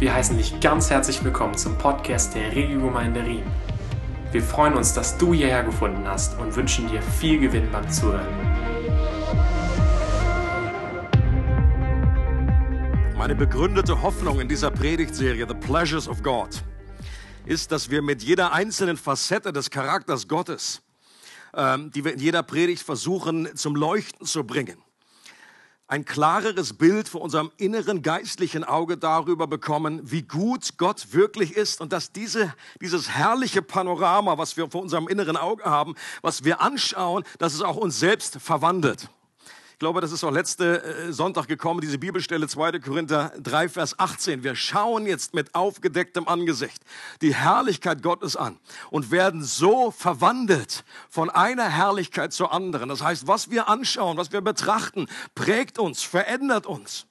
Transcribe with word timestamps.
Wir 0.00 0.14
heißen 0.14 0.38
dich 0.38 0.58
ganz 0.60 0.88
herzlich 0.88 1.22
willkommen 1.22 1.58
zum 1.58 1.76
Podcast 1.76 2.34
der 2.34 2.56
Regiogemeinde 2.56 3.22
Riem. 3.22 3.44
Wir 4.32 4.42
freuen 4.42 4.72
uns, 4.72 4.94
dass 4.94 5.18
du 5.18 5.34
hierher 5.34 5.62
gefunden 5.62 6.08
hast 6.08 6.38
und 6.38 6.56
wünschen 6.56 6.88
dir 6.88 7.02
viel 7.02 7.38
Gewinn 7.38 7.70
beim 7.70 7.86
Zuhören. 7.90 8.26
Meine 13.18 13.34
begründete 13.34 14.00
Hoffnung 14.00 14.40
in 14.40 14.48
dieser 14.48 14.70
Predigtserie 14.70 15.46
The 15.46 15.54
Pleasures 15.54 16.08
of 16.08 16.22
God 16.22 16.48
ist, 17.44 17.70
dass 17.70 17.90
wir 17.90 18.00
mit 18.00 18.22
jeder 18.22 18.54
einzelnen 18.54 18.96
Facette 18.96 19.52
des 19.52 19.68
Charakters 19.68 20.26
Gottes, 20.28 20.80
ähm, 21.54 21.90
die 21.90 22.06
wir 22.06 22.14
in 22.14 22.20
jeder 22.20 22.42
Predigt 22.42 22.82
versuchen 22.82 23.54
zum 23.54 23.76
Leuchten 23.76 24.24
zu 24.24 24.44
bringen, 24.44 24.78
ein 25.90 26.04
klareres 26.04 26.74
Bild 26.74 27.08
vor 27.08 27.20
unserem 27.20 27.50
inneren 27.56 28.02
geistlichen 28.02 28.62
Auge 28.62 28.96
darüber 28.96 29.48
bekommen, 29.48 30.00
wie 30.04 30.22
gut 30.22 30.78
Gott 30.78 31.12
wirklich 31.12 31.56
ist 31.56 31.80
und 31.80 31.92
dass 31.92 32.12
diese, 32.12 32.54
dieses 32.80 33.10
herrliche 33.10 33.60
Panorama, 33.60 34.38
was 34.38 34.56
wir 34.56 34.70
vor 34.70 34.82
unserem 34.82 35.08
inneren 35.08 35.36
Auge 35.36 35.64
haben, 35.64 35.96
was 36.22 36.44
wir 36.44 36.60
anschauen, 36.60 37.24
dass 37.38 37.54
es 37.54 37.62
auch 37.62 37.76
uns 37.76 37.98
selbst 37.98 38.40
verwandelt 38.40 39.10
glaube, 39.80 40.02
das 40.02 40.12
ist 40.12 40.22
auch 40.22 40.30
letzte 40.30 40.82
äh, 40.84 41.12
Sonntag 41.12 41.48
gekommen, 41.48 41.80
diese 41.80 41.98
Bibelstelle 41.98 42.46
2. 42.46 42.78
Korinther 42.80 43.32
3, 43.42 43.70
Vers 43.70 43.98
18. 43.98 44.44
Wir 44.44 44.54
schauen 44.54 45.06
jetzt 45.06 45.34
mit 45.34 45.54
aufgedecktem 45.54 46.28
Angesicht 46.28 46.82
die 47.22 47.34
Herrlichkeit 47.34 48.02
Gottes 48.02 48.36
an 48.36 48.60
und 48.90 49.10
werden 49.10 49.42
so 49.42 49.90
verwandelt 49.90 50.84
von 51.08 51.30
einer 51.30 51.68
Herrlichkeit 51.68 52.34
zur 52.34 52.52
anderen. 52.52 52.90
Das 52.90 53.02
heißt, 53.02 53.26
was 53.26 53.50
wir 53.50 53.68
anschauen, 53.68 54.18
was 54.18 54.32
wir 54.32 54.42
betrachten, 54.42 55.08
prägt 55.34 55.78
uns, 55.78 56.02
verändert 56.02 56.66
uns. 56.66 57.06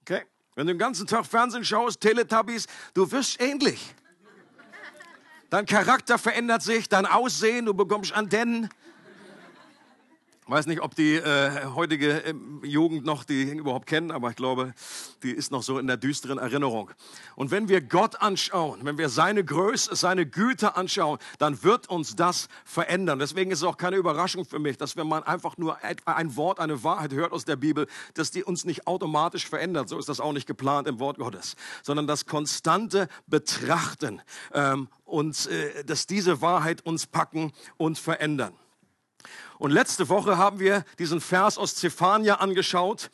Okay? 0.00 0.22
Wenn 0.54 0.66
du 0.66 0.72
den 0.72 0.78
ganzen 0.78 1.06
Tag 1.06 1.26
Fernsehen 1.26 1.66
schaust, 1.66 2.00
Teletubbies, 2.00 2.66
du 2.94 3.12
wirst 3.12 3.40
ähnlich. 3.42 3.94
Dein 5.50 5.66
Charakter 5.66 6.16
verändert 6.16 6.62
sich, 6.62 6.88
dein 6.88 7.04
Aussehen, 7.04 7.66
du 7.66 7.74
bekommst 7.74 8.14
Antennen. 8.14 8.70
Weiß 10.46 10.66
nicht, 10.66 10.82
ob 10.82 10.94
die 10.94 11.14
äh, 11.14 11.68
heutige 11.74 12.22
äh, 12.22 12.34
Jugend 12.64 13.06
noch 13.06 13.24
die 13.24 13.44
überhaupt 13.44 13.86
kennen, 13.86 14.10
aber 14.10 14.28
ich 14.28 14.36
glaube, 14.36 14.74
die 15.22 15.30
ist 15.30 15.50
noch 15.50 15.62
so 15.62 15.78
in 15.78 15.86
der 15.86 15.96
düsteren 15.96 16.36
Erinnerung. 16.36 16.90
Und 17.34 17.50
wenn 17.50 17.70
wir 17.70 17.80
Gott 17.80 18.20
anschauen, 18.20 18.80
wenn 18.82 18.98
wir 18.98 19.08
seine 19.08 19.42
Größe, 19.42 19.96
seine 19.96 20.26
Güte 20.26 20.76
anschauen, 20.76 21.18
dann 21.38 21.62
wird 21.62 21.88
uns 21.88 22.14
das 22.14 22.48
verändern. 22.66 23.18
Deswegen 23.18 23.52
ist 23.52 23.60
es 23.60 23.64
auch 23.64 23.78
keine 23.78 23.96
Überraschung 23.96 24.44
für 24.44 24.58
mich, 24.58 24.76
dass 24.76 24.98
wenn 24.98 25.06
man 25.06 25.22
einfach 25.22 25.56
nur 25.56 25.78
ein 25.82 26.36
Wort, 26.36 26.60
eine 26.60 26.84
Wahrheit 26.84 27.14
hört 27.14 27.32
aus 27.32 27.46
der 27.46 27.56
Bibel, 27.56 27.86
dass 28.12 28.30
die 28.30 28.44
uns 28.44 28.66
nicht 28.66 28.86
automatisch 28.86 29.48
verändert. 29.48 29.88
So 29.88 29.98
ist 29.98 30.10
das 30.10 30.20
auch 30.20 30.34
nicht 30.34 30.46
geplant 30.46 30.86
im 30.88 30.98
Wort 30.98 31.16
Gottes, 31.16 31.56
sondern 31.82 32.06
das 32.06 32.26
konstante 32.26 33.08
Betrachten 33.26 34.20
ähm, 34.52 34.88
und 35.06 35.46
äh, 35.46 35.84
dass 35.84 36.06
diese 36.06 36.42
Wahrheit 36.42 36.84
uns 36.84 37.06
packen 37.06 37.52
und 37.78 37.98
verändern. 37.98 38.52
Und 39.64 39.70
letzte 39.70 40.10
Woche 40.10 40.36
haben 40.36 40.60
wir 40.60 40.84
diesen 40.98 41.22
Vers 41.22 41.56
aus 41.56 41.74
Zephania 41.74 42.34
angeschaut, 42.34 43.10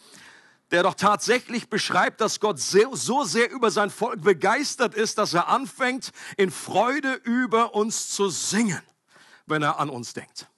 der 0.73 0.83
doch 0.83 0.95
tatsächlich 0.95 1.71
beschreibt, 1.71 2.21
dass 2.21 2.41
Gott 2.41 2.59
so 2.59 3.23
sehr 3.23 3.53
über 3.53 3.71
sein 3.71 3.89
Volk 3.89 4.23
begeistert 4.23 4.97
ist, 4.97 5.19
dass 5.19 5.33
er 5.33 5.47
anfängt, 5.47 6.11
in 6.37 6.51
Freude 6.51 7.13
über 7.23 7.77
uns 7.77 8.09
zu 8.09 8.31
singen, 8.31 8.83
wenn 9.47 9.63
er 9.63 9.79
an 9.79 9.91
uns 9.91 10.13
denkt. 10.13 10.49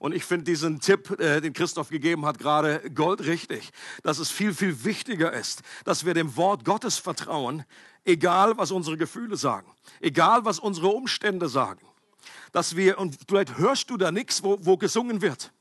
Und 0.00 0.16
ich 0.16 0.24
finde 0.24 0.46
diesen 0.46 0.80
Tipp, 0.80 1.16
äh, 1.20 1.40
den 1.40 1.52
Christoph 1.52 1.90
gegeben 1.90 2.26
hat, 2.26 2.40
gerade 2.40 2.82
goldrichtig, 2.92 3.70
dass 4.02 4.18
es 4.18 4.32
viel, 4.32 4.52
viel 4.52 4.82
wichtiger 4.82 5.32
ist, 5.32 5.62
dass 5.84 6.04
wir 6.04 6.14
dem 6.14 6.34
Wort 6.34 6.64
Gottes 6.64 6.98
vertrauen, 6.98 7.64
egal 8.04 8.58
was 8.58 8.72
unsere 8.72 8.96
Gefühle 8.96 9.36
sagen, 9.36 9.70
egal 10.00 10.44
was 10.44 10.58
unsere 10.58 10.88
Umstände 10.88 11.48
sagen 11.48 11.86
dass 12.52 12.76
wir, 12.76 12.98
und 12.98 13.16
vielleicht 13.28 13.58
hörst 13.58 13.90
du 13.90 13.96
da 13.96 14.10
nichts, 14.12 14.42
wo, 14.42 14.58
wo 14.60 14.76
gesungen 14.76 15.22
wird. 15.22 15.52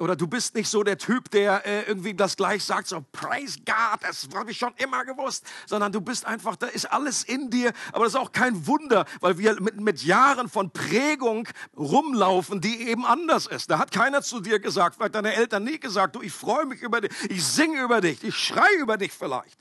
Oder 0.00 0.14
du 0.14 0.28
bist 0.28 0.54
nicht 0.54 0.68
so 0.68 0.84
der 0.84 0.96
Typ, 0.96 1.28
der 1.32 1.66
äh, 1.66 1.82
irgendwie 1.82 2.14
das 2.14 2.36
gleich 2.36 2.64
sagt, 2.64 2.86
so 2.86 3.04
Praise 3.10 3.58
God, 3.66 4.00
das 4.00 4.28
habe 4.32 4.52
ich 4.52 4.58
schon 4.58 4.72
immer 4.76 5.04
gewusst, 5.04 5.44
sondern 5.66 5.90
du 5.90 6.00
bist 6.00 6.24
einfach, 6.24 6.54
da 6.54 6.68
ist 6.68 6.84
alles 6.92 7.24
in 7.24 7.50
dir, 7.50 7.72
aber 7.92 8.04
das 8.04 8.14
ist 8.14 8.20
auch 8.20 8.30
kein 8.30 8.68
Wunder, 8.68 9.06
weil 9.20 9.38
wir 9.38 9.60
mit, 9.60 9.80
mit 9.80 10.04
Jahren 10.04 10.48
von 10.48 10.70
Prägung 10.70 11.48
rumlaufen, 11.76 12.60
die 12.60 12.88
eben 12.88 13.04
anders 13.04 13.48
ist. 13.48 13.72
Da 13.72 13.80
hat 13.80 13.90
keiner 13.90 14.22
zu 14.22 14.38
dir 14.38 14.60
gesagt, 14.60 14.94
vielleicht 14.94 15.16
deine 15.16 15.34
Eltern 15.34 15.64
nie 15.64 15.80
gesagt, 15.80 16.14
du, 16.14 16.22
ich 16.22 16.32
freue 16.32 16.66
mich 16.66 16.80
über 16.80 17.00
dich, 17.00 17.10
ich 17.28 17.44
singe 17.44 17.82
über 17.82 18.00
dich, 18.00 18.22
ich 18.22 18.36
schreie 18.36 18.76
über 18.78 18.98
dich 18.98 19.12
vielleicht. 19.12 19.58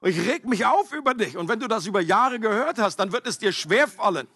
Und 0.00 0.10
ich 0.10 0.26
reg 0.26 0.44
mich 0.44 0.66
auf 0.66 0.92
über 0.92 1.14
dich. 1.14 1.36
Und 1.36 1.48
wenn 1.48 1.60
du 1.60 1.68
das 1.68 1.86
über 1.86 2.00
Jahre 2.00 2.40
gehört 2.40 2.78
hast, 2.78 2.96
dann 2.96 3.12
wird 3.12 3.28
es 3.28 3.38
dir 3.38 3.52
schwerfallen 3.52 4.26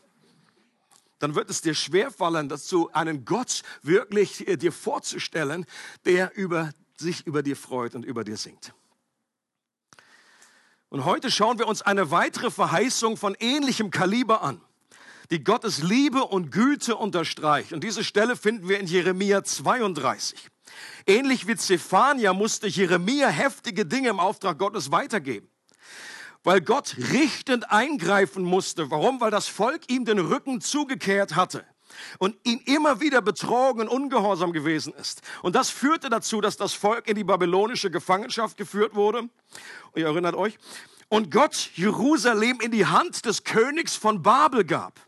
dann 1.20 1.34
wird 1.34 1.50
es 1.50 1.60
dir 1.60 1.74
schwerfallen, 1.74 2.48
dass 2.48 2.66
du 2.66 2.88
einen 2.88 3.24
Gott 3.24 3.62
wirklich 3.82 4.48
äh, 4.48 4.56
dir 4.56 4.72
vorzustellen, 4.72 5.66
der 6.04 6.36
über 6.36 6.72
sich 6.96 7.26
über 7.26 7.42
dir 7.42 7.56
freut 7.56 7.94
und 7.94 8.04
über 8.04 8.24
dir 8.24 8.36
singt. 8.36 8.74
Und 10.88 11.04
heute 11.04 11.30
schauen 11.30 11.58
wir 11.58 11.68
uns 11.68 11.82
eine 11.82 12.10
weitere 12.10 12.50
Verheißung 12.50 13.16
von 13.16 13.36
ähnlichem 13.38 13.90
Kaliber 13.90 14.42
an, 14.42 14.60
die 15.30 15.44
Gottes 15.44 15.82
Liebe 15.82 16.24
und 16.24 16.50
Güte 16.50 16.96
unterstreicht. 16.96 17.72
Und 17.72 17.84
diese 17.84 18.02
Stelle 18.02 18.34
finden 18.34 18.68
wir 18.68 18.80
in 18.80 18.86
Jeremia 18.86 19.44
32. 19.44 20.48
Ähnlich 21.06 21.46
wie 21.46 21.56
Zephania 21.56 22.32
musste 22.32 22.66
Jeremia 22.66 23.28
heftige 23.28 23.86
Dinge 23.86 24.08
im 24.08 24.20
Auftrag 24.20 24.58
Gottes 24.58 24.90
weitergeben 24.90 25.49
weil 26.42 26.60
Gott 26.60 26.96
richtend 27.12 27.70
eingreifen 27.70 28.42
musste. 28.42 28.90
Warum? 28.90 29.20
Weil 29.20 29.30
das 29.30 29.46
Volk 29.46 29.90
ihm 29.90 30.04
den 30.04 30.18
Rücken 30.18 30.60
zugekehrt 30.60 31.36
hatte 31.36 31.64
und 32.18 32.36
ihn 32.44 32.60
immer 32.66 33.00
wieder 33.00 33.20
betrogen 33.20 33.82
und 33.82 33.88
ungehorsam 33.88 34.52
gewesen 34.52 34.94
ist. 34.94 35.22
Und 35.42 35.54
das 35.54 35.70
führte 35.70 36.08
dazu, 36.08 36.40
dass 36.40 36.56
das 36.56 36.72
Volk 36.72 37.08
in 37.08 37.16
die 37.16 37.24
babylonische 37.24 37.90
Gefangenschaft 37.90 38.56
geführt 38.56 38.94
wurde. 38.94 39.28
Ihr 39.94 40.06
erinnert 40.06 40.34
euch? 40.34 40.58
Und 41.08 41.30
Gott 41.30 41.70
Jerusalem 41.74 42.60
in 42.60 42.70
die 42.70 42.86
Hand 42.86 43.26
des 43.26 43.44
Königs 43.44 43.96
von 43.96 44.22
Babel 44.22 44.64
gab. 44.64 45.00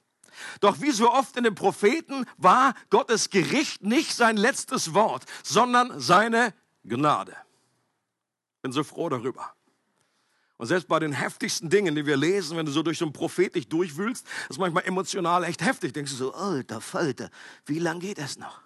Doch 0.61 0.81
wie 0.81 0.91
so 0.91 1.11
oft 1.13 1.37
in 1.37 1.45
den 1.45 1.55
Propheten 1.55 2.27
war 2.37 2.75
Gottes 2.91 3.31
Gericht 3.31 3.83
nicht 3.83 4.13
sein 4.13 4.37
letztes 4.37 4.93
Wort, 4.95 5.25
sondern 5.45 6.01
seine 6.01 6.53
Gnade. 6.85 7.37
Bin 8.61 8.73
so 8.73 8.83
froh 8.83 9.09
darüber. 9.09 9.55
Und 10.63 10.69
selbst 10.69 10.87
bei 10.87 11.01
den 11.01 11.11
heftigsten 11.11 11.71
Dingen, 11.71 11.97
die 11.97 12.07
wir 12.07 12.17
lesen, 12.17 12.57
wenn 12.57 12.65
du 12.65 12.71
so 12.71 12.85
durch 12.85 12.97
so 12.97 13.05
ein 13.05 13.13
Prophet 13.13 13.53
dich 13.57 13.69
durchwühlst, 13.69 14.25
ist 14.49 14.61
manchmal 14.61 14.85
emotional 14.85 15.43
echt 15.43 15.61
heftig. 15.61 15.93
Denkst 15.93 16.13
du 16.13 16.17
so, 16.17 16.35
alter 16.35 16.81
Falter, 16.81 17.31
wie 17.67 17.81
lang 17.81 17.99
geht 17.99 18.19
das 18.19 18.39
noch? 18.39 18.61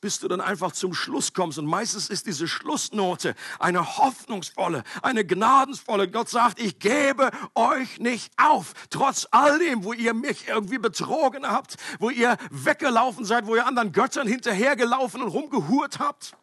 Bis 0.00 0.20
du 0.20 0.28
dann 0.28 0.40
einfach 0.40 0.70
zum 0.70 0.94
Schluss 0.94 1.32
kommst. 1.32 1.58
Und 1.58 1.66
meistens 1.66 2.10
ist 2.10 2.28
diese 2.28 2.46
Schlussnote 2.46 3.34
eine 3.58 3.98
hoffnungsvolle, 3.98 4.84
eine 5.02 5.24
gnadensvolle. 5.26 6.08
Gott 6.08 6.28
sagt, 6.28 6.60
ich 6.60 6.78
gebe 6.78 7.32
euch 7.56 7.98
nicht 7.98 8.32
auf. 8.36 8.72
Trotz 8.88 9.26
all 9.32 9.58
dem, 9.58 9.82
wo 9.82 9.92
ihr 9.92 10.14
mich 10.14 10.46
irgendwie 10.46 10.78
betrogen 10.78 11.44
habt, 11.44 11.74
wo 11.98 12.10
ihr 12.10 12.36
weggelaufen 12.52 13.24
seid, 13.24 13.48
wo 13.48 13.56
ihr 13.56 13.66
anderen 13.66 13.90
Göttern 13.90 14.28
hinterhergelaufen 14.28 15.22
und 15.22 15.30
rumgehurt 15.30 15.98
habt. 15.98 16.36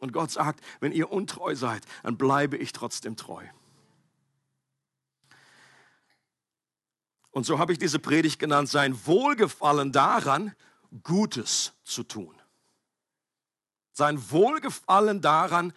Und 0.00 0.12
Gott 0.12 0.30
sagt, 0.30 0.60
wenn 0.80 0.92
ihr 0.92 1.10
untreu 1.10 1.54
seid, 1.54 1.84
dann 2.02 2.18
bleibe 2.18 2.58
ich 2.58 2.74
trotzdem 2.74 3.16
treu. 3.16 3.44
Und 7.38 7.44
so 7.44 7.60
habe 7.60 7.70
ich 7.70 7.78
diese 7.78 8.00
Predigt 8.00 8.40
genannt, 8.40 8.68
sein 8.68 8.98
Wohlgefallen 9.06 9.92
daran, 9.92 10.56
Gutes 11.04 11.72
zu 11.84 12.02
tun. 12.02 12.34
Sein 13.92 14.32
Wohlgefallen 14.32 15.20
daran, 15.20 15.72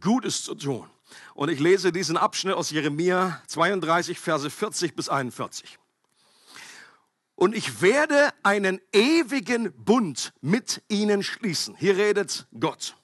Gutes 0.00 0.42
zu 0.42 0.54
tun. 0.54 0.88
Und 1.34 1.50
ich 1.50 1.60
lese 1.60 1.92
diesen 1.92 2.16
Abschnitt 2.16 2.54
aus 2.54 2.70
Jeremia 2.70 3.42
32, 3.46 4.18
Verse 4.18 4.48
40 4.48 4.96
bis 4.96 5.10
41. 5.10 5.78
Und 7.34 7.54
ich 7.54 7.82
werde 7.82 8.30
einen 8.42 8.80
ewigen 8.94 9.70
Bund 9.84 10.32
mit 10.40 10.80
ihnen 10.88 11.22
schließen. 11.22 11.76
Hier 11.76 11.98
redet 11.98 12.46
Gott 12.58 12.96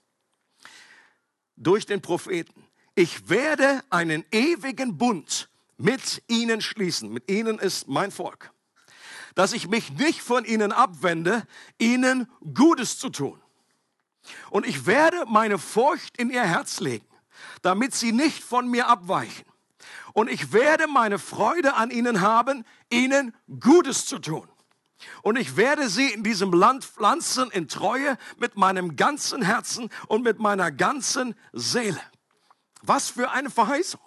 durch 1.57 1.85
den 1.85 2.01
Propheten. 2.01 2.65
Ich 2.95 3.29
werde 3.29 3.85
einen 3.91 4.25
ewigen 4.33 4.97
Bund 4.97 5.51
mit 5.79 6.23
ihnen 6.29 6.61
schließen. 6.61 7.11
Mit 7.11 7.31
ihnen 7.31 7.59
ist 7.59 7.89
mein 7.89 8.11
Volk. 8.11 8.53
Dass 9.35 9.53
ich 9.53 9.69
mich 9.69 9.93
nicht 9.93 10.21
von 10.21 10.45
ihnen 10.45 10.73
abwende, 10.73 11.47
ihnen 11.79 12.29
Gutes 12.55 12.99
zu 12.99 13.09
tun. 13.09 13.41
Und 14.51 14.67
ich 14.67 14.85
werde 14.87 15.25
meine 15.27 15.59
Furcht 15.59 16.19
in 16.19 16.29
ihr 16.29 16.43
Herz 16.43 16.81
legen, 16.81 17.07
damit 17.63 17.95
sie 17.95 18.13
nicht 18.13 18.43
von 18.43 18.69
mir 18.69 18.89
abweichen. 18.89 19.47
Und 20.13 20.29
ich 20.29 20.53
werde 20.53 20.89
meine 20.89 21.19
Freude 21.19 21.75
an 21.75 21.91
ihnen 21.91 22.21
haben, 22.21 22.65
ihnen 22.91 23.35
Gutes 23.61 24.07
zu 24.07 24.19
tun. 24.19 24.49
Und 25.23 25.39
ich 25.39 25.57
werde 25.57 25.89
sie 25.89 26.09
in 26.09 26.25
diesem 26.25 26.53
Land 26.53 26.85
pflanzen 26.85 27.51
in 27.53 27.69
Treue 27.69 28.19
mit 28.39 28.57
meinem 28.57 28.97
ganzen 28.97 29.43
Herzen 29.43 29.91
und 30.09 30.25
mit 30.25 30.41
meiner 30.41 30.73
ganzen 30.73 31.37
Seele. 31.53 32.01
Was 32.83 33.09
für 33.09 33.31
eine 33.31 33.51
Verheißung. 33.51 34.01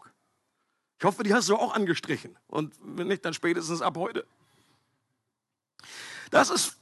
Ich 1.01 1.05
hoffe, 1.05 1.23
die 1.23 1.33
hast 1.33 1.49
du 1.49 1.55
auch 1.55 1.73
angestrichen. 1.73 2.37
Und 2.45 2.75
wenn 2.79 3.07
nicht, 3.07 3.25
dann 3.25 3.33
spätestens 3.33 3.81
ab 3.81 3.97
heute. 3.97 4.23
Das 6.29 6.51
ist 6.51 6.77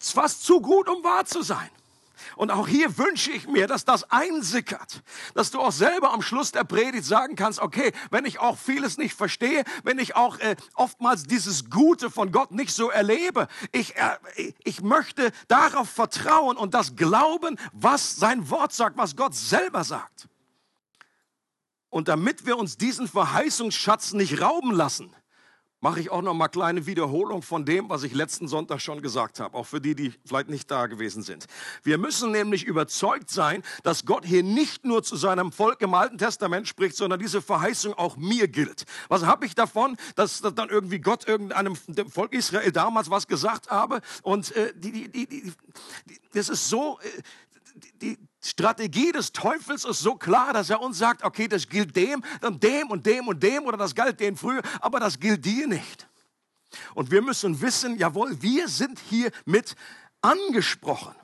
fast 0.00 0.42
zu 0.42 0.60
gut, 0.60 0.88
um 0.88 1.04
wahr 1.04 1.24
zu 1.24 1.42
sein. 1.42 1.70
Und 2.34 2.50
auch 2.50 2.66
hier 2.66 2.98
wünsche 2.98 3.30
ich 3.30 3.46
mir, 3.46 3.68
dass 3.68 3.84
das 3.84 4.10
einsickert, 4.10 5.04
dass 5.34 5.52
du 5.52 5.60
auch 5.60 5.70
selber 5.70 6.12
am 6.12 6.20
Schluss 6.20 6.50
der 6.50 6.64
Predigt 6.64 7.04
sagen 7.04 7.36
kannst, 7.36 7.60
okay, 7.60 7.92
wenn 8.10 8.24
ich 8.24 8.40
auch 8.40 8.58
vieles 8.58 8.98
nicht 8.98 9.14
verstehe, 9.14 9.62
wenn 9.84 10.00
ich 10.00 10.16
auch 10.16 10.40
äh, 10.40 10.56
oftmals 10.74 11.22
dieses 11.22 11.70
Gute 11.70 12.10
von 12.10 12.32
Gott 12.32 12.50
nicht 12.50 12.74
so 12.74 12.90
erlebe, 12.90 13.46
ich, 13.70 13.94
äh, 13.94 14.52
ich 14.64 14.82
möchte 14.82 15.30
darauf 15.46 15.88
vertrauen 15.88 16.56
und 16.56 16.74
das 16.74 16.96
glauben, 16.96 17.56
was 17.72 18.16
sein 18.16 18.50
Wort 18.50 18.72
sagt, 18.72 18.96
was 18.96 19.14
Gott 19.14 19.36
selber 19.36 19.84
sagt. 19.84 20.26
Und 21.90 22.08
damit 22.08 22.46
wir 22.46 22.56
uns 22.56 22.76
diesen 22.76 23.08
Verheißungsschatz 23.08 24.12
nicht 24.12 24.40
rauben 24.40 24.72
lassen, 24.72 25.14
mache 25.80 26.00
ich 26.00 26.10
auch 26.10 26.22
noch 26.22 26.34
mal 26.34 26.48
kleine 26.48 26.86
Wiederholung 26.86 27.42
von 27.42 27.64
dem, 27.64 27.88
was 27.88 28.02
ich 28.02 28.12
letzten 28.12 28.48
Sonntag 28.48 28.80
schon 28.80 29.00
gesagt 29.02 29.40
habe, 29.40 29.56
auch 29.56 29.66
für 29.66 29.80
die, 29.80 29.94
die 29.94 30.12
vielleicht 30.26 30.48
nicht 30.50 30.70
da 30.70 30.86
gewesen 30.86 31.22
sind. 31.22 31.46
Wir 31.82 31.98
müssen 31.98 32.30
nämlich 32.30 32.64
überzeugt 32.64 33.30
sein, 33.30 33.62
dass 33.82 34.04
Gott 34.04 34.24
hier 34.24 34.42
nicht 34.42 34.84
nur 34.84 35.02
zu 35.02 35.16
seinem 35.16 35.52
Volk 35.52 35.80
im 35.80 35.94
Alten 35.94 36.18
Testament 36.18 36.68
spricht, 36.68 36.96
sondern 36.96 37.18
diese 37.18 37.40
Verheißung 37.40 37.94
auch 37.94 38.16
mir 38.16 38.46
gilt. 38.46 38.84
Was 39.08 39.24
habe 39.24 39.46
ich 39.46 39.54
davon, 39.54 39.96
dass, 40.16 40.40
dass 40.42 40.54
dann 40.54 40.68
irgendwie 40.68 41.00
Gott 41.00 41.26
irgendeinem 41.26 41.76
dem 41.86 42.10
Volk 42.10 42.34
Israel 42.34 42.72
damals 42.72 43.10
was 43.10 43.26
gesagt 43.26 43.70
habe 43.70 44.00
und 44.22 44.54
äh, 44.54 44.72
die, 44.76 44.92
die, 44.92 45.08
die, 45.10 45.26
die, 45.26 45.52
das 46.34 46.50
ist 46.50 46.68
so, 46.68 46.98
äh, 47.00 47.22
die, 48.02 48.18
Strategie 48.42 49.12
des 49.12 49.32
Teufels 49.32 49.84
ist 49.84 50.00
so 50.00 50.14
klar, 50.14 50.52
dass 50.52 50.70
er 50.70 50.80
uns 50.80 50.98
sagt, 50.98 51.24
okay, 51.24 51.46
das 51.46 51.68
gilt 51.68 51.94
dem, 51.94 52.24
dann 52.40 52.58
dem 52.58 52.90
und 52.90 53.04
dem 53.04 53.28
und 53.28 53.42
dem 53.42 53.64
oder 53.64 53.76
das 53.76 53.94
galt 53.94 54.18
denen 54.18 54.36
früher, 54.36 54.62
aber 54.80 54.98
das 54.98 55.20
gilt 55.20 55.44
dir 55.44 55.66
nicht. 55.66 56.08
Und 56.94 57.10
wir 57.10 57.20
müssen 57.20 57.60
wissen, 57.60 57.98
jawohl, 57.98 58.40
wir 58.40 58.68
sind 58.68 58.98
hier 58.98 59.30
mit 59.44 59.76
angesprochen. 60.22 61.14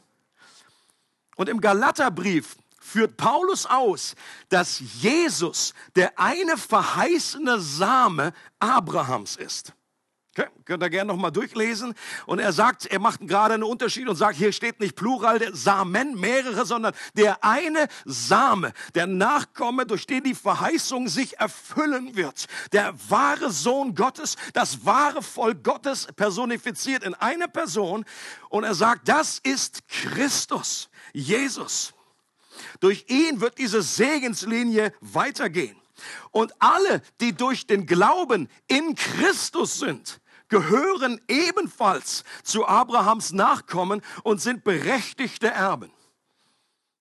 Und 1.36 1.48
im 1.48 1.60
Galaterbrief 1.60 2.56
führt 2.80 3.16
Paulus 3.16 3.66
aus, 3.66 4.14
dass 4.48 4.80
Jesus 5.00 5.74
der 5.94 6.18
eine 6.18 6.56
verheißene 6.56 7.60
Same 7.60 8.32
Abrahams 8.58 9.36
ist. 9.36 9.72
Okay, 10.38 10.50
könnt 10.66 10.82
ihr 10.82 10.90
gerne 10.90 11.10
nochmal 11.10 11.32
durchlesen. 11.32 11.94
Und 12.26 12.40
er 12.40 12.52
sagt, 12.52 12.84
er 12.84 12.98
macht 12.98 13.26
gerade 13.26 13.54
einen 13.54 13.62
Unterschied 13.62 14.06
und 14.06 14.16
sagt, 14.16 14.36
hier 14.36 14.52
steht 14.52 14.80
nicht 14.80 14.94
Plural 14.94 15.38
der 15.38 15.56
Samen, 15.56 16.20
mehrere, 16.20 16.66
sondern 16.66 16.92
der 17.14 17.42
eine 17.42 17.88
Same, 18.04 18.74
der 18.94 19.06
Nachkomme, 19.06 19.86
durch 19.86 20.06
den 20.06 20.24
die 20.24 20.34
Verheißung 20.34 21.08
sich 21.08 21.38
erfüllen 21.38 22.16
wird. 22.16 22.48
Der 22.72 22.94
wahre 23.08 23.50
Sohn 23.50 23.94
Gottes, 23.94 24.36
das 24.52 24.84
wahre 24.84 25.22
Volk 25.22 25.64
Gottes 25.64 26.08
personifiziert 26.16 27.02
in 27.02 27.14
eine 27.14 27.48
Person. 27.48 28.04
Und 28.50 28.64
er 28.64 28.74
sagt, 28.74 29.08
das 29.08 29.38
ist 29.38 29.88
Christus, 29.88 30.90
Jesus. 31.14 31.94
Durch 32.80 33.06
ihn 33.08 33.40
wird 33.40 33.56
diese 33.56 33.80
Segenslinie 33.80 34.92
weitergehen. 35.00 35.80
Und 36.30 36.52
alle, 36.58 37.00
die 37.22 37.32
durch 37.32 37.66
den 37.66 37.86
Glauben 37.86 38.50
in 38.66 38.94
Christus 38.94 39.78
sind, 39.78 40.20
gehören 40.48 41.20
ebenfalls 41.28 42.24
zu 42.42 42.66
Abrahams 42.66 43.32
Nachkommen 43.32 44.02
und 44.22 44.40
sind 44.40 44.64
berechtigte 44.64 45.48
Erben. 45.48 45.90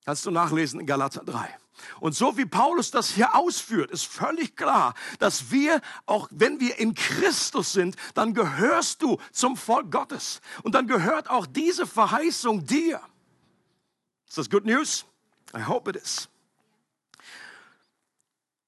Kannst 0.06 0.26
du 0.26 0.32
nachlesen 0.32 0.80
in 0.80 0.86
Galater 0.86 1.24
3. 1.24 1.58
Und 2.00 2.16
so 2.16 2.38
wie 2.38 2.46
Paulus 2.46 2.92
das 2.92 3.10
hier 3.10 3.36
ausführt, 3.36 3.92
ist 3.92 4.06
völlig 4.06 4.56
klar, 4.56 4.94
dass 5.20 5.52
wir, 5.52 5.82
auch 6.06 6.28
wenn 6.32 6.60
wir 6.60 6.80
in 6.80 6.94
Christus 6.94 7.74
sind, 7.74 7.96
dann 8.14 8.34
gehörst 8.34 9.02
du 9.02 9.18
zum 9.32 9.58
Volk 9.58 9.92
Gottes. 9.92 10.42
Und 10.64 10.74
dann 10.74 10.88
gehört 10.88 11.30
auch 11.30 11.46
diese 11.46 11.86
Verheißung 11.86 12.66
dir. 12.66 13.02
Ist 14.28 14.38
das 14.38 14.50
good 14.50 14.66
news? 14.66 15.06
I 15.56 15.64
hope 15.64 15.90
it 15.90 15.96
is. 15.96 16.30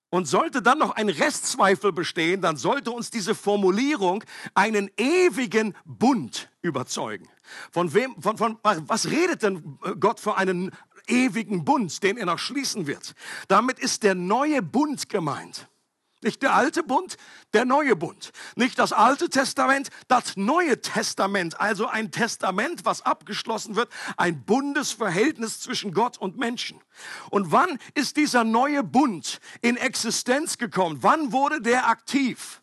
Und 0.10 0.26
sollte 0.26 0.62
dann 0.62 0.80
noch 0.80 0.92
ein 0.92 1.10
Restzweifel 1.10 1.92
bestehen, 1.92 2.42
dann 2.42 2.56
sollte 2.56 2.92
uns 2.92 3.10
diese 3.10 3.36
Formulierung 3.36 4.24
einen 4.54 4.90
ewigen 4.98 5.76
Bund 5.84 6.50
überzeugen. 6.62 7.28
Von 7.72 7.94
wem, 7.94 8.16
von, 8.22 8.38
von, 8.38 8.58
was 8.64 9.08
redet 9.08 9.44
denn 9.44 9.78
Gott 10.00 10.22
für 10.22 10.38
einen 10.38 10.72
ewigen 11.08 11.66
Bund, 11.66 12.04
den 12.04 12.18
er 12.18 12.26
noch 12.26 12.40
schließen 12.40 12.88
wird? 12.88 13.16
Damit 13.50 13.80
ist 13.80 14.04
der 14.04 14.16
neue 14.16 14.62
Bund 14.62 15.10
gemeint. 15.10 15.68
Nicht 16.24 16.42
der 16.42 16.56
alte 16.56 16.82
Bund, 16.82 17.18
der 17.54 17.64
neue 17.66 17.96
Bund. 17.96 18.32
Nicht 18.56 18.80
das 18.80 18.92
alte 18.92 19.30
Testament, 19.30 19.90
das 20.08 20.36
neue 20.36 20.82
Testament. 20.82 21.60
Also 21.60 21.88
ein 21.88 22.12
Testament, 22.12 22.86
was 22.86 23.04
abgeschlossen 23.04 23.76
wird, 23.76 23.90
ein 24.18 24.44
Bundesverhältnis 24.44 25.60
zwischen 25.60 25.94
Gott 25.94 26.18
und 26.18 26.38
Menschen. 26.38 26.82
Und 27.30 27.52
wann 27.52 27.78
ist 27.94 28.18
dieser 28.18 28.44
neue 28.44 28.84
Bund 28.84 29.40
in 29.62 29.78
Existenz 29.78 30.58
gekommen? 30.58 30.98
Wann 31.02 31.32
wurde 31.32 31.62
der 31.62 31.88
aktiv? 31.88 32.62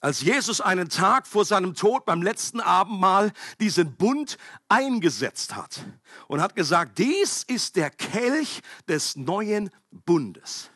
Als 0.00 0.20
Jesus 0.20 0.60
einen 0.60 0.88
Tag 0.88 1.26
vor 1.26 1.44
seinem 1.44 1.74
Tod 1.74 2.04
beim 2.04 2.22
letzten 2.22 2.60
Abendmahl 2.60 3.32
diesen 3.60 3.96
Bund 3.96 4.38
eingesetzt 4.68 5.56
hat 5.56 5.84
und 6.28 6.40
hat 6.40 6.54
gesagt, 6.54 6.98
dies 6.98 7.42
ist 7.42 7.76
der 7.76 7.90
Kelch 7.90 8.60
des 8.86 9.16
neuen 9.16 9.70
Bundes. 9.90 10.70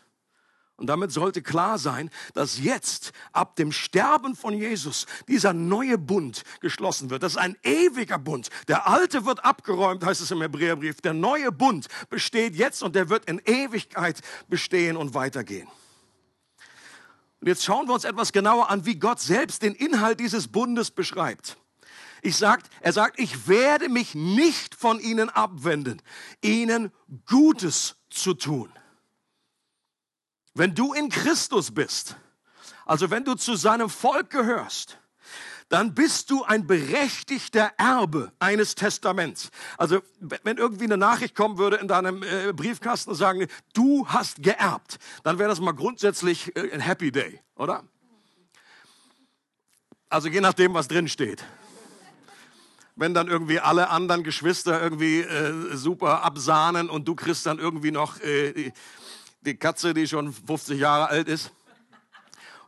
Und 0.76 0.88
damit 0.88 1.12
sollte 1.12 1.42
klar 1.42 1.78
sein, 1.78 2.10
dass 2.34 2.58
jetzt 2.58 3.12
ab 3.32 3.54
dem 3.54 3.70
Sterben 3.70 4.34
von 4.34 4.52
Jesus 4.52 5.06
dieser 5.28 5.52
neue 5.52 5.96
Bund 5.96 6.42
geschlossen 6.60 7.08
wird. 7.08 7.22
Das 7.22 7.34
ist 7.34 7.38
ein 7.38 7.56
ewiger 7.62 8.18
Bund. 8.18 8.48
Der 8.66 8.88
alte 8.88 9.24
wird 9.24 9.44
abgeräumt, 9.44 10.04
heißt 10.04 10.20
es 10.20 10.32
im 10.32 10.42
Hebräerbrief. 10.42 11.00
Der 11.00 11.14
neue 11.14 11.52
Bund 11.52 11.86
besteht 12.10 12.56
jetzt 12.56 12.82
und 12.82 12.96
der 12.96 13.10
wird 13.10 13.26
in 13.26 13.38
Ewigkeit 13.44 14.20
bestehen 14.48 14.96
und 14.96 15.14
weitergehen. 15.14 15.68
Und 17.42 17.48
jetzt 17.48 17.64
schauen 17.64 17.88
wir 17.88 17.94
uns 17.94 18.04
etwas 18.04 18.30
genauer 18.30 18.70
an, 18.70 18.86
wie 18.86 19.00
Gott 19.00 19.18
selbst 19.18 19.62
den 19.62 19.74
Inhalt 19.74 20.20
dieses 20.20 20.46
Bundes 20.46 20.92
beschreibt. 20.92 21.56
Ich 22.22 22.36
sagt, 22.36 22.70
er 22.80 22.92
sagt, 22.92 23.18
ich 23.18 23.48
werde 23.48 23.88
mich 23.88 24.14
nicht 24.14 24.76
von 24.76 25.00
ihnen 25.00 25.28
abwenden, 25.28 26.00
ihnen 26.40 26.92
Gutes 27.26 27.96
zu 28.10 28.34
tun. 28.34 28.72
Wenn 30.54 30.76
du 30.76 30.92
in 30.92 31.08
Christus 31.08 31.74
bist, 31.74 32.14
also 32.86 33.10
wenn 33.10 33.24
du 33.24 33.34
zu 33.34 33.56
seinem 33.56 33.90
Volk 33.90 34.30
gehörst, 34.30 35.00
dann 35.72 35.94
bist 35.94 36.28
du 36.28 36.44
ein 36.44 36.66
berechtigter 36.66 37.72
Erbe 37.78 38.30
eines 38.38 38.74
Testaments. 38.74 39.50
Also 39.78 40.02
wenn 40.20 40.58
irgendwie 40.58 40.84
eine 40.84 40.98
Nachricht 40.98 41.34
kommen 41.34 41.56
würde 41.56 41.78
in 41.78 41.88
deinem 41.88 42.22
äh, 42.22 42.52
Briefkasten 42.52 43.08
und 43.08 43.16
sagen, 43.16 43.46
du 43.72 44.06
hast 44.06 44.42
geerbt, 44.42 44.98
dann 45.22 45.38
wäre 45.38 45.48
das 45.48 45.60
mal 45.60 45.72
grundsätzlich 45.72 46.54
äh, 46.56 46.72
ein 46.72 46.80
Happy 46.80 47.10
Day, 47.10 47.40
oder? 47.56 47.84
Also 50.10 50.28
je 50.28 50.42
nachdem, 50.42 50.74
was 50.74 50.88
drin 50.88 51.08
steht. 51.08 51.42
Wenn 52.94 53.14
dann 53.14 53.28
irgendwie 53.28 53.58
alle 53.58 53.88
anderen 53.88 54.24
Geschwister 54.24 54.78
irgendwie 54.78 55.20
äh, 55.20 55.74
super 55.74 56.22
absahnen 56.22 56.90
und 56.90 57.08
du 57.08 57.14
kriegst 57.14 57.46
dann 57.46 57.58
irgendwie 57.58 57.92
noch 57.92 58.20
äh, 58.20 58.72
die 59.40 59.56
Katze, 59.56 59.94
die 59.94 60.06
schon 60.06 60.34
50 60.34 60.78
Jahre 60.78 61.08
alt 61.08 61.28
ist 61.28 61.50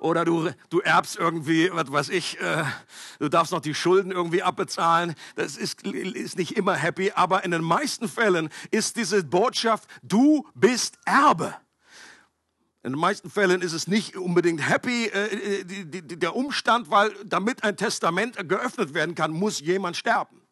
oder 0.04 0.26
du, 0.26 0.50
du 0.68 0.80
erbst 0.80 1.16
irgendwie, 1.16 1.70
was 1.72 1.90
weiß 1.90 2.08
ich, 2.10 2.38
äh, 2.38 2.64
du 3.18 3.30
darfst 3.30 3.52
noch 3.52 3.60
die 3.60 3.74
Schulden 3.74 4.12
irgendwie 4.12 4.42
abbezahlen. 4.42 5.14
Das 5.34 5.56
ist, 5.56 5.82
ist 5.82 6.36
nicht 6.36 6.58
immer 6.58 6.74
happy, 6.74 7.12
aber 7.14 7.44
in 7.44 7.50
den 7.50 7.64
meisten 7.64 8.06
Fällen 8.06 8.50
ist 8.70 8.96
diese 8.96 9.24
Botschaft, 9.24 9.88
du 10.02 10.46
bist 10.54 10.98
Erbe. 11.06 11.54
In 12.82 12.92
den 12.92 13.00
meisten 13.00 13.30
Fällen 13.30 13.62
ist 13.62 13.72
es 13.72 13.86
nicht 13.86 14.14
unbedingt 14.14 14.68
happy, 14.68 15.06
äh, 15.06 15.64
die, 15.64 15.86
die, 15.86 16.18
der 16.18 16.36
Umstand, 16.36 16.90
weil 16.90 17.10
damit 17.24 17.64
ein 17.64 17.78
Testament 17.78 18.36
geöffnet 18.46 18.92
werden 18.92 19.14
kann, 19.14 19.32
muss 19.32 19.60
jemand 19.60 19.96
sterben. 19.96 20.43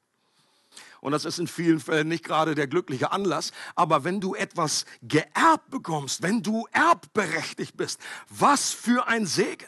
Und 1.02 1.11
das 1.11 1.25
ist 1.25 1.40
in 1.40 1.49
vielen 1.49 1.80
Fällen 1.80 2.06
nicht 2.06 2.25
gerade 2.25 2.54
der 2.54 2.68
glückliche 2.68 3.11
Anlass. 3.11 3.50
Aber 3.75 4.04
wenn 4.04 4.21
du 4.21 4.37
etwas 4.37 4.87
geerbt 5.02 5.68
bekommst, 5.68 6.23
wenn 6.23 6.44
du 6.44 6.68
erbberechtigt 6.71 7.76
bist, 7.76 7.99
was 8.28 8.71
für 8.71 9.09
ein 9.09 9.26
Segen. 9.26 9.66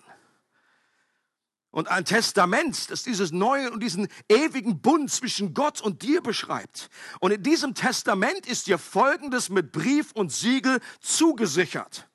Und 1.73 1.89
ein 1.89 2.05
Testament, 2.05 2.89
das 2.89 3.03
dieses 3.03 3.33
neuen 3.33 3.73
und 3.73 3.83
diesen 3.83 4.07
ewigen 4.29 4.81
Bund 4.81 5.11
zwischen 5.11 5.55
Gott 5.55 5.81
und 5.81 6.03
dir 6.03 6.23
beschreibt. 6.23 6.89
Und 7.19 7.33
in 7.33 7.43
diesem 7.43 7.75
Testament 7.75 8.47
ist 8.47 8.69
dir 8.69 8.79
Folgendes 8.79 9.49
mit 9.49 9.73
Brief 9.73 10.13
und 10.13 10.31
Siegel 10.31 10.79
zugesichert. 11.01 12.09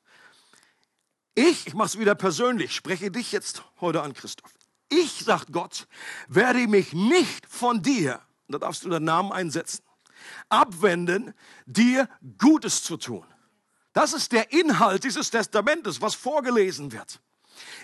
Ich, 1.35 1.67
ich 1.67 1.73
mache 1.73 1.87
es 1.87 1.99
wieder 1.99 2.15
persönlich, 2.15 2.73
spreche 2.73 3.11
dich 3.11 3.33
jetzt 3.33 3.63
heute 3.81 4.01
an, 4.01 4.13
Christoph. 4.13 4.53
Ich, 4.87 5.25
sagt 5.25 5.51
Gott, 5.51 5.87
werde 6.29 6.65
mich 6.69 6.93
nicht 6.93 7.45
von 7.45 7.81
dir 7.81 8.21
da 8.49 8.57
darfst 8.59 8.83
du 8.83 8.89
den 8.89 9.03
Namen 9.03 9.31
einsetzen, 9.31 9.83
abwenden, 10.49 11.33
dir 11.65 12.09
Gutes 12.37 12.83
zu 12.83 12.97
tun. 12.97 13.25
Das 13.93 14.13
ist 14.13 14.31
der 14.31 14.51
Inhalt 14.51 15.03
dieses 15.03 15.29
Testamentes, 15.29 16.01
was 16.01 16.15
vorgelesen 16.15 16.91
wird. 16.91 17.21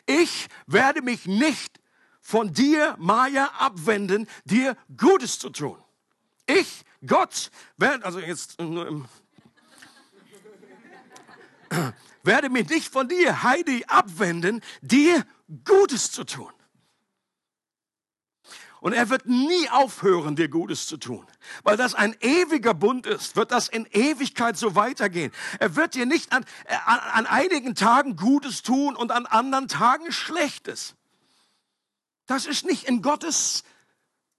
Ich 0.06 0.48
werde 0.68 1.02
mich 1.02 1.26
nicht 1.26 1.80
von 2.22 2.54
dir, 2.54 2.96
Maya, 3.00 3.52
abwenden, 3.60 4.28
dir 4.46 4.78
Gutes 4.98 5.40
zu 5.40 5.50
tun. 5.50 5.78
Ich, 6.48 6.84
Gott, 7.06 7.52
werde, 7.78 8.06
also 8.06 8.20
jetzt 8.20 8.60
im 8.60 9.06
werde 12.24 12.50
mich 12.50 12.70
nicht 12.70 12.92
von 12.92 13.08
dir, 13.08 13.44
Heidi, 13.44 13.84
abwenden, 13.88 14.62
dir 14.82 15.26
Gutes 15.64 16.12
zu 16.12 16.24
tun. 16.24 16.52
Und 18.86 18.94
er 18.94 19.10
wird 19.10 19.26
nie 19.26 19.68
aufhören, 19.72 20.36
dir 20.36 20.48
Gutes 20.48 20.86
zu 20.86 20.98
tun. 20.98 21.26
Weil 21.64 21.76
das 21.76 21.96
ein 21.96 22.16
ewiger 22.22 22.76
Bund 22.76 23.08
ist, 23.08 23.36
wird 23.36 23.50
das 23.50 23.68
in 23.68 23.88
Ewigkeit 23.88 24.58
so 24.58 24.76
weitergehen. 24.76 25.32
Er 25.60 25.76
wird 25.76 25.96
dir 25.96 26.06
nicht 26.06 26.32
an, 26.32 26.46
an, 26.86 27.00
an 27.00 27.26
einigen 27.26 27.74
Tagen 27.74 28.16
Gutes 28.16 28.62
tun 28.62 28.96
und 28.96 29.12
an 29.12 29.26
anderen 29.26 29.68
Tagen 29.68 30.12
Schlechtes. 30.12 30.94
Das 32.28 32.46
ist 32.46 32.64
nicht 32.64 32.84
in 32.84 33.02
Gottes 33.02 33.64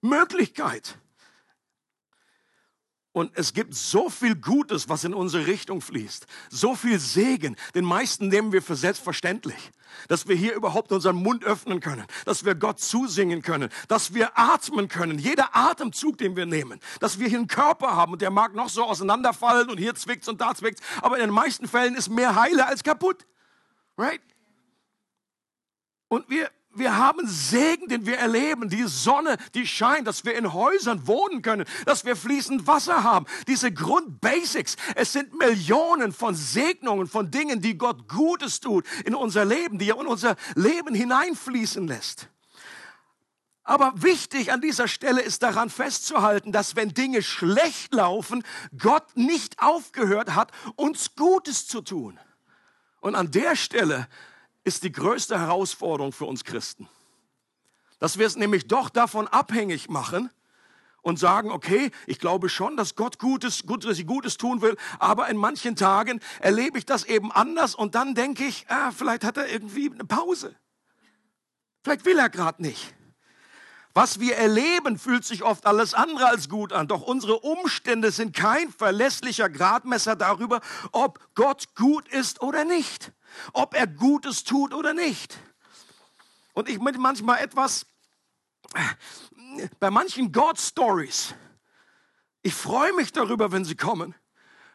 Möglichkeit. 0.00 0.96
Und 3.16 3.32
es 3.34 3.54
gibt 3.54 3.74
so 3.74 4.10
viel 4.10 4.34
Gutes, 4.34 4.90
was 4.90 5.04
in 5.04 5.14
unsere 5.14 5.46
Richtung 5.46 5.80
fließt. 5.80 6.26
So 6.50 6.74
viel 6.74 6.98
Segen. 6.98 7.56
Den 7.74 7.86
meisten 7.86 8.28
nehmen 8.28 8.52
wir 8.52 8.60
für 8.60 8.76
selbstverständlich. 8.76 9.72
Dass 10.08 10.28
wir 10.28 10.36
hier 10.36 10.52
überhaupt 10.52 10.92
unseren 10.92 11.16
Mund 11.16 11.42
öffnen 11.42 11.80
können. 11.80 12.04
Dass 12.26 12.44
wir 12.44 12.54
Gott 12.54 12.78
zusingen 12.78 13.40
können. 13.40 13.70
Dass 13.88 14.12
wir 14.12 14.38
atmen 14.38 14.88
können. 14.88 15.18
Jeder 15.18 15.56
Atemzug, 15.56 16.18
den 16.18 16.36
wir 16.36 16.44
nehmen. 16.44 16.78
Dass 17.00 17.18
wir 17.18 17.26
hier 17.26 17.38
einen 17.38 17.46
Körper 17.46 17.96
haben 17.96 18.12
und 18.12 18.20
der 18.20 18.30
mag 18.30 18.54
noch 18.54 18.68
so 18.68 18.84
auseinanderfallen 18.84 19.70
und 19.70 19.78
hier 19.78 19.94
zwickt's 19.94 20.28
und 20.28 20.42
da 20.42 20.54
zwickt's. 20.54 20.82
Aber 21.00 21.16
in 21.16 21.22
den 21.22 21.30
meisten 21.30 21.66
Fällen 21.66 21.94
ist 21.94 22.10
mehr 22.10 22.34
heile 22.34 22.66
als 22.66 22.84
kaputt. 22.84 23.26
Right? 23.96 24.20
Und 26.08 26.28
wir, 26.28 26.50
wir 26.78 26.96
haben 26.96 27.26
Segen, 27.26 27.88
den 27.88 28.06
wir 28.06 28.18
erleben. 28.18 28.68
Die 28.68 28.84
Sonne, 28.84 29.36
die 29.54 29.66
scheint, 29.66 30.06
dass 30.06 30.24
wir 30.24 30.34
in 30.34 30.52
Häusern 30.52 31.06
wohnen 31.06 31.42
können, 31.42 31.64
dass 31.84 32.04
wir 32.04 32.16
fließend 32.16 32.66
Wasser 32.66 33.02
haben. 33.02 33.26
Diese 33.46 33.72
Grundbasics. 33.72 34.76
Es 34.94 35.12
sind 35.12 35.34
Millionen 35.38 36.12
von 36.12 36.34
Segnungen, 36.34 37.06
von 37.06 37.30
Dingen, 37.30 37.60
die 37.60 37.76
Gott 37.76 38.08
Gutes 38.08 38.60
tut 38.60 38.84
in 39.04 39.14
unser 39.14 39.44
Leben, 39.44 39.78
die 39.78 39.90
er 39.90 40.00
in 40.00 40.06
unser 40.06 40.36
Leben 40.54 40.94
hineinfließen 40.94 41.86
lässt. 41.86 42.28
Aber 43.66 43.92
wichtig 43.96 44.52
an 44.52 44.60
dieser 44.60 44.86
Stelle 44.86 45.20
ist 45.20 45.42
daran 45.42 45.70
festzuhalten, 45.70 46.52
dass 46.52 46.76
wenn 46.76 46.94
Dinge 46.94 47.20
schlecht 47.20 47.92
laufen, 47.92 48.44
Gott 48.78 49.16
nicht 49.16 49.60
aufgehört 49.60 50.36
hat, 50.36 50.52
uns 50.76 51.16
Gutes 51.16 51.66
zu 51.66 51.80
tun. 51.80 52.20
Und 53.00 53.16
an 53.16 53.32
der 53.32 53.56
Stelle 53.56 54.06
ist 54.66 54.82
die 54.82 54.90
größte 54.90 55.38
Herausforderung 55.38 56.12
für 56.12 56.24
uns 56.24 56.42
Christen. 56.42 56.88
Dass 58.00 58.18
wir 58.18 58.26
es 58.26 58.34
nämlich 58.34 58.66
doch 58.66 58.90
davon 58.90 59.28
abhängig 59.28 59.88
machen 59.88 60.28
und 61.02 61.20
sagen, 61.20 61.52
okay, 61.52 61.92
ich 62.08 62.18
glaube 62.18 62.48
schon, 62.48 62.76
dass 62.76 62.96
Gott 62.96 63.20
Gutes, 63.20 63.62
Gutes, 63.64 63.88
dass 63.88 63.98
ich 64.00 64.08
Gutes 64.08 64.38
tun 64.38 64.62
will, 64.62 64.76
aber 64.98 65.28
in 65.28 65.36
manchen 65.36 65.76
Tagen 65.76 66.20
erlebe 66.40 66.78
ich 66.78 66.84
das 66.84 67.04
eben 67.04 67.30
anders 67.30 67.76
und 67.76 67.94
dann 67.94 68.16
denke 68.16 68.44
ich, 68.44 68.66
ah, 68.68 68.90
vielleicht 68.90 69.22
hat 69.22 69.36
er 69.36 69.48
irgendwie 69.48 69.88
eine 69.88 70.04
Pause. 70.04 70.56
Vielleicht 71.84 72.04
will 72.04 72.18
er 72.18 72.28
gerade 72.28 72.60
nicht. 72.60 72.92
Was 73.94 74.18
wir 74.18 74.34
erleben, 74.36 74.98
fühlt 74.98 75.24
sich 75.24 75.44
oft 75.44 75.64
alles 75.64 75.94
andere 75.94 76.26
als 76.26 76.48
gut 76.48 76.72
an. 76.72 76.88
Doch 76.88 77.02
unsere 77.02 77.38
Umstände 77.38 78.10
sind 78.10 78.34
kein 78.34 78.72
verlässlicher 78.72 79.48
Gradmesser 79.48 80.16
darüber, 80.16 80.60
ob 80.90 81.20
Gott 81.36 81.76
gut 81.76 82.08
ist 82.08 82.42
oder 82.42 82.64
nicht 82.64 83.12
ob 83.52 83.74
er 83.74 83.86
Gutes 83.86 84.44
tut 84.44 84.74
oder 84.74 84.94
nicht. 84.94 85.38
Und 86.54 86.68
ich 86.68 86.78
bin 86.82 87.00
manchmal 87.00 87.40
etwas, 87.40 87.86
bei 89.78 89.90
manchen 89.90 90.32
God-Stories, 90.32 91.34
ich 92.42 92.54
freue 92.54 92.92
mich 92.94 93.12
darüber, 93.12 93.52
wenn 93.52 93.64
sie 93.64 93.76
kommen. 93.76 94.14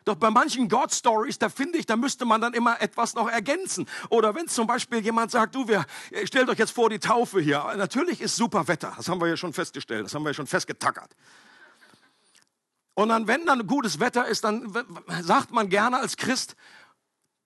Doch 0.03 0.15
bei 0.15 0.31
manchen 0.31 0.67
God-Stories, 0.67 1.37
da 1.37 1.49
finde 1.49 1.77
ich, 1.77 1.85
da 1.85 1.95
müsste 1.95 2.25
man 2.25 2.41
dann 2.41 2.53
immer 2.53 2.81
etwas 2.81 3.13
noch 3.13 3.29
ergänzen. 3.29 3.87
Oder 4.09 4.33
wenn 4.33 4.47
zum 4.47 4.65
Beispiel 4.65 4.99
jemand 4.99 5.29
sagt, 5.31 5.53
du, 5.53 5.67
wir, 5.67 5.85
stellt 6.25 6.49
euch 6.49 6.57
jetzt 6.57 6.71
vor 6.71 6.89
die 6.89 6.99
Taufe 6.99 7.39
hier. 7.39 7.63
Natürlich 7.77 8.19
ist 8.19 8.35
super 8.35 8.67
Wetter, 8.67 8.93
das 8.97 9.07
haben 9.09 9.21
wir 9.21 9.27
ja 9.27 9.37
schon 9.37 9.53
festgestellt, 9.53 10.05
das 10.05 10.15
haben 10.15 10.23
wir 10.23 10.31
ja 10.31 10.33
schon 10.33 10.47
festgetackert. 10.47 11.15
Und 12.95 13.09
dann, 13.09 13.27
wenn 13.27 13.45
dann 13.45 13.65
gutes 13.67 13.99
Wetter 13.99 14.27
ist, 14.27 14.43
dann 14.43 14.73
sagt 15.21 15.51
man 15.51 15.69
gerne 15.69 15.97
als 15.97 16.17
Christ, 16.17 16.55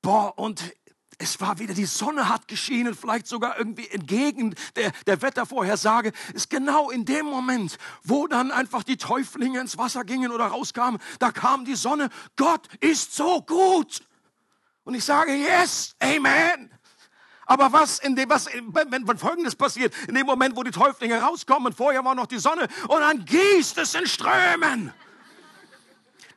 boah, 0.02 0.38
und 0.38 0.74
es 1.18 1.40
war 1.40 1.60
wieder, 1.60 1.74
die 1.74 1.86
Sonne 1.86 2.30
hat 2.30 2.48
geschienen, 2.48 2.96
vielleicht 2.96 3.28
sogar 3.28 3.58
irgendwie 3.58 3.88
entgegen 3.88 4.56
der, 4.76 4.92
der 5.08 5.22
Wettervorhersage, 5.22 6.12
ist 6.34 6.50
genau 6.50 6.90
in 6.90 7.06
dem 7.06 7.26
Moment, 7.26 7.78
wo 8.04 8.28
dann 8.28 8.52
einfach 8.52 8.84
die 8.84 8.98
Täuflinge 8.98 9.60
ins 9.60 9.78
Wasser 9.78 10.04
gingen 10.04 10.32
oder 10.32 10.48
rauskamen, 10.48 11.00
da 11.20 11.32
kam 11.32 11.66
die 11.66 11.76
Sonne, 11.76 12.10
Gott 12.36 12.68
ist 12.80 13.16
so 13.16 13.42
gut. 13.42 14.02
Und 14.84 14.94
ich 14.94 15.04
sage, 15.04 15.34
yes, 15.34 15.96
amen. 16.00 16.72
Aber 17.46 17.72
was 17.72 18.00
in 18.00 18.16
dem, 18.16 18.30
was, 18.30 18.48
wenn, 18.48 19.08
wenn 19.08 19.18
Folgendes 19.18 19.56
passiert, 19.56 19.94
in 20.08 20.16
dem 20.16 20.26
Moment, 20.26 20.56
wo 20.56 20.64
die 20.64 20.72
Täuflinge 20.72 21.22
rauskommen, 21.22 21.74
vorher 21.74 22.04
war 22.04 22.16
noch 22.16 22.26
die 22.26 22.40
Sonne 22.40 22.68
und 22.88 23.00
dann 23.00 23.24
gießt 23.24 23.78
es 23.78 23.94
in 23.94 24.08
Strömen. 24.08 24.94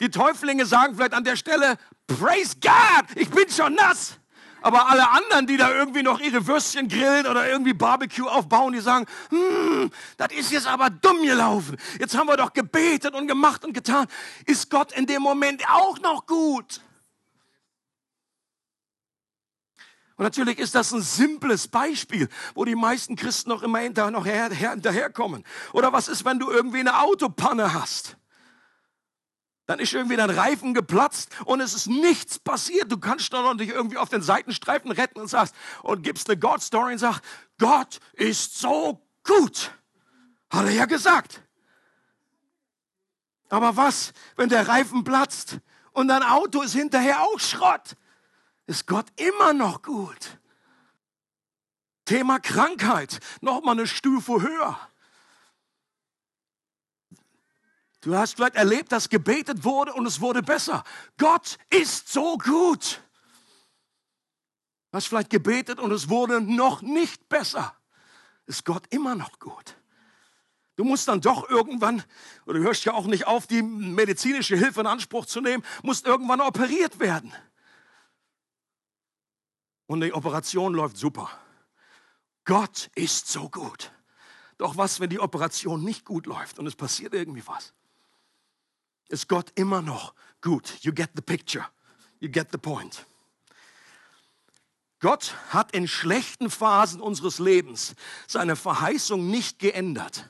Die 0.00 0.10
Täuflinge 0.10 0.64
sagen 0.66 0.94
vielleicht 0.94 1.14
an 1.14 1.24
der 1.24 1.36
Stelle, 1.36 1.78
praise 2.06 2.56
God, 2.60 3.06
ich 3.16 3.28
bin 3.30 3.48
schon 3.50 3.74
nass. 3.74 4.18
Aber 4.60 4.88
alle 4.88 5.08
anderen, 5.10 5.46
die 5.46 5.56
da 5.56 5.72
irgendwie 5.72 6.02
noch 6.02 6.20
ihre 6.20 6.46
Würstchen 6.46 6.88
grillen 6.88 7.26
oder 7.26 7.48
irgendwie 7.48 7.74
Barbecue 7.74 8.28
aufbauen, 8.28 8.72
die 8.72 8.80
sagen, 8.80 9.06
hm, 9.30 9.90
das 10.16 10.32
ist 10.32 10.50
jetzt 10.50 10.66
aber 10.66 10.90
dumm 10.90 11.22
gelaufen. 11.22 11.76
Jetzt 11.98 12.16
haben 12.16 12.26
wir 12.26 12.36
doch 12.36 12.52
gebetet 12.52 13.14
und 13.14 13.28
gemacht 13.28 13.64
und 13.64 13.72
getan. 13.72 14.06
Ist 14.46 14.70
Gott 14.70 14.92
in 14.92 15.06
dem 15.06 15.22
Moment 15.22 15.62
auch 15.68 15.98
noch 16.00 16.26
gut? 16.26 16.80
Und 20.16 20.24
natürlich 20.24 20.58
ist 20.58 20.74
das 20.74 20.92
ein 20.92 21.00
simples 21.00 21.68
Beispiel, 21.68 22.28
wo 22.54 22.64
die 22.64 22.74
meisten 22.74 23.14
Christen 23.14 23.50
noch 23.50 23.62
immer 23.62 23.78
hinterher, 23.78 24.10
noch 24.10 24.26
hinterherkommen. 24.26 25.44
Oder 25.72 25.92
was 25.92 26.08
ist, 26.08 26.24
wenn 26.24 26.40
du 26.40 26.50
irgendwie 26.50 26.80
eine 26.80 27.00
Autopanne 27.00 27.72
hast? 27.72 28.16
Dann 29.68 29.80
ist 29.80 29.92
irgendwie 29.92 30.16
dein 30.16 30.30
Reifen 30.30 30.72
geplatzt 30.72 31.28
und 31.44 31.60
es 31.60 31.74
ist 31.74 31.88
nichts 31.88 32.38
passiert. 32.38 32.90
Du 32.90 32.96
kannst 32.96 33.30
doch 33.34 33.42
noch 33.42 33.52
nicht 33.52 33.68
irgendwie 33.68 33.98
auf 33.98 34.08
den 34.08 34.22
Seitenstreifen 34.22 34.90
retten 34.90 35.20
und 35.20 35.28
sagst 35.28 35.54
und 35.82 36.02
gibst 36.02 36.30
eine 36.30 36.38
God 36.38 36.62
Story 36.62 36.94
und 36.94 36.98
sagst, 36.98 37.20
Gott 37.58 38.00
ist 38.14 38.58
so 38.58 39.06
gut. 39.24 39.70
Hat 40.48 40.64
er 40.64 40.70
ja 40.70 40.86
gesagt. 40.86 41.42
Aber 43.50 43.76
was, 43.76 44.14
wenn 44.36 44.48
der 44.48 44.66
Reifen 44.68 45.04
platzt 45.04 45.58
und 45.92 46.08
dein 46.08 46.22
Auto 46.22 46.62
ist 46.62 46.72
hinterher 46.72 47.20
auch 47.20 47.38
Schrott? 47.38 47.94
Ist 48.66 48.86
Gott 48.86 49.06
immer 49.16 49.52
noch 49.52 49.82
gut? 49.82 50.38
Thema 52.06 52.38
Krankheit, 52.38 53.18
noch 53.42 53.62
mal 53.62 53.72
eine 53.72 53.86
Stufe 53.86 54.40
höher. 54.40 54.87
Du 58.08 58.16
hast 58.16 58.36
vielleicht 58.36 58.54
erlebt, 58.54 58.90
dass 58.90 59.10
gebetet 59.10 59.64
wurde 59.64 59.92
und 59.92 60.06
es 60.06 60.22
wurde 60.22 60.42
besser. 60.42 60.82
Gott 61.18 61.58
ist 61.68 62.10
so 62.10 62.38
gut. 62.38 63.02
Du 64.90 64.96
hast 64.96 65.08
vielleicht 65.08 65.28
gebetet 65.28 65.78
und 65.78 65.92
es 65.92 66.08
wurde 66.08 66.40
noch 66.40 66.80
nicht 66.80 67.28
besser. 67.28 67.76
Ist 68.46 68.64
Gott 68.64 68.84
immer 68.88 69.14
noch 69.14 69.38
gut? 69.38 69.76
Du 70.76 70.84
musst 70.84 71.06
dann 71.08 71.20
doch 71.20 71.50
irgendwann, 71.50 72.02
oder 72.46 72.60
du 72.60 72.64
hörst 72.64 72.86
ja 72.86 72.94
auch 72.94 73.04
nicht 73.04 73.26
auf, 73.26 73.46
die 73.46 73.60
medizinische 73.60 74.56
Hilfe 74.56 74.80
in 74.80 74.86
Anspruch 74.86 75.26
zu 75.26 75.42
nehmen, 75.42 75.62
musst 75.82 76.06
irgendwann 76.06 76.40
operiert 76.40 77.00
werden. 77.00 77.30
Und 79.84 80.00
die 80.00 80.14
Operation 80.14 80.72
läuft 80.72 80.96
super. 80.96 81.30
Gott 82.46 82.88
ist 82.94 83.28
so 83.28 83.50
gut. 83.50 83.92
Doch 84.56 84.78
was, 84.78 84.98
wenn 84.98 85.10
die 85.10 85.20
Operation 85.20 85.84
nicht 85.84 86.06
gut 86.06 86.24
läuft 86.24 86.58
und 86.58 86.66
es 86.66 86.74
passiert 86.74 87.12
irgendwie 87.12 87.46
was? 87.46 87.74
Ist 89.08 89.28
Gott 89.28 89.52
immer 89.54 89.82
noch 89.82 90.14
gut. 90.40 90.78
You 90.80 90.92
get 90.92 91.10
the 91.14 91.22
picture. 91.22 91.66
You 92.20 92.30
get 92.30 92.48
the 92.52 92.58
point. 92.58 93.06
Gott 95.00 95.34
hat 95.50 95.72
in 95.72 95.86
schlechten 95.86 96.50
Phasen 96.50 97.00
unseres 97.00 97.38
Lebens 97.38 97.94
seine 98.26 98.56
Verheißung 98.56 99.30
nicht 99.30 99.58
geändert, 99.60 100.28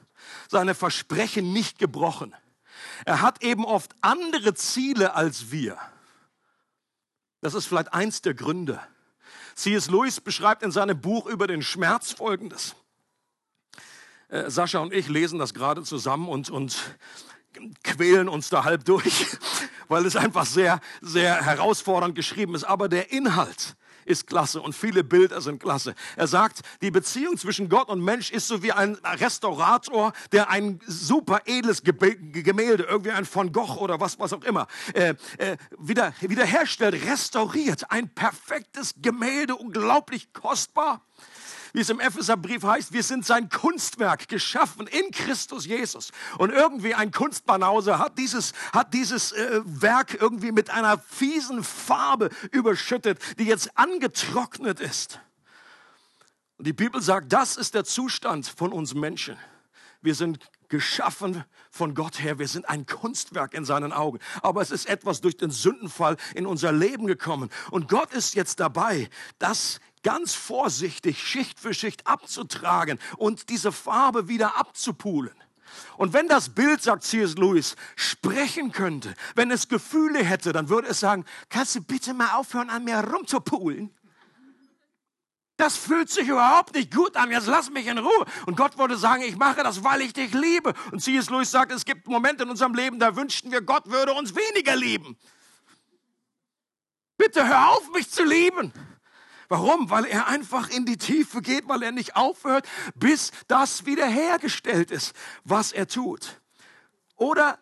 seine 0.48 0.74
Versprechen 0.74 1.52
nicht 1.52 1.78
gebrochen. 1.78 2.34
Er 3.04 3.22
hat 3.22 3.42
eben 3.42 3.64
oft 3.64 3.94
andere 4.02 4.54
Ziele 4.54 5.14
als 5.14 5.50
wir. 5.50 5.78
Das 7.40 7.54
ist 7.54 7.66
vielleicht 7.66 7.92
eins 7.94 8.20
der 8.20 8.34
Gründe. 8.34 8.80
C.S. 9.54 9.88
Lewis 9.88 10.20
beschreibt 10.20 10.62
in 10.62 10.70
seinem 10.70 11.00
Buch 11.00 11.26
über 11.26 11.46
den 11.46 11.62
Schmerz 11.62 12.12
Folgendes. 12.12 12.76
Äh, 14.28 14.50
Sascha 14.50 14.80
und 14.80 14.92
ich 14.92 15.08
lesen 15.08 15.38
das 15.38 15.54
gerade 15.54 15.82
zusammen 15.82 16.28
und, 16.28 16.50
und 16.50 16.76
quälen 17.82 18.28
uns 18.28 18.48
da 18.48 18.64
halb 18.64 18.84
durch, 18.84 19.26
weil 19.88 20.06
es 20.06 20.16
einfach 20.16 20.46
sehr, 20.46 20.80
sehr 21.00 21.44
herausfordernd 21.44 22.14
geschrieben 22.14 22.54
ist. 22.54 22.64
Aber 22.64 22.88
der 22.88 23.12
Inhalt 23.12 23.76
ist 24.08 24.26
klasse 24.26 24.60
und 24.60 24.74
viele 24.74 25.04
Bilder 25.04 25.40
sind 25.40 25.60
klasse. 25.60 25.94
Er 26.16 26.26
sagt, 26.26 26.62
die 26.80 26.90
Beziehung 26.90 27.36
zwischen 27.36 27.68
Gott 27.68 27.88
und 27.88 28.00
Mensch 28.00 28.30
ist 28.30 28.48
so 28.48 28.62
wie 28.62 28.72
ein 28.72 28.96
Restaurator, 29.04 30.12
der 30.32 30.48
ein 30.48 30.80
super 30.86 31.42
edles 31.44 31.82
Gemälde, 31.82 32.84
irgendwie 32.84 33.10
ein 33.10 33.26
von 33.26 33.52
Gogh 33.52 33.76
oder 33.78 34.00
was, 34.00 34.18
was 34.18 34.32
auch 34.32 34.42
immer, 34.44 34.66
äh, 34.94 35.14
äh, 35.36 35.56
wieder, 35.78 36.14
wiederherstellt, 36.20 37.04
restauriert. 37.06 37.90
Ein 37.90 38.08
perfektes 38.08 38.94
Gemälde, 39.00 39.54
unglaublich 39.56 40.32
kostbar 40.32 41.02
wie 41.78 41.82
es 41.82 41.90
im 41.90 42.00
Epheserbrief 42.00 42.64
heißt, 42.64 42.92
wir 42.92 43.04
sind 43.04 43.24
sein 43.24 43.48
Kunstwerk 43.50 44.26
geschaffen 44.26 44.88
in 44.88 45.12
Christus 45.12 45.64
Jesus. 45.64 46.10
Und 46.36 46.50
irgendwie 46.50 46.92
ein 46.96 47.12
Kunstbanause 47.12 48.00
hat 48.00 48.18
dieses, 48.18 48.52
hat 48.72 48.92
dieses 48.94 49.30
äh, 49.30 49.60
Werk 49.64 50.20
irgendwie 50.20 50.50
mit 50.50 50.70
einer 50.70 50.98
fiesen 50.98 51.62
Farbe 51.62 52.30
überschüttet, 52.50 53.20
die 53.38 53.44
jetzt 53.44 53.78
angetrocknet 53.78 54.80
ist. 54.80 55.20
Und 56.56 56.66
die 56.66 56.72
Bibel 56.72 57.00
sagt, 57.00 57.32
das 57.32 57.56
ist 57.56 57.76
der 57.76 57.84
Zustand 57.84 58.48
von 58.48 58.72
uns 58.72 58.94
Menschen. 58.94 59.36
Wir 60.00 60.16
sind 60.16 60.50
geschaffen 60.68 61.44
von 61.70 61.94
Gott 61.94 62.20
her. 62.20 62.40
Wir 62.40 62.48
sind 62.48 62.68
ein 62.68 62.86
Kunstwerk 62.86 63.54
in 63.54 63.64
seinen 63.64 63.92
Augen. 63.92 64.18
Aber 64.42 64.62
es 64.62 64.72
ist 64.72 64.88
etwas 64.88 65.20
durch 65.20 65.36
den 65.36 65.50
Sündenfall 65.50 66.16
in 66.34 66.44
unser 66.44 66.72
Leben 66.72 67.06
gekommen. 67.06 67.50
Und 67.70 67.88
Gott 67.88 68.12
ist 68.12 68.34
jetzt 68.34 68.58
dabei, 68.58 69.08
das 69.38 69.80
ganz 70.02 70.34
vorsichtig 70.34 71.22
Schicht 71.22 71.60
für 71.60 71.74
Schicht 71.74 72.06
abzutragen 72.06 72.98
und 73.16 73.48
diese 73.48 73.72
Farbe 73.72 74.28
wieder 74.28 74.56
abzupulen. 74.56 75.34
Und 75.96 76.12
wenn 76.12 76.28
das 76.28 76.50
Bild, 76.50 76.82
sagt 76.82 77.04
C.S. 77.04 77.36
Lewis, 77.36 77.76
sprechen 77.96 78.72
könnte, 78.72 79.14
wenn 79.34 79.50
es 79.50 79.68
Gefühle 79.68 80.24
hätte, 80.24 80.52
dann 80.52 80.68
würde 80.68 80.88
es 80.88 81.00
sagen, 81.00 81.24
kannst 81.50 81.74
du 81.74 81.82
bitte 81.82 82.14
mal 82.14 82.32
aufhören, 82.36 82.70
an 82.70 82.84
mir 82.84 82.98
rumzupulen? 82.98 83.94
Das 85.56 85.76
fühlt 85.76 86.08
sich 86.08 86.28
überhaupt 86.28 86.74
nicht 86.74 86.94
gut 86.94 87.16
an. 87.16 87.32
Jetzt 87.32 87.48
lass 87.48 87.68
mich 87.68 87.88
in 87.88 87.98
Ruhe. 87.98 88.26
Und 88.46 88.56
Gott 88.56 88.78
würde 88.78 88.96
sagen, 88.96 89.22
ich 89.22 89.36
mache 89.36 89.64
das, 89.64 89.82
weil 89.82 90.02
ich 90.02 90.12
dich 90.12 90.32
liebe. 90.32 90.72
Und 90.92 91.00
C.S. 91.00 91.30
Lewis 91.30 91.50
sagt, 91.50 91.72
es 91.72 91.84
gibt 91.84 92.06
Momente 92.06 92.44
in 92.44 92.50
unserem 92.50 92.74
Leben, 92.74 93.00
da 93.00 93.16
wünschten 93.16 93.50
wir, 93.50 93.60
Gott 93.60 93.90
würde 93.90 94.12
uns 94.12 94.34
weniger 94.36 94.76
lieben. 94.76 95.16
Bitte 97.16 97.46
hör 97.46 97.70
auf, 97.70 97.90
mich 97.92 98.08
zu 98.08 98.22
lieben. 98.22 98.72
Warum? 99.48 99.88
Weil 99.90 100.04
er 100.04 100.26
einfach 100.28 100.68
in 100.68 100.84
die 100.84 100.98
Tiefe 100.98 101.40
geht, 101.40 101.68
weil 101.68 101.82
er 101.82 101.92
nicht 101.92 102.16
aufhört, 102.16 102.68
bis 102.94 103.32
das 103.48 103.86
wiederhergestellt 103.86 104.90
ist, 104.90 105.14
was 105.44 105.72
er 105.72 105.88
tut. 105.88 106.40
Oder 107.16 107.58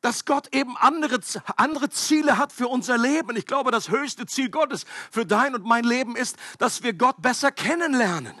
dass 0.00 0.24
Gott 0.24 0.54
eben 0.54 0.76
andere, 0.78 1.20
andere 1.56 1.90
Ziele 1.90 2.38
hat 2.38 2.52
für 2.52 2.68
unser 2.68 2.96
Leben. 2.96 3.36
Ich 3.36 3.46
glaube, 3.46 3.70
das 3.70 3.90
höchste 3.90 4.26
Ziel 4.26 4.48
Gottes 4.48 4.86
für 5.10 5.26
dein 5.26 5.54
und 5.54 5.64
mein 5.64 5.84
Leben 5.84 6.16
ist, 6.16 6.36
dass 6.58 6.82
wir 6.82 6.94
Gott 6.94 7.20
besser 7.20 7.52
kennenlernen. 7.52 8.34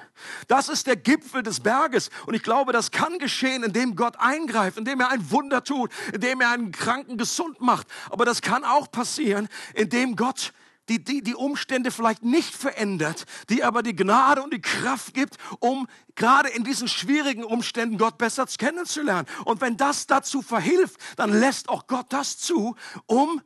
Das 0.48 0.68
ist 0.68 0.86
der 0.86 0.96
Gipfel 0.96 1.42
des 1.42 1.60
Berges. 1.60 2.10
Und 2.26 2.34
ich 2.34 2.42
glaube, 2.42 2.72
das 2.72 2.90
kann 2.90 3.18
geschehen, 3.18 3.62
indem 3.62 3.94
Gott 3.94 4.16
eingreift, 4.18 4.78
indem 4.78 5.00
er 5.00 5.10
ein 5.10 5.30
Wunder 5.30 5.62
tut, 5.62 5.92
indem 6.12 6.40
er 6.40 6.50
einen 6.50 6.72
Kranken 6.72 7.18
gesund 7.18 7.60
macht. 7.60 7.86
Aber 8.08 8.24
das 8.24 8.40
kann 8.40 8.64
auch 8.64 8.90
passieren, 8.90 9.48
indem 9.74 10.16
Gott 10.16 10.54
die, 10.90 11.04
die 11.04 11.22
die 11.22 11.36
Umstände 11.36 11.92
vielleicht 11.92 12.24
nicht 12.24 12.52
verändert, 12.52 13.24
die 13.48 13.62
aber 13.62 13.84
die 13.84 13.94
Gnade 13.94 14.42
und 14.42 14.52
die 14.52 14.60
Kraft 14.60 15.14
gibt, 15.14 15.36
um 15.60 15.86
gerade 16.16 16.48
in 16.48 16.64
diesen 16.64 16.88
schwierigen 16.88 17.44
Umständen 17.44 17.96
Gott 17.96 18.18
besser 18.18 18.44
kennenzulernen. 18.46 19.28
Und 19.44 19.60
wenn 19.60 19.76
das 19.76 20.08
dazu 20.08 20.42
verhilft, 20.42 21.00
dann 21.16 21.32
lässt 21.32 21.68
auch 21.68 21.86
Gott 21.86 22.06
das 22.12 22.38
zu, 22.38 22.74
um 23.06 23.40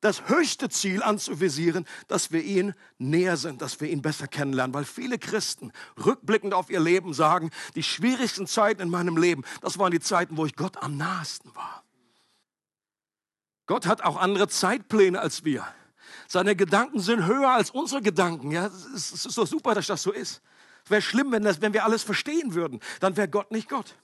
das 0.00 0.28
höchste 0.28 0.68
Ziel 0.68 1.02
anzuvisieren, 1.02 1.86
dass 2.08 2.32
wir 2.32 2.42
ihn 2.42 2.74
näher 2.98 3.36
sind, 3.36 3.62
dass 3.62 3.80
wir 3.80 3.88
ihn 3.88 4.02
besser 4.02 4.26
kennenlernen. 4.26 4.74
Weil 4.74 4.84
viele 4.84 5.18
Christen 5.18 5.72
rückblickend 6.04 6.54
auf 6.54 6.70
ihr 6.70 6.80
Leben 6.80 7.14
sagen, 7.14 7.50
die 7.76 7.84
schwierigsten 7.84 8.48
Zeiten 8.48 8.82
in 8.82 8.90
meinem 8.90 9.16
Leben, 9.16 9.44
das 9.62 9.78
waren 9.78 9.92
die 9.92 10.00
Zeiten, 10.00 10.36
wo 10.36 10.44
ich 10.44 10.56
Gott 10.56 10.82
am 10.82 10.96
nahesten 10.96 11.54
war. 11.54 11.84
Gott 13.66 13.86
hat 13.86 14.02
auch 14.02 14.16
andere 14.16 14.48
Zeitpläne 14.48 15.20
als 15.20 15.44
wir. 15.44 15.64
Seine 16.34 16.56
Gedanken 16.56 16.98
sind 16.98 17.26
höher 17.26 17.50
als 17.50 17.70
unsere 17.70 18.02
Gedanken. 18.02 18.50
Ja, 18.50 18.66
es 18.92 19.12
ist 19.12 19.38
doch 19.38 19.46
super, 19.46 19.72
dass 19.72 19.86
das 19.86 20.02
so 20.02 20.10
ist. 20.10 20.42
Es 20.84 20.90
wäre 20.90 21.00
schlimm, 21.00 21.30
wenn, 21.30 21.44
das, 21.44 21.60
wenn 21.60 21.72
wir 21.72 21.84
alles 21.84 22.02
verstehen 22.02 22.54
würden. 22.54 22.80
Dann 22.98 23.16
wäre 23.16 23.28
Gott 23.28 23.52
nicht 23.52 23.68
Gott. 23.68 23.94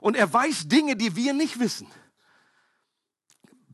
Und 0.00 0.16
er 0.16 0.32
weiß 0.32 0.66
Dinge, 0.68 0.96
die 0.96 1.14
wir 1.14 1.34
nicht 1.34 1.60
wissen. 1.60 1.88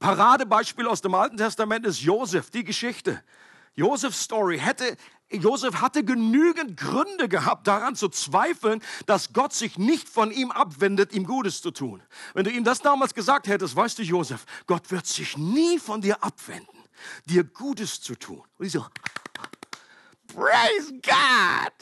Paradebeispiel 0.01 0.89
aus 0.89 1.03
dem 1.03 1.15
Alten 1.15 1.37
Testament 1.37 1.87
ist 1.87 2.01
Josef, 2.01 2.51
die 2.51 2.65
Geschichte. 2.65 3.23
Josefs 3.75 4.23
Story 4.23 4.59
hätte, 4.59 4.97
Josef 5.31 5.81
hatte 5.81 6.03
genügend 6.03 6.77
Gründe 6.77 7.29
gehabt, 7.29 7.69
daran 7.69 7.95
zu 7.95 8.09
zweifeln, 8.09 8.83
dass 9.07 9.33
Gott 9.33 9.53
sich 9.53 9.79
nicht 9.79 10.09
von 10.09 10.33
ihm 10.33 10.51
abwendet, 10.51 11.13
ihm 11.13 11.23
Gutes 11.23 11.63
zu 11.63 11.71
tun. 11.71 12.03
Wenn 12.35 12.43
du 12.43 12.51
ihm 12.51 12.65
das 12.65 12.81
damals 12.81 13.15
gesagt 13.15 13.47
hättest, 13.47 13.77
weißt 13.77 14.01
du, 14.01 14.03
Josef, 14.03 14.47
Gott 14.67 14.91
wird 14.91 15.07
sich 15.07 15.39
nie 15.39 15.79
von 15.79 16.01
dir 16.01 16.25
abwenden 16.25 16.82
dir 17.27 17.45
Gutes 17.45 18.01
zu 18.01 18.15
tun. 18.15 18.43
Und 18.59 18.67
ich 18.67 18.73
so, 18.73 18.85
praise 20.35 20.93
God! 20.93 21.73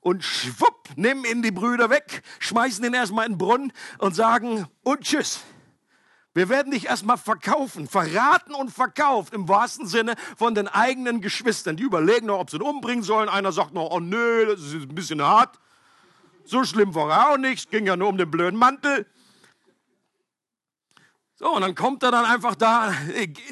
Und 0.00 0.24
schwupp, 0.24 0.90
nehmen 0.96 1.24
ihn 1.24 1.42
die 1.42 1.50
Brüder 1.50 1.90
weg, 1.90 2.22
schmeißen 2.38 2.84
ihn 2.84 2.94
erstmal 2.94 3.26
in 3.26 3.32
den 3.32 3.38
Brunnen 3.38 3.72
und 3.98 4.14
sagen, 4.14 4.66
und 4.82 5.02
tschüss. 5.02 5.40
Wir 6.34 6.48
werden 6.48 6.70
dich 6.70 6.86
erstmal 6.86 7.18
verkaufen, 7.18 7.88
verraten 7.88 8.54
und 8.54 8.70
verkauft 8.70 9.34
im 9.34 9.48
wahrsten 9.48 9.88
Sinne 9.88 10.14
von 10.36 10.54
den 10.54 10.68
eigenen 10.68 11.20
Geschwistern. 11.20 11.76
Die 11.76 11.82
überlegen 11.82 12.26
noch, 12.26 12.38
ob 12.38 12.50
sie 12.50 12.58
ihn 12.58 12.62
umbringen 12.62 13.02
sollen. 13.02 13.28
Einer 13.28 13.50
sagt 13.50 13.74
noch, 13.74 13.90
oh 13.90 13.98
nö, 13.98 14.46
das 14.46 14.60
ist 14.60 14.74
ein 14.74 14.94
bisschen 14.94 15.20
hart. 15.20 15.58
So 16.44 16.62
schlimm 16.62 16.94
war 16.94 17.10
er 17.10 17.30
auch 17.30 17.38
nicht, 17.38 17.70
ging 17.70 17.86
ja 17.86 17.96
nur 17.96 18.08
um 18.08 18.16
den 18.16 18.30
blöden 18.30 18.58
Mantel. 18.58 19.06
So, 21.40 21.54
und 21.54 21.60
dann 21.60 21.76
kommt 21.76 22.02
er 22.02 22.10
dann 22.10 22.24
einfach 22.24 22.56
da 22.56 22.92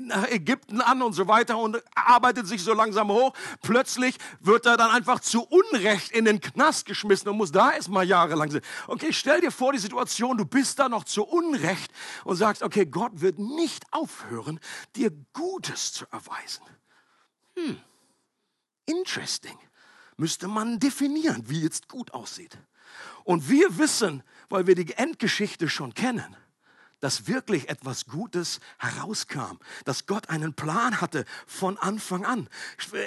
nach 0.01 0.29
Ägypten 0.29 0.81
an 0.81 1.03
und 1.03 1.13
so 1.13 1.29
weiter 1.29 1.57
und 1.57 1.81
arbeitet 1.95 2.49
sich 2.49 2.65
so 2.65 2.75
langsam 2.75 3.13
hoch. 3.13 3.33
Plötzlich 3.63 4.17
wird 4.41 4.67
er 4.67 4.77
dann 4.77 4.91
einfach 4.91 5.21
zu 5.21 5.45
Unrecht 5.45 6.11
in 6.11 6.25
den 6.25 6.41
Knast 6.41 6.87
geschmissen 6.87 7.29
und 7.29 7.37
muss 7.37 7.53
da 7.53 7.71
erstmal 7.71 8.05
jahrelang 8.05 8.51
sein. 8.51 8.63
Okay, 8.89 9.13
stell 9.13 9.41
dir 9.41 9.53
vor 9.53 9.73
die 9.73 9.79
Situation, 9.79 10.37
du 10.37 10.45
bist 10.45 10.81
da 10.81 10.89
noch 10.89 11.05
zu 11.05 11.23
Unrecht 11.23 11.93
und 12.25 12.35
sagst, 12.35 12.65
okay, 12.65 12.87
Gott 12.87 13.21
wird 13.21 13.39
nicht 13.39 13.85
aufhören, 13.93 14.59
dir 14.97 15.13
Gutes 15.33 15.93
zu 15.93 16.07
erweisen. 16.11 16.65
Hm, 17.55 17.79
interesting. 18.87 19.57
Müsste 20.17 20.49
man 20.49 20.81
definieren, 20.81 21.45
wie 21.47 21.63
jetzt 21.63 21.89
gut 21.89 22.13
aussieht. 22.15 22.59
Und 23.23 23.49
wir 23.49 23.79
wissen, 23.79 24.25
weil 24.49 24.67
wir 24.67 24.75
die 24.75 24.93
Endgeschichte 24.95 25.69
schon 25.69 25.95
kennen, 25.95 26.37
dass 27.01 27.27
wirklich 27.27 27.69
etwas 27.69 28.07
Gutes 28.07 28.61
herauskam, 28.79 29.59
dass 29.85 30.07
Gott 30.07 30.31
einen 30.31 30.55
Plan 30.55 31.01
hatte 31.01 31.25
von 31.47 31.79
Anfang 31.79 32.25
an. 32.25 32.49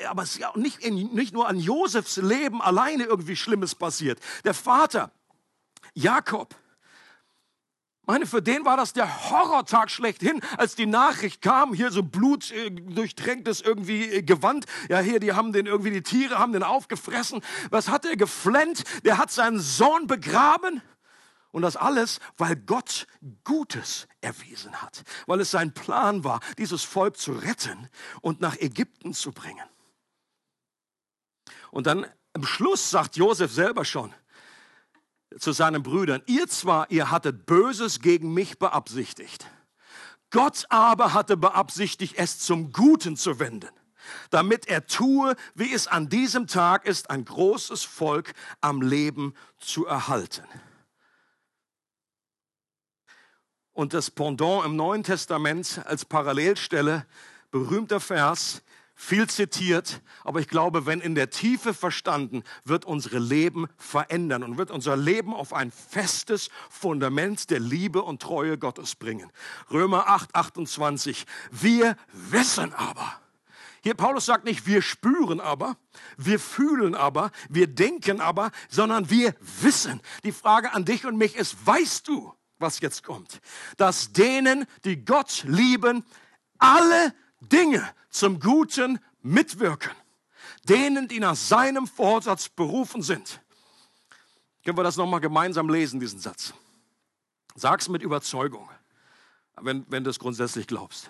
Aber 0.07 0.23
es 0.23 0.31
ist 0.31 0.39
ja 0.39 0.51
nicht, 0.55 0.83
nicht 0.89 1.33
nur 1.33 1.47
an 1.47 1.59
Josefs 1.59 2.17
Leben 2.17 2.61
alleine 2.61 3.05
irgendwie 3.05 3.35
Schlimmes 3.35 3.75
passiert. 3.75 4.19
Der 4.43 4.53
Vater, 4.53 5.11
Jakob, 5.93 6.55
meine, 8.09 8.25
für 8.25 8.41
den 8.41 8.65
war 8.65 8.75
das 8.75 8.93
der 8.93 9.29
Horrortag 9.29 9.91
schlechthin, 9.91 10.41
als 10.57 10.75
die 10.75 10.87
Nachricht 10.87 11.43
kam, 11.43 11.75
hier 11.75 11.91
so 11.91 12.01
blutdurchtränktes 12.01 13.61
irgendwie 13.61 14.05
äh, 14.05 14.23
Gewand. 14.23 14.65
Ja, 14.89 14.99
hier, 14.99 15.19
die 15.19 15.33
haben 15.33 15.53
den 15.53 15.67
irgendwie, 15.67 15.91
die 15.91 16.01
Tiere 16.01 16.39
haben 16.39 16.51
den 16.51 16.63
aufgefressen. 16.63 17.41
Was 17.69 17.87
hat 17.87 18.05
er 18.05 18.17
geflennt? 18.17 18.83
Der 19.05 19.19
hat 19.19 19.29
seinen 19.29 19.59
Sohn 19.59 20.07
begraben. 20.07 20.81
Und 21.51 21.63
das 21.63 21.75
alles, 21.75 22.19
weil 22.37 22.55
Gott 22.55 23.07
Gutes 23.43 24.07
erwiesen 24.21 24.81
hat, 24.81 25.03
weil 25.25 25.39
es 25.41 25.51
sein 25.51 25.73
Plan 25.73 26.23
war, 26.23 26.41
dieses 26.57 26.83
Volk 26.83 27.17
zu 27.17 27.31
retten 27.31 27.89
und 28.21 28.39
nach 28.39 28.55
Ägypten 28.57 29.13
zu 29.13 29.31
bringen. 29.31 29.67
Und 31.71 31.87
dann 31.87 32.05
am 32.33 32.43
Schluss 32.43 32.89
sagt 32.89 33.17
Josef 33.17 33.51
selber 33.51 33.83
schon 33.83 34.13
zu 35.37 35.51
seinen 35.51 35.83
Brüdern, 35.83 36.23
ihr 36.27 36.47
zwar, 36.47 36.89
ihr 36.91 37.11
hattet 37.11 37.45
Böses 37.45 37.99
gegen 37.99 38.33
mich 38.33 38.57
beabsichtigt, 38.59 39.47
Gott 40.31 40.65
aber 40.69 41.13
hatte 41.13 41.37
beabsichtigt, 41.37 42.15
es 42.17 42.39
zum 42.39 42.71
Guten 42.71 43.15
zu 43.15 43.39
wenden, 43.39 43.69
damit 44.29 44.67
er 44.67 44.85
tue, 44.85 45.35
wie 45.55 45.73
es 45.73 45.87
an 45.87 46.09
diesem 46.09 46.47
Tag 46.47 46.85
ist, 46.85 47.09
ein 47.09 47.25
großes 47.25 47.83
Volk 47.83 48.33
am 48.61 48.81
Leben 48.81 49.33
zu 49.57 49.85
erhalten. 49.85 50.45
Und 53.79 53.93
das 53.93 54.11
Pendant 54.11 54.65
im 54.65 54.75
Neuen 54.75 55.03
Testament 55.03 55.79
als 55.85 56.03
Parallelstelle, 56.03 57.05
berühmter 57.49 58.01
Vers, 58.01 58.61
viel 58.93 59.29
zitiert, 59.29 60.01
aber 60.25 60.41
ich 60.41 60.49
glaube, 60.49 60.85
wenn 60.85 60.99
in 60.99 61.15
der 61.15 61.29
Tiefe 61.29 61.73
verstanden, 61.73 62.43
wird 62.65 62.83
unsere 62.83 63.19
Leben 63.19 63.67
verändern 63.77 64.43
und 64.43 64.57
wird 64.57 64.69
unser 64.69 64.97
Leben 64.97 65.33
auf 65.33 65.53
ein 65.53 65.71
festes 65.71 66.49
Fundament 66.69 67.51
der 67.51 67.61
Liebe 67.61 68.03
und 68.03 68.21
Treue 68.21 68.57
Gottes 68.57 68.95
bringen. 68.95 69.31
Römer 69.71 70.09
8, 70.09 70.35
28. 70.35 71.25
Wir 71.49 71.95
wissen 72.11 72.73
aber. 72.73 73.13
Hier 73.81 73.93
Paulus 73.93 74.25
sagt 74.25 74.43
nicht, 74.43 74.67
wir 74.67 74.81
spüren 74.81 75.39
aber, 75.39 75.77
wir 76.17 76.41
fühlen 76.41 76.95
aber, 76.95 77.31
wir 77.47 77.67
denken 77.67 78.19
aber, 78.19 78.51
sondern 78.67 79.09
wir 79.09 79.33
wissen. 79.61 80.01
Die 80.25 80.33
Frage 80.33 80.73
an 80.73 80.83
dich 80.83 81.05
und 81.05 81.15
mich 81.15 81.37
ist, 81.37 81.65
weißt 81.65 82.09
du, 82.09 82.33
was 82.59 82.79
jetzt 82.79 83.03
kommt? 83.03 83.41
Dass 83.77 84.11
denen, 84.11 84.65
die 84.83 85.03
Gott 85.03 85.43
lieben, 85.47 86.03
alle 86.57 87.13
Dinge 87.39 87.87
zum 88.09 88.39
Guten 88.39 88.99
mitwirken. 89.21 89.91
Denen, 90.65 91.07
die 91.07 91.19
nach 91.19 91.35
seinem 91.35 91.87
Vorsatz 91.87 92.49
berufen 92.49 93.01
sind. 93.01 93.41
Können 94.63 94.77
wir 94.77 94.83
das 94.83 94.97
nochmal 94.97 95.21
gemeinsam 95.21 95.69
lesen, 95.69 95.99
diesen 95.99 96.19
Satz? 96.19 96.53
Sag's 97.55 97.89
mit 97.89 98.03
Überzeugung, 98.03 98.69
wenn, 99.55 99.85
wenn 99.89 100.03
du 100.03 100.09
es 100.09 100.19
grundsätzlich 100.19 100.67
glaubst. 100.67 101.09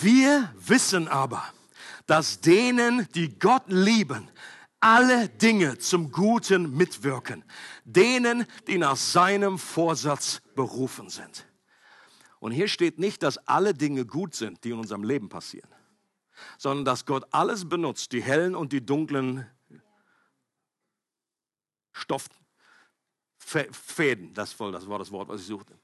Wir 0.00 0.52
wissen 0.56 1.08
aber, 1.08 1.42
dass 2.06 2.40
denen, 2.40 3.08
die 3.14 3.38
Gott 3.38 3.64
lieben, 3.68 4.28
alle 4.84 5.30
Dinge 5.30 5.78
zum 5.78 6.12
Guten 6.12 6.76
mitwirken. 6.76 7.42
Denen, 7.84 8.46
die 8.66 8.76
nach 8.76 8.96
seinem 8.96 9.58
Vorsatz 9.58 10.42
berufen 10.54 11.08
sind. 11.08 11.46
Und 12.38 12.52
hier 12.52 12.68
steht 12.68 12.98
nicht, 12.98 13.22
dass 13.22 13.38
alle 13.48 13.72
Dinge 13.72 14.04
gut 14.04 14.34
sind, 14.34 14.62
die 14.62 14.70
in 14.70 14.78
unserem 14.78 15.02
Leben 15.02 15.30
passieren, 15.30 15.70
sondern 16.58 16.84
dass 16.84 17.06
Gott 17.06 17.24
alles 17.30 17.66
benutzt, 17.66 18.12
die 18.12 18.22
hellen 18.22 18.54
und 18.54 18.74
die 18.74 18.84
dunklen 18.84 19.46
Stofffäden, 21.92 24.34
das 24.34 24.60
war 24.60 24.70
das 24.70 24.86
Wort, 24.86 25.28
was 25.28 25.40
ich 25.40 25.46
suchte 25.46 25.78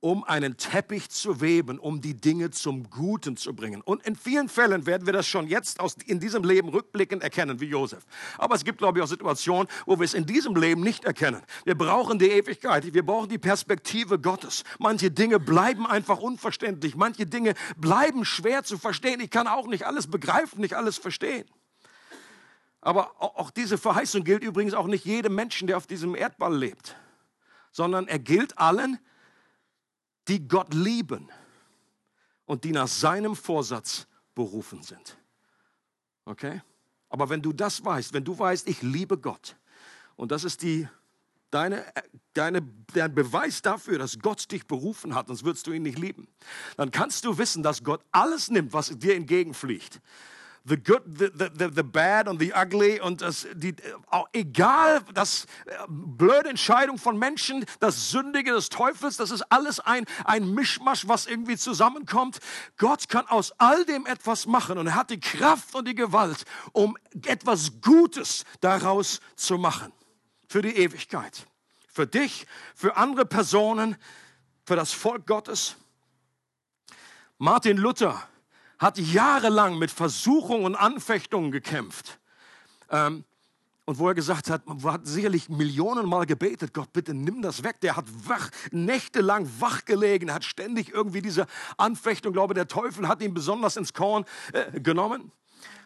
um 0.00 0.24
einen 0.24 0.56
Teppich 0.56 1.10
zu 1.10 1.42
weben, 1.42 1.78
um 1.78 2.00
die 2.00 2.14
Dinge 2.14 2.50
zum 2.50 2.88
Guten 2.88 3.36
zu 3.36 3.54
bringen. 3.54 3.82
Und 3.82 4.06
in 4.06 4.16
vielen 4.16 4.48
Fällen 4.48 4.86
werden 4.86 5.04
wir 5.04 5.12
das 5.12 5.26
schon 5.26 5.46
jetzt 5.46 5.78
aus, 5.78 5.96
in 6.06 6.20
diesem 6.20 6.42
Leben 6.42 6.70
rückblickend 6.70 7.22
erkennen, 7.22 7.60
wie 7.60 7.66
Josef. 7.66 8.04
Aber 8.38 8.54
es 8.54 8.64
gibt, 8.64 8.78
glaube 8.78 8.98
ich, 8.98 9.04
auch 9.04 9.08
Situationen, 9.08 9.68
wo 9.84 9.98
wir 9.98 10.04
es 10.04 10.14
in 10.14 10.24
diesem 10.24 10.56
Leben 10.56 10.80
nicht 10.80 11.04
erkennen. 11.04 11.42
Wir 11.64 11.76
brauchen 11.76 12.18
die 12.18 12.30
Ewigkeit, 12.30 12.92
wir 12.94 13.04
brauchen 13.04 13.28
die 13.28 13.38
Perspektive 13.38 14.18
Gottes. 14.18 14.64
Manche 14.78 15.10
Dinge 15.10 15.38
bleiben 15.38 15.86
einfach 15.86 16.18
unverständlich, 16.18 16.96
manche 16.96 17.26
Dinge 17.26 17.54
bleiben 17.76 18.24
schwer 18.24 18.64
zu 18.64 18.78
verstehen. 18.78 19.20
Ich 19.20 19.30
kann 19.30 19.46
auch 19.46 19.66
nicht 19.66 19.86
alles 19.86 20.06
begreifen, 20.06 20.62
nicht 20.62 20.74
alles 20.74 20.96
verstehen. 20.96 21.44
Aber 22.80 23.12
auch 23.18 23.50
diese 23.50 23.76
Verheißung 23.76 24.24
gilt 24.24 24.42
übrigens 24.42 24.72
auch 24.72 24.86
nicht 24.86 25.04
jedem 25.04 25.34
Menschen, 25.34 25.66
der 25.66 25.76
auf 25.76 25.86
diesem 25.86 26.14
Erdball 26.14 26.56
lebt, 26.56 26.96
sondern 27.70 28.08
er 28.08 28.18
gilt 28.18 28.56
allen, 28.56 28.98
die 30.30 30.46
Gott 30.46 30.72
lieben 30.72 31.28
und 32.46 32.64
die 32.64 32.70
nach 32.70 32.88
seinem 32.88 33.34
Vorsatz 33.34 34.06
berufen 34.34 34.82
sind. 34.82 35.18
Okay? 36.24 36.62
Aber 37.08 37.28
wenn 37.28 37.42
du 37.42 37.52
das 37.52 37.84
weißt, 37.84 38.14
wenn 38.14 38.24
du 38.24 38.38
weißt, 38.38 38.68
ich 38.68 38.80
liebe 38.82 39.18
Gott, 39.18 39.56
und 40.14 40.30
das 40.30 40.44
ist 40.44 40.62
die, 40.62 40.88
deine, 41.50 41.84
deine, 42.34 42.62
der 42.94 43.08
Beweis 43.08 43.60
dafür, 43.60 43.98
dass 43.98 44.20
Gott 44.20 44.50
dich 44.52 44.66
berufen 44.66 45.14
hat, 45.14 45.26
sonst 45.26 45.44
würdest 45.44 45.66
du 45.66 45.72
ihn 45.72 45.82
nicht 45.82 45.98
lieben, 45.98 46.28
dann 46.76 46.92
kannst 46.92 47.24
du 47.24 47.36
wissen, 47.36 47.64
dass 47.64 47.82
Gott 47.82 48.04
alles 48.12 48.50
nimmt, 48.50 48.72
was 48.72 48.96
dir 48.98 49.16
entgegenfliegt 49.16 50.00
the 50.64 50.76
good, 50.76 51.02
the, 51.06 51.30
the, 51.54 51.70
the 51.74 51.82
bad 51.82 52.28
und 52.28 52.38
the 52.38 52.52
ugly 52.54 53.00
und 53.00 53.22
das, 53.22 53.46
die, 53.54 53.74
egal, 54.32 55.00
das 55.14 55.46
äh, 55.66 55.76
blöde 55.88 56.50
Entscheidung 56.50 56.98
von 56.98 57.18
Menschen, 57.18 57.64
das 57.80 58.10
Sündige 58.10 58.52
des 58.52 58.68
Teufels, 58.68 59.16
das 59.16 59.30
ist 59.30 59.42
alles 59.50 59.80
ein, 59.80 60.04
ein 60.24 60.52
Mischmasch, 60.52 61.08
was 61.08 61.26
irgendwie 61.26 61.56
zusammenkommt. 61.56 62.40
Gott 62.76 63.08
kann 63.08 63.26
aus 63.26 63.52
all 63.58 63.84
dem 63.84 64.06
etwas 64.06 64.46
machen 64.46 64.78
und 64.78 64.86
er 64.86 64.94
hat 64.94 65.10
die 65.10 65.20
Kraft 65.20 65.74
und 65.74 65.88
die 65.88 65.94
Gewalt, 65.94 66.44
um 66.72 66.96
etwas 67.26 67.80
Gutes 67.80 68.44
daraus 68.60 69.20
zu 69.36 69.58
machen. 69.58 69.92
Für 70.48 70.62
die 70.62 70.76
Ewigkeit. 70.76 71.46
Für 71.88 72.06
dich, 72.06 72.46
für 72.74 72.96
andere 72.96 73.24
Personen, 73.24 73.96
für 74.64 74.76
das 74.76 74.92
Volk 74.92 75.26
Gottes. 75.26 75.76
Martin 77.38 77.76
Luther 77.76 78.28
hat 78.80 78.98
jahrelang 78.98 79.78
mit 79.78 79.92
Versuchungen 79.92 80.64
und 80.64 80.74
Anfechtungen 80.74 81.52
gekämpft. 81.52 82.18
Ähm, 82.90 83.24
und 83.84 83.98
wo 83.98 84.08
er 84.08 84.14
gesagt 84.14 84.50
hat, 84.50 84.66
man 84.66 84.82
hat 84.84 85.06
sicherlich 85.06 85.48
Millionen 85.48 86.08
Mal 86.08 86.24
gebetet, 86.24 86.72
Gott, 86.72 86.92
bitte 86.92 87.12
nimm 87.12 87.42
das 87.42 87.62
weg. 87.62 87.80
Der 87.80 87.96
hat 87.96 88.06
wach, 88.26 88.50
nächtelang 88.70 89.48
wach 89.58 89.84
gelegen, 89.84 90.32
hat 90.32 90.44
ständig 90.44 90.94
irgendwie 90.94 91.20
diese 91.20 91.46
Anfechtung, 91.76 92.32
glaube, 92.32 92.54
der 92.54 92.68
Teufel 92.68 93.06
hat 93.06 93.20
ihn 93.20 93.34
besonders 93.34 93.76
ins 93.76 93.92
Korn 93.92 94.24
äh, 94.52 94.80
genommen. 94.80 95.30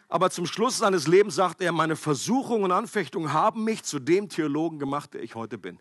Aber 0.07 0.29
zum 0.29 0.45
Schluss 0.45 0.77
seines 0.77 1.07
Lebens 1.07 1.35
sagt 1.35 1.61
er, 1.61 1.71
meine 1.71 1.95
Versuchungen 1.95 2.65
und 2.65 2.71
Anfechtungen 2.71 3.33
haben 3.33 3.63
mich 3.63 3.83
zu 3.83 3.99
dem 3.99 4.29
Theologen 4.29 4.77
gemacht, 4.79 5.13
der 5.15 5.23
ich 5.23 5.35
heute 5.35 5.57
bin. 5.57 5.79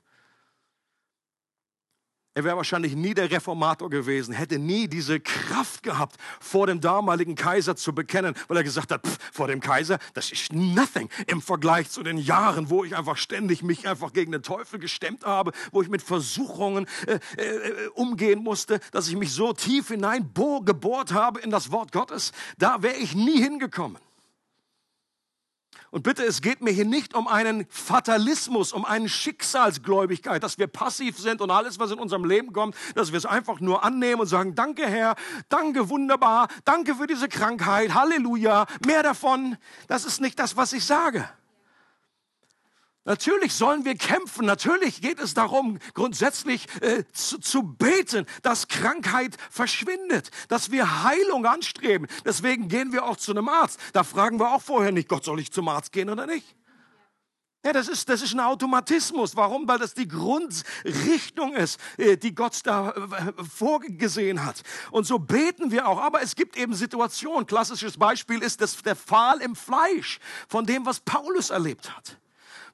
Er 2.37 2.43
wäre 2.43 2.57
wahrscheinlich 2.57 2.97
nie 2.97 3.15
der 3.15 3.31
Reformator 3.31 3.89
gewesen, 3.89 4.35
hätte 4.35 4.59
nie 4.59 4.89
diese 4.89 5.21
Kraft 5.21 5.85
gehabt, 5.85 6.17
vor 6.41 6.67
dem 6.67 6.81
damaligen 6.81 7.37
Kaiser 7.37 7.77
zu 7.77 7.95
bekennen, 7.95 8.35
weil 8.49 8.57
er 8.57 8.65
gesagt 8.65 8.91
hat, 8.91 9.07
pff, 9.07 9.19
vor 9.33 9.47
dem 9.47 9.61
Kaiser, 9.61 10.01
das 10.15 10.33
ist 10.33 10.53
nothing 10.53 11.09
im 11.29 11.41
Vergleich 11.41 11.91
zu 11.91 12.03
den 12.03 12.19
Jahren, 12.19 12.71
wo 12.71 12.83
ich 12.85 12.97
einfach 12.97 13.19
ständig 13.19 13.63
mich 13.63 13.87
einfach 13.87 14.13
gegen 14.13 14.33
den 14.33 14.43
Teufel 14.43 14.81
gestemmt 14.81 15.25
habe, 15.25 15.53
wo 15.71 15.81
ich 15.81 15.89
mit 15.89 16.03
Versuchungen 16.03 16.89
äh, 17.07 17.21
äh, 17.41 17.89
umgehen 17.95 18.43
musste, 18.43 18.81
dass 18.91 19.07
ich 19.07 19.17
mich 19.17 19.33
so 19.33 19.53
tief 19.53 19.89
hinein 19.89 20.33
gebohrt 20.35 21.13
habe 21.13 21.39
in 21.39 21.51
das 21.51 21.71
Wort 21.71 21.93
Gottes. 21.93 22.33
Da 22.59 22.83
wäre 22.83 22.97
ich 22.97 23.15
nie 23.15 23.41
hingekommen. 23.41 23.99
Und 25.95 26.03
bitte, 26.03 26.25
es 26.25 26.43
geht 26.43 26.61
mir 26.61 26.73
hier 26.73 26.85
nicht 26.85 27.15
um 27.15 27.29
einen 27.29 27.67
Fatalismus, 27.71 28.73
um 28.73 28.85
eine 28.85 29.09
Schicksalsgläubigkeit, 29.09 30.43
dass 30.43 30.59
wir 30.59 30.67
passiv 30.67 31.17
sind 31.21 31.41
und 31.41 31.53
alles, 31.53 31.79
was 31.79 31.93
in 31.93 32.01
unserem 32.01 32.25
Leben 32.25 32.53
kommt, 32.53 32.75
dass 32.97 33.13
wir 33.13 33.19
es 33.19 33.25
einfach 33.25 33.61
nur 33.61 33.85
annehmen 33.85 34.23
und 34.23 34.27
sagen, 34.27 34.57
danke 34.57 34.89
Herr, 34.89 35.15
danke 35.49 35.89
wunderbar, 35.89 36.49
danke 36.65 36.97
für 36.97 37.07
diese 37.07 37.29
Krankheit, 37.29 37.95
Halleluja, 37.95 38.67
mehr 38.85 39.05
davon. 39.05 39.57
Das 39.87 40.05
ist 40.05 40.21
nicht 40.21 40.37
das, 40.41 40.57
was 40.57 40.73
ich 40.73 40.85
sage. 40.85 41.29
Natürlich 43.05 43.53
sollen 43.53 43.85
wir 43.85 43.97
kämpfen. 43.97 44.47
Natürlich 44.47 45.03
geht 45.03 45.21
es 45.21 45.35
darum, 45.35 45.79
grundsätzlich 45.93 46.67
äh, 46.81 47.05
zu, 47.13 47.39
zu 47.39 47.63
beten, 47.63 48.25
dass 48.43 48.69
Krankheit 48.69 49.37
verschwindet, 49.51 50.31
dass 50.49 50.71
wir 50.71 51.03
Heilung 51.03 51.45
anstreben. 51.45 52.07
Deswegen 52.25 52.69
gehen 52.69 52.93
wir 52.93 53.05
auch 53.05 53.17
zu 53.17 53.33
einem 53.33 53.49
Arzt. 53.49 53.79
Da 53.93 54.05
fragen 54.05 54.41
wir 54.41 54.53
auch 54.53 54.63
vorher 54.63 54.91
nicht, 54.91 55.09
Gott, 55.09 55.25
soll 55.25 55.41
ich 55.41 55.53
zum 55.53 55.69
Arzt 55.69 55.93
gehen 55.93 56.09
oder 56.09 56.27
nicht? 56.27 56.57
Ja, 57.63 57.73
das 57.73 57.89
ist, 57.89 58.11
das 58.11 58.21
ist 58.21 58.35
ein 58.35 58.41
Automatismus. 58.41 59.37
Warum? 59.37 59.67
Weil 59.67 59.79
das 59.79 59.95
die 59.95 60.09
Grundrichtung 60.09 61.55
ist, 61.55 61.81
äh, 61.97 62.17
die 62.17 62.35
Gott 62.35 62.61
da 62.65 62.91
äh, 62.91 63.33
vorgesehen 63.43 64.45
hat. 64.45 64.63
Und 64.91 65.07
so 65.07 65.19
beten 65.19 65.71
wir 65.71 65.89
auch. 65.89 65.99
Aber 65.99 66.23
es 66.23 66.37
gibt 66.37 66.59
eben 66.59 66.75
Situationen. 66.75 67.47
Klassisches 67.47 67.99
Beispiel 67.99 68.43
ist 68.43 68.61
das, 68.61 68.83
der 68.83 68.97
Pfahl 68.97 69.41
im 69.41 69.57
Fleisch 69.57 70.21
von 70.47 70.67
dem, 70.67 70.85
was 70.85 71.01
Paulus 71.01 71.51
erlebt 71.51 71.95
hat. 71.95 72.19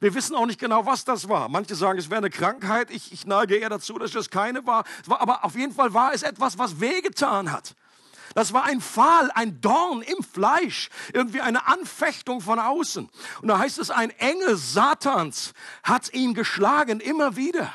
Wir 0.01 0.15
wissen 0.15 0.35
auch 0.35 0.47
nicht 0.47 0.59
genau, 0.59 0.87
was 0.87 1.05
das 1.05 1.29
war. 1.29 1.51
Manche 1.51 1.75
sagen, 1.75 1.99
es 1.99 2.09
wäre 2.09 2.19
eine 2.19 2.31
Krankheit. 2.31 2.91
Ich, 2.91 3.13
ich 3.13 3.27
neige 3.27 3.57
eher 3.57 3.69
dazu, 3.69 3.99
dass 3.99 4.15
es 4.15 4.31
keine 4.31 4.67
war. 4.67 4.85
war. 5.05 5.21
Aber 5.21 5.45
auf 5.45 5.55
jeden 5.55 5.75
Fall 5.75 5.93
war 5.93 6.15
es 6.15 6.23
etwas, 6.23 6.57
was 6.57 6.81
wehgetan 6.81 7.53
hat. 7.53 7.75
Das 8.35 8.53
war 8.53 8.65
ein 8.65 8.81
Pfahl, 8.81 9.31
ein 9.35 9.61
Dorn 9.61 10.03
im 10.03 10.23
Fleisch, 10.23 10.89
irgendwie 11.13 11.41
eine 11.41 11.67
Anfechtung 11.67 12.41
von 12.41 12.59
außen. 12.59 13.11
Und 13.43 13.49
da 13.49 13.59
heißt 13.59 13.79
es, 13.79 13.91
ein 13.91 14.11
Engel 14.11 14.57
Satans 14.57 15.53
hat 15.83 16.13
ihn 16.15 16.33
geschlagen, 16.35 17.01
immer 17.01 17.37
wieder. 17.37 17.75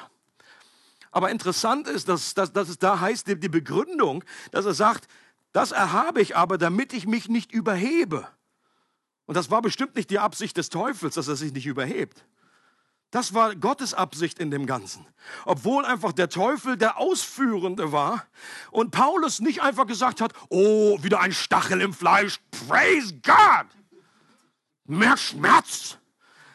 Aber 1.11 1.29
interessant 1.29 1.87
ist, 1.87 2.07
dass, 2.09 2.33
dass, 2.33 2.53
dass 2.53 2.69
es 2.69 2.79
da 2.79 2.99
heißt, 2.99 3.27
die, 3.27 3.49
Begründung, 3.49 4.23
dass 4.51 4.65
er 4.65 4.73
sagt, 4.73 5.07
das 5.51 5.71
erhabe 5.71 6.21
ich 6.21 6.35
aber, 6.35 6.57
damit 6.57 6.93
ich 6.93 7.05
mich 7.05 7.29
nicht 7.29 7.51
überhebe. 7.51 8.27
Und 9.25 9.35
das 9.35 9.49
war 9.49 9.61
bestimmt 9.61 9.95
nicht 9.95 10.09
die 10.09 10.19
Absicht 10.19 10.57
des 10.57 10.69
Teufels, 10.69 11.15
dass 11.15 11.27
er 11.27 11.35
sich 11.35 11.53
nicht 11.53 11.65
überhebt. 11.65 12.25
Das 13.11 13.33
war 13.33 13.55
Gottes 13.55 13.93
Absicht 13.93 14.39
in 14.39 14.51
dem 14.51 14.65
Ganzen. 14.65 15.05
Obwohl 15.45 15.85
einfach 15.85 16.11
der 16.11 16.29
Teufel 16.29 16.75
der 16.75 16.97
Ausführende 16.97 17.91
war 17.91 18.25
und 18.71 18.91
Paulus 18.91 19.39
nicht 19.39 19.61
einfach 19.61 19.87
gesagt 19.87 20.19
hat, 20.19 20.33
oh, 20.49 21.01
wieder 21.01 21.21
ein 21.21 21.31
Stachel 21.31 21.81
im 21.81 21.93
Fleisch, 21.93 22.39
praise 22.51 23.13
God. 23.21 23.67
Mehr 24.85 25.17
Schmerz. 25.17 25.97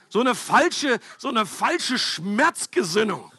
So 0.08 0.20
eine 0.20 0.34
falsche, 0.34 1.00
so 1.18 1.28
eine 1.28 1.46
falsche 1.46 1.98
Schmerzgesinnung. 1.98 3.32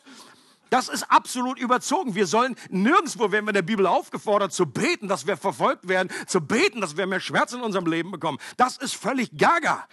Das 0.71 0.88
ist 0.88 1.12
absolut 1.12 1.60
überzogen. 1.60 2.15
Wir 2.15 2.25
sollen 2.25 2.55
nirgendwo 2.69 3.29
werden 3.29 3.43
wir 3.43 3.49
in 3.49 3.55
der 3.55 3.62
Bibel 3.62 3.86
aufgefordert 3.86 4.53
zu 4.53 4.65
beten, 4.65 5.10
dass 5.10 5.27
wir 5.27 5.36
verfolgt 5.36 5.89
werden, 5.89 6.07
zu 6.27 6.39
beten, 6.39 6.79
dass 6.79 6.95
wir 6.95 7.05
mehr 7.07 7.19
Schmerz 7.19 7.51
in 7.51 7.60
unserem 7.60 7.88
Leben 7.88 8.10
bekommen. 8.10 8.38
Das 8.55 8.77
ist 8.77 8.95
völlig 8.95 9.38
gaga. 9.38 9.86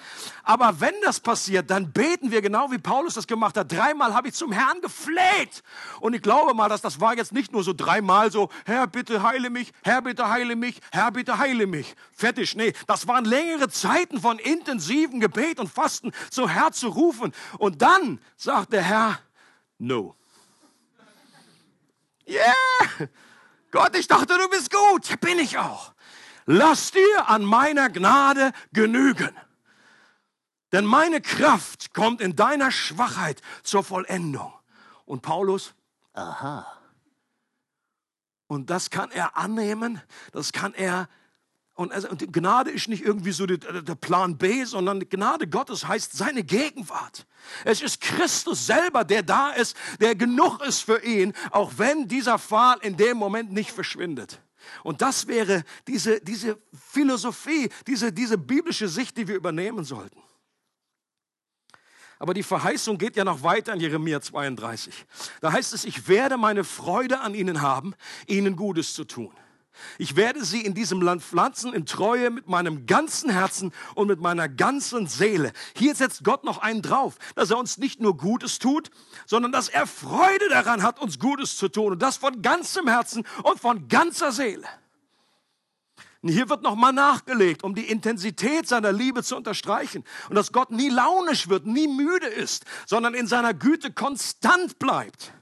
Aber 0.45 0.81
wenn 0.81 0.95
das 1.03 1.19
passiert, 1.19 1.69
dann 1.69 1.93
beten 1.93 2.31
wir 2.31 2.43
genau 2.43 2.71
wie 2.71 2.79
Paulus 2.79 3.15
das 3.15 3.27
gemacht 3.27 3.57
hat. 3.57 3.73
Dreimal 3.73 4.15
habe 4.15 4.29
ich 4.29 4.35
zum 4.35 4.53
Herrn 4.53 4.81
gefleht. 4.81 5.65
Und 5.99 6.15
ich 6.15 6.23
glaube 6.23 6.55
mal, 6.55 6.69
dass 6.69 6.81
das 6.81 7.01
war 7.01 7.17
jetzt 7.17 7.33
nicht 7.33 7.53
nur 7.53 7.65
so 7.65 7.73
dreimal 7.73 8.31
so, 8.31 8.49
Herr, 8.65 8.87
bitte 8.87 9.25
heile 9.25 9.51
mich, 9.51 9.73
Herr, 9.83 10.01
bitte 10.01 10.29
heile 10.29 10.55
mich, 10.55 10.79
Herr, 10.93 11.11
bitte 11.11 11.39
heile 11.39 11.67
mich. 11.67 11.97
Fertig. 12.13 12.55
Nee, 12.55 12.73
das 12.87 13.09
waren 13.09 13.25
längere 13.25 13.69
Zeiten 13.69 14.21
von 14.21 14.39
intensiven 14.39 15.19
Gebet 15.19 15.59
und 15.59 15.69
Fasten, 15.69 16.13
so 16.31 16.49
Herr 16.49 16.71
zu 16.71 16.87
rufen. 16.87 17.33
Und 17.59 17.83
dann 17.83 18.21
sagt 18.37 18.73
der 18.73 18.83
Herr, 18.83 19.19
no. 19.79 20.15
Yeah! 22.29 23.09
Gott, 23.71 23.97
ich 23.97 24.07
dachte, 24.07 24.39
du 24.39 24.49
bist 24.49 24.71
gut. 24.71 25.09
Ja, 25.09 25.17
bin 25.17 25.39
ich 25.39 25.59
auch. 25.59 25.93
Lass 26.47 26.91
dir 26.91 27.29
an 27.29 27.45
meiner 27.45 27.91
Gnade 27.91 28.53
genügen. 28.73 29.37
Denn 30.73 30.85
meine 30.85 31.21
Kraft 31.21 31.95
kommt 31.95 32.21
in 32.21 32.37
deiner 32.37 32.71
Schwachheit 32.71 33.41
zur 33.63 33.83
Vollendung. 33.83 34.53
Und 35.05 35.23
Paulus, 35.23 35.75
aha. 36.13 36.67
Und 38.47 38.71
das 38.71 38.91
kann 38.91 39.11
er 39.11 39.37
annehmen, 39.37 40.01
das 40.33 40.53
kann 40.53 40.75
er 40.75 41.09
und, 41.79 41.93
also, 41.93 42.09
und 42.09 42.33
Gnade 42.33 42.73
ist 42.73 42.89
nicht 42.89 43.05
irgendwie 43.05 43.31
so 43.31 43.47
der, 43.47 43.59
der 43.59 43.95
Plan 43.95 44.37
B, 44.37 44.65
sondern 44.65 45.09
Gnade 45.09 45.47
Gottes 45.47 45.87
heißt 45.87 46.13
seine 46.13 46.43
Gegenwart. 46.43 47.25
Es 47.65 47.83
ist 47.83 48.01
Christus 48.01 48.67
selber, 48.67 49.05
der 49.05 49.23
da 49.23 49.51
ist, 49.51 49.77
der 50.01 50.17
genug 50.17 50.61
ist 50.67 50.81
für 50.81 51.01
ihn, 51.05 51.33
auch 51.53 51.75
wenn 51.77 52.09
dieser 52.09 52.37
Pfahl 52.41 52.79
in 52.83 52.97
dem 52.97 53.17
Moment 53.17 53.53
nicht 53.53 53.71
verschwindet. 53.71 54.41
Und 54.83 55.03
das 55.03 55.29
wäre 55.29 55.63
diese, 55.87 56.21
diese 56.21 56.59
Philosophie, 56.91 57.71
diese, 57.87 58.13
diese 58.13 58.37
biblische 58.37 58.89
Sicht, 58.89 59.17
die 59.17 59.29
wir 59.29 59.37
übernehmen 59.37 59.85
sollten. 59.85 60.21
Aber 62.19 62.35
die 62.35 62.43
Verheißung 62.43 62.99
geht 62.99 63.15
ja 63.15 63.23
noch 63.23 63.45
weiter 63.45 63.73
in 63.73 63.79
Jeremia 63.79 64.21
32. 64.21 65.07
Da 65.41 65.53
heißt 65.53 65.73
es, 65.75 65.85
ich 65.85 66.09
werde 66.09 66.39
meine 66.39 66.65
Freude 66.65 67.21
an 67.21 67.35
ihnen 67.35 67.63
haben, 67.63 67.95
ihnen 68.27 68.57
Gutes 68.57 68.95
zu 68.95 69.05
tun. 69.05 69.33
Ich 69.99 70.17
werde 70.17 70.45
sie 70.45 70.61
in 70.61 70.75
diesem 70.75 71.01
Land 71.01 71.23
pflanzen 71.23 71.73
in 71.73 71.87
Treue 71.87 72.31
mit 72.31 72.49
meinem 72.49 72.87
ganzen 72.87 73.31
Herzen 73.31 73.73
und 73.95 74.09
mit 74.09 74.21
meiner 74.21 74.49
ganzen 74.49 75.07
Seele. 75.07 75.53
Hier 75.77 75.95
setzt 75.95 76.25
Gott 76.25 76.45
noch 76.45 76.59
einen 76.59 76.83
drauf, 76.83 77.17
dass 77.35 77.51
er 77.51 77.59
uns 77.59 77.79
nicht 77.79 78.01
nur 78.01 78.17
Gutes 78.17 78.59
tut, 78.59 78.91
sondern 79.27 79.53
dass 79.53 79.69
er 79.69 79.87
Freude 79.87 80.49
daran 80.51 80.83
hat, 80.83 81.01
uns 81.01 81.19
Gutes 81.19 81.57
zu 81.57 81.69
tun. 81.69 81.93
Und 81.93 82.03
das 82.03 82.17
von 82.17 82.43
ganzem 82.43 82.89
Herzen 82.89 83.25
und 83.43 83.61
von 83.61 83.89
ganzer 83.89 84.33
Seele. 84.33 84.67
Und 86.21 86.31
hier 86.31 86.49
wird 86.49 86.63
nochmal 86.63 86.93
nachgelegt, 86.93 87.63
um 87.63 87.75
die 87.75 87.89
Intensität 87.89 88.67
seiner 88.67 88.93
Liebe 88.93 89.23
zu 89.23 89.37
unterstreichen. 89.37 90.05
Und 90.29 90.35
dass 90.35 90.53
Gott 90.53 90.71
nie 90.71 90.89
launisch 90.89 91.49
wird, 91.49 91.67
nie 91.67 91.87
müde 91.87 92.27
ist, 92.27 92.65
sondern 92.87 93.15
in 93.15 93.29
seiner 93.29 93.55
Güte 93.55 93.93
konstant 93.93 94.79
bleibt. 94.79 95.33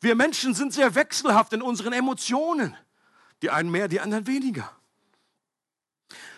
Wir 0.00 0.14
Menschen 0.14 0.54
sind 0.54 0.72
sehr 0.72 0.94
wechselhaft 0.94 1.52
in 1.52 1.62
unseren 1.62 1.92
Emotionen. 1.92 2.76
Die 3.42 3.50
einen 3.50 3.70
mehr, 3.70 3.88
die 3.88 4.00
anderen 4.00 4.26
weniger. 4.26 4.70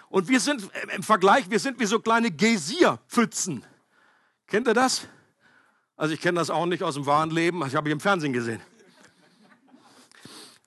Und 0.08 0.28
wir 0.28 0.40
sind 0.40 0.68
im 0.94 1.02
Vergleich, 1.02 1.48
wir 1.50 1.60
sind 1.60 1.78
wie 1.78 1.86
so 1.86 2.00
kleine 2.00 2.30
Gesierpfützen. 2.30 3.64
Kennt 4.48 4.66
ihr 4.66 4.74
das? 4.74 5.06
Also 5.96 6.14
ich 6.14 6.20
kenne 6.20 6.38
das 6.38 6.50
auch 6.50 6.66
nicht 6.66 6.82
aus 6.82 6.94
dem 6.94 7.06
wahren 7.06 7.30
Leben, 7.30 7.64
ich 7.66 7.76
habe 7.76 7.88
ich 7.88 7.92
im 7.92 8.00
Fernsehen 8.00 8.32
gesehen. 8.32 8.60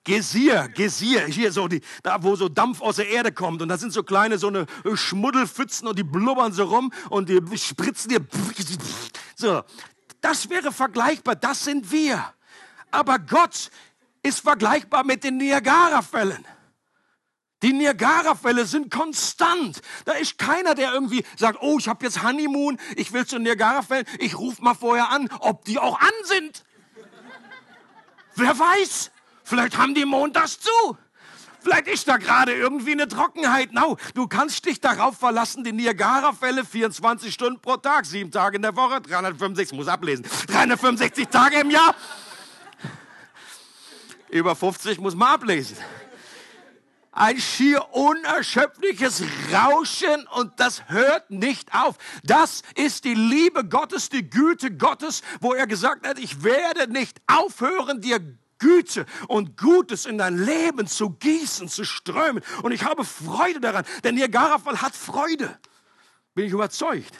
Gesier, 0.04 0.68
Gesier, 0.68 1.26
hier 1.26 1.50
so 1.50 1.66
die, 1.66 1.80
da 2.02 2.22
wo 2.22 2.36
so 2.36 2.48
Dampf 2.48 2.82
aus 2.82 2.96
der 2.96 3.08
Erde 3.08 3.32
kommt 3.32 3.62
und 3.62 3.68
da 3.68 3.78
sind 3.78 3.92
so 3.92 4.02
kleine 4.02 4.38
so 4.38 4.48
eine 4.48 4.66
Schmuddelpfützen 4.94 5.88
und 5.88 5.98
die 5.98 6.04
blubbern 6.04 6.52
so 6.52 6.64
rum 6.64 6.92
und 7.08 7.30
die 7.30 7.40
spritzen 7.56 8.10
dir 8.10 8.20
so. 9.34 9.62
Das 10.20 10.48
wäre 10.50 10.72
vergleichbar, 10.72 11.36
das 11.36 11.64
sind 11.64 11.90
wir. 11.90 12.22
Aber 12.90 13.18
Gott 13.18 13.70
ist 14.24 14.40
vergleichbar 14.40 15.04
mit 15.04 15.22
den 15.22 15.36
Niagara-Fällen. 15.36 16.44
Die 17.62 17.72
Niagara-Fälle 17.72 18.66
sind 18.66 18.90
konstant. 18.90 19.80
Da 20.04 20.12
ist 20.12 20.38
keiner, 20.38 20.74
der 20.74 20.92
irgendwie 20.92 21.24
sagt, 21.36 21.58
oh, 21.60 21.78
ich 21.78 21.88
habe 21.88 22.04
jetzt 22.04 22.22
Honeymoon, 22.22 22.78
ich 22.96 23.12
will 23.12 23.26
zu 23.26 23.38
Niagara-Fällen, 23.38 24.06
ich 24.18 24.36
rufe 24.36 24.62
mal 24.62 24.74
vorher 24.74 25.10
an, 25.10 25.30
ob 25.40 25.64
die 25.64 25.78
auch 25.78 26.00
an 26.00 26.12
sind. 26.24 26.64
Wer 28.34 28.58
weiß, 28.58 29.12
vielleicht 29.44 29.78
haben 29.78 29.94
die 29.94 30.04
montags 30.04 30.58
zu. 30.60 30.98
Vielleicht 31.60 31.86
ist 31.88 32.06
da 32.08 32.18
gerade 32.18 32.52
irgendwie 32.52 32.92
eine 32.92 33.08
Trockenheit. 33.08 33.72
No, 33.72 33.96
du 34.12 34.26
kannst 34.26 34.66
dich 34.66 34.82
darauf 34.82 35.16
verlassen, 35.16 35.64
die 35.64 35.72
Niagara-Fälle 35.72 36.64
24 36.66 37.32
Stunden 37.32 37.60
pro 37.60 37.78
Tag, 37.78 38.04
sieben 38.04 38.30
Tage 38.30 38.56
in 38.56 38.62
der 38.62 38.76
Woche, 38.76 39.00
365, 39.00 39.74
muss 39.74 39.88
ablesen, 39.88 40.26
365 40.48 41.28
Tage 41.28 41.60
im 41.60 41.70
Jahr. 41.70 41.94
Über 44.34 44.56
50 44.56 44.98
muss 44.98 45.14
man 45.14 45.28
ablesen. 45.28 45.76
Ein 47.12 47.38
schier 47.38 47.94
unerschöpfliches 47.94 49.22
Rauschen 49.52 50.26
und 50.26 50.58
das 50.58 50.88
hört 50.88 51.30
nicht 51.30 51.72
auf. 51.72 51.96
Das 52.24 52.62
ist 52.74 53.04
die 53.04 53.14
Liebe 53.14 53.64
Gottes, 53.64 54.08
die 54.08 54.28
Güte 54.28 54.72
Gottes, 54.76 55.22
wo 55.40 55.54
er 55.54 55.68
gesagt 55.68 56.04
hat, 56.04 56.18
ich 56.18 56.42
werde 56.42 56.90
nicht 56.90 57.22
aufhören, 57.28 58.00
dir 58.00 58.18
Güte 58.58 59.06
und 59.28 59.56
Gutes 59.56 60.04
in 60.04 60.18
dein 60.18 60.36
Leben 60.36 60.88
zu 60.88 61.10
gießen, 61.10 61.68
zu 61.68 61.84
strömen. 61.84 62.42
Und 62.64 62.72
ich 62.72 62.82
habe 62.82 63.04
Freude 63.04 63.60
daran, 63.60 63.84
denn 64.02 64.16
Niagara-Fall 64.16 64.82
hat 64.82 64.96
Freude. 64.96 65.60
Bin 66.34 66.46
ich 66.46 66.52
überzeugt. 66.52 67.16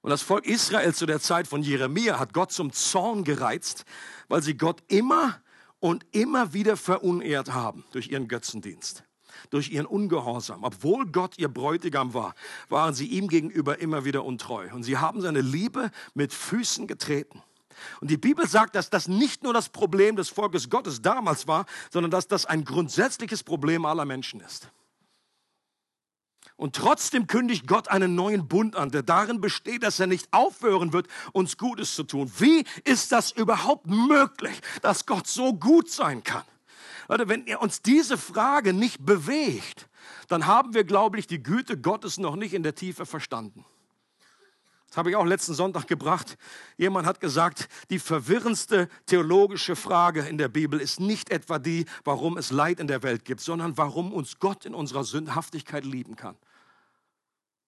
Und 0.00 0.10
das 0.10 0.22
Volk 0.22 0.46
Israel 0.46 0.94
zu 0.94 1.06
der 1.06 1.18
Zeit 1.18 1.48
von 1.48 1.64
Jeremia 1.64 2.20
hat 2.20 2.32
Gott 2.32 2.52
zum 2.52 2.72
Zorn 2.72 3.24
gereizt, 3.24 3.84
weil 4.28 4.44
sie 4.44 4.56
Gott 4.56 4.80
immer 4.86 5.42
und 5.82 6.06
immer 6.12 6.54
wieder 6.54 6.76
verunehrt 6.76 7.52
haben 7.52 7.84
durch 7.90 8.08
ihren 8.08 8.28
Götzendienst, 8.28 9.02
durch 9.50 9.70
ihren 9.72 9.84
Ungehorsam. 9.84 10.62
Obwohl 10.62 11.06
Gott 11.06 11.36
ihr 11.38 11.48
Bräutigam 11.48 12.14
war, 12.14 12.36
waren 12.68 12.94
sie 12.94 13.08
ihm 13.08 13.26
gegenüber 13.26 13.80
immer 13.80 14.04
wieder 14.04 14.24
untreu. 14.24 14.72
Und 14.72 14.84
sie 14.84 14.98
haben 14.98 15.20
seine 15.20 15.40
Liebe 15.40 15.90
mit 16.14 16.32
Füßen 16.32 16.86
getreten. 16.86 17.42
Und 18.00 18.12
die 18.12 18.16
Bibel 18.16 18.46
sagt, 18.46 18.76
dass 18.76 18.90
das 18.90 19.08
nicht 19.08 19.42
nur 19.42 19.52
das 19.52 19.70
Problem 19.70 20.14
des 20.14 20.28
Volkes 20.28 20.70
Gottes 20.70 21.02
damals 21.02 21.48
war, 21.48 21.66
sondern 21.90 22.12
dass 22.12 22.28
das 22.28 22.46
ein 22.46 22.64
grundsätzliches 22.64 23.42
Problem 23.42 23.84
aller 23.84 24.04
Menschen 24.04 24.38
ist. 24.38 24.70
Und 26.56 26.76
trotzdem 26.76 27.26
kündigt 27.26 27.66
Gott 27.66 27.88
einen 27.88 28.14
neuen 28.14 28.46
Bund 28.46 28.76
an, 28.76 28.90
der 28.90 29.02
darin 29.02 29.40
besteht, 29.40 29.82
dass 29.82 29.98
er 29.98 30.06
nicht 30.06 30.28
aufhören 30.32 30.92
wird, 30.92 31.08
uns 31.32 31.56
Gutes 31.56 31.94
zu 31.94 32.04
tun. 32.04 32.30
Wie 32.38 32.64
ist 32.84 33.12
das 33.12 33.32
überhaupt 33.32 33.86
möglich, 33.86 34.60
dass 34.82 35.06
Gott 35.06 35.26
so 35.26 35.54
gut 35.54 35.90
sein 35.90 36.22
kann? 36.22 36.44
Leute, 37.08 37.28
wenn 37.28 37.46
ihr 37.46 37.60
uns 37.60 37.82
diese 37.82 38.16
Frage 38.16 38.72
nicht 38.72 39.04
bewegt, 39.04 39.88
dann 40.28 40.46
haben 40.46 40.72
wir, 40.74 40.84
glaube 40.84 41.18
ich, 41.18 41.26
die 41.26 41.42
Güte 41.42 41.78
Gottes 41.78 42.18
noch 42.18 42.36
nicht 42.36 42.54
in 42.54 42.62
der 42.62 42.74
Tiefe 42.74 43.06
verstanden. 43.06 43.64
Das 44.92 44.98
habe 44.98 45.08
ich 45.08 45.16
auch 45.16 45.24
letzten 45.24 45.54
Sonntag 45.54 45.86
gebracht. 45.86 46.36
Jemand 46.76 47.06
hat 47.06 47.18
gesagt, 47.18 47.70
die 47.88 47.98
verwirrendste 47.98 48.90
theologische 49.06 49.74
Frage 49.74 50.20
in 50.20 50.36
der 50.36 50.48
Bibel 50.48 50.78
ist 50.78 51.00
nicht 51.00 51.30
etwa 51.30 51.58
die, 51.58 51.86
warum 52.04 52.36
es 52.36 52.50
Leid 52.50 52.78
in 52.78 52.88
der 52.88 53.02
Welt 53.02 53.24
gibt, 53.24 53.40
sondern 53.40 53.78
warum 53.78 54.12
uns 54.12 54.38
Gott 54.38 54.66
in 54.66 54.74
unserer 54.74 55.04
Sündhaftigkeit 55.04 55.86
lieben 55.86 56.14
kann. 56.14 56.36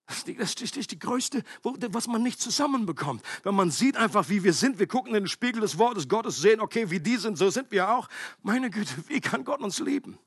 Das 0.07 0.55
ist 0.61 0.91
die, 0.91 0.99
größte, 0.99 1.43
was 1.63 2.07
man 2.09 2.23
nicht 2.23 2.41
zusammenbekommt. 2.41 3.23
Wenn 3.43 3.55
man 3.55 3.71
sieht 3.71 3.97
einfach, 3.97 4.29
wie 4.29 4.45
wir 4.45 4.53
sind, 4.53 4.79
wir 4.79 4.87
gucken 4.87 5.15
in 5.15 5.25
den 5.25 5.29
Spiegel 5.29 5.63
des 5.63 5.79
Wortes 5.79 6.09
Gottes, 6.09 6.37
sehen, 6.37 6.61
okay, 6.61 6.91
wie 6.91 7.01
die 7.01 7.17
sind, 7.17 7.39
so 7.39 7.49
sind 7.49 7.71
wir 7.71 7.91
auch. 7.91 8.09
Meine 8.43 8.71
Güte, 8.71 8.93
wie 9.09 9.21
kann 9.21 9.45
Gott 9.45 9.61
uns 9.61 9.79
lieben? 9.79 10.19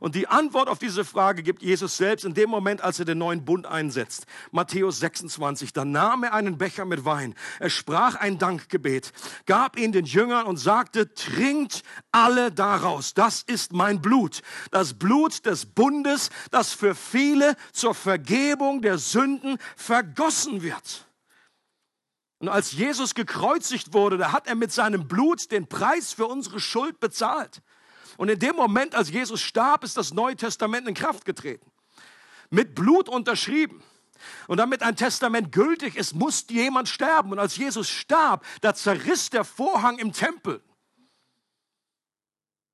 Und 0.00 0.14
die 0.14 0.28
Antwort 0.28 0.68
auf 0.68 0.78
diese 0.78 1.04
Frage 1.04 1.42
gibt 1.42 1.62
Jesus 1.62 1.96
selbst 1.96 2.24
in 2.24 2.34
dem 2.34 2.50
Moment, 2.50 2.82
als 2.82 2.98
er 2.98 3.04
den 3.04 3.18
neuen 3.18 3.44
Bund 3.44 3.66
einsetzt. 3.66 4.26
Matthäus 4.50 4.98
26. 4.98 5.72
Da 5.72 5.84
nahm 5.84 6.24
er 6.24 6.34
einen 6.34 6.58
Becher 6.58 6.84
mit 6.84 7.04
Wein. 7.04 7.34
Er 7.60 7.70
sprach 7.70 8.16
ein 8.16 8.38
Dankgebet, 8.38 9.12
gab 9.46 9.78
ihn 9.78 9.92
den 9.92 10.04
Jüngern 10.04 10.46
und 10.46 10.56
sagte, 10.58 11.14
trinkt 11.14 11.82
alle 12.12 12.52
daraus. 12.52 13.14
Das 13.14 13.42
ist 13.42 13.72
mein 13.72 14.02
Blut. 14.02 14.42
Das 14.70 14.94
Blut 14.94 15.46
des 15.46 15.66
Bundes, 15.66 16.30
das 16.50 16.72
für 16.72 16.94
viele 16.94 17.56
zur 17.72 17.94
Vergebung 17.94 18.82
der 18.82 18.98
Sünden 18.98 19.13
vergossen 19.76 20.62
wird. 20.62 21.06
Und 22.38 22.48
als 22.48 22.72
Jesus 22.72 23.14
gekreuzigt 23.14 23.94
wurde, 23.94 24.18
da 24.18 24.32
hat 24.32 24.46
er 24.46 24.54
mit 24.54 24.72
seinem 24.72 25.08
Blut 25.08 25.50
den 25.50 25.66
Preis 25.66 26.12
für 26.12 26.26
unsere 26.26 26.60
Schuld 26.60 27.00
bezahlt. 27.00 27.62
Und 28.16 28.28
in 28.28 28.38
dem 28.38 28.54
Moment, 28.56 28.94
als 28.94 29.10
Jesus 29.10 29.40
starb, 29.40 29.82
ist 29.82 29.96
das 29.96 30.12
Neue 30.12 30.36
Testament 30.36 30.86
in 30.86 30.94
Kraft 30.94 31.24
getreten. 31.24 31.70
Mit 32.50 32.74
Blut 32.74 33.08
unterschrieben. 33.08 33.82
Und 34.46 34.58
damit 34.58 34.82
ein 34.82 34.96
Testament 34.96 35.52
gültig 35.52 35.96
ist, 35.96 36.14
muss 36.14 36.46
jemand 36.48 36.88
sterben. 36.88 37.32
Und 37.32 37.38
als 37.38 37.56
Jesus 37.56 37.88
starb, 37.88 38.44
da 38.60 38.74
zerriss 38.74 39.30
der 39.30 39.44
Vorhang 39.44 39.98
im 39.98 40.12
Tempel 40.12 40.62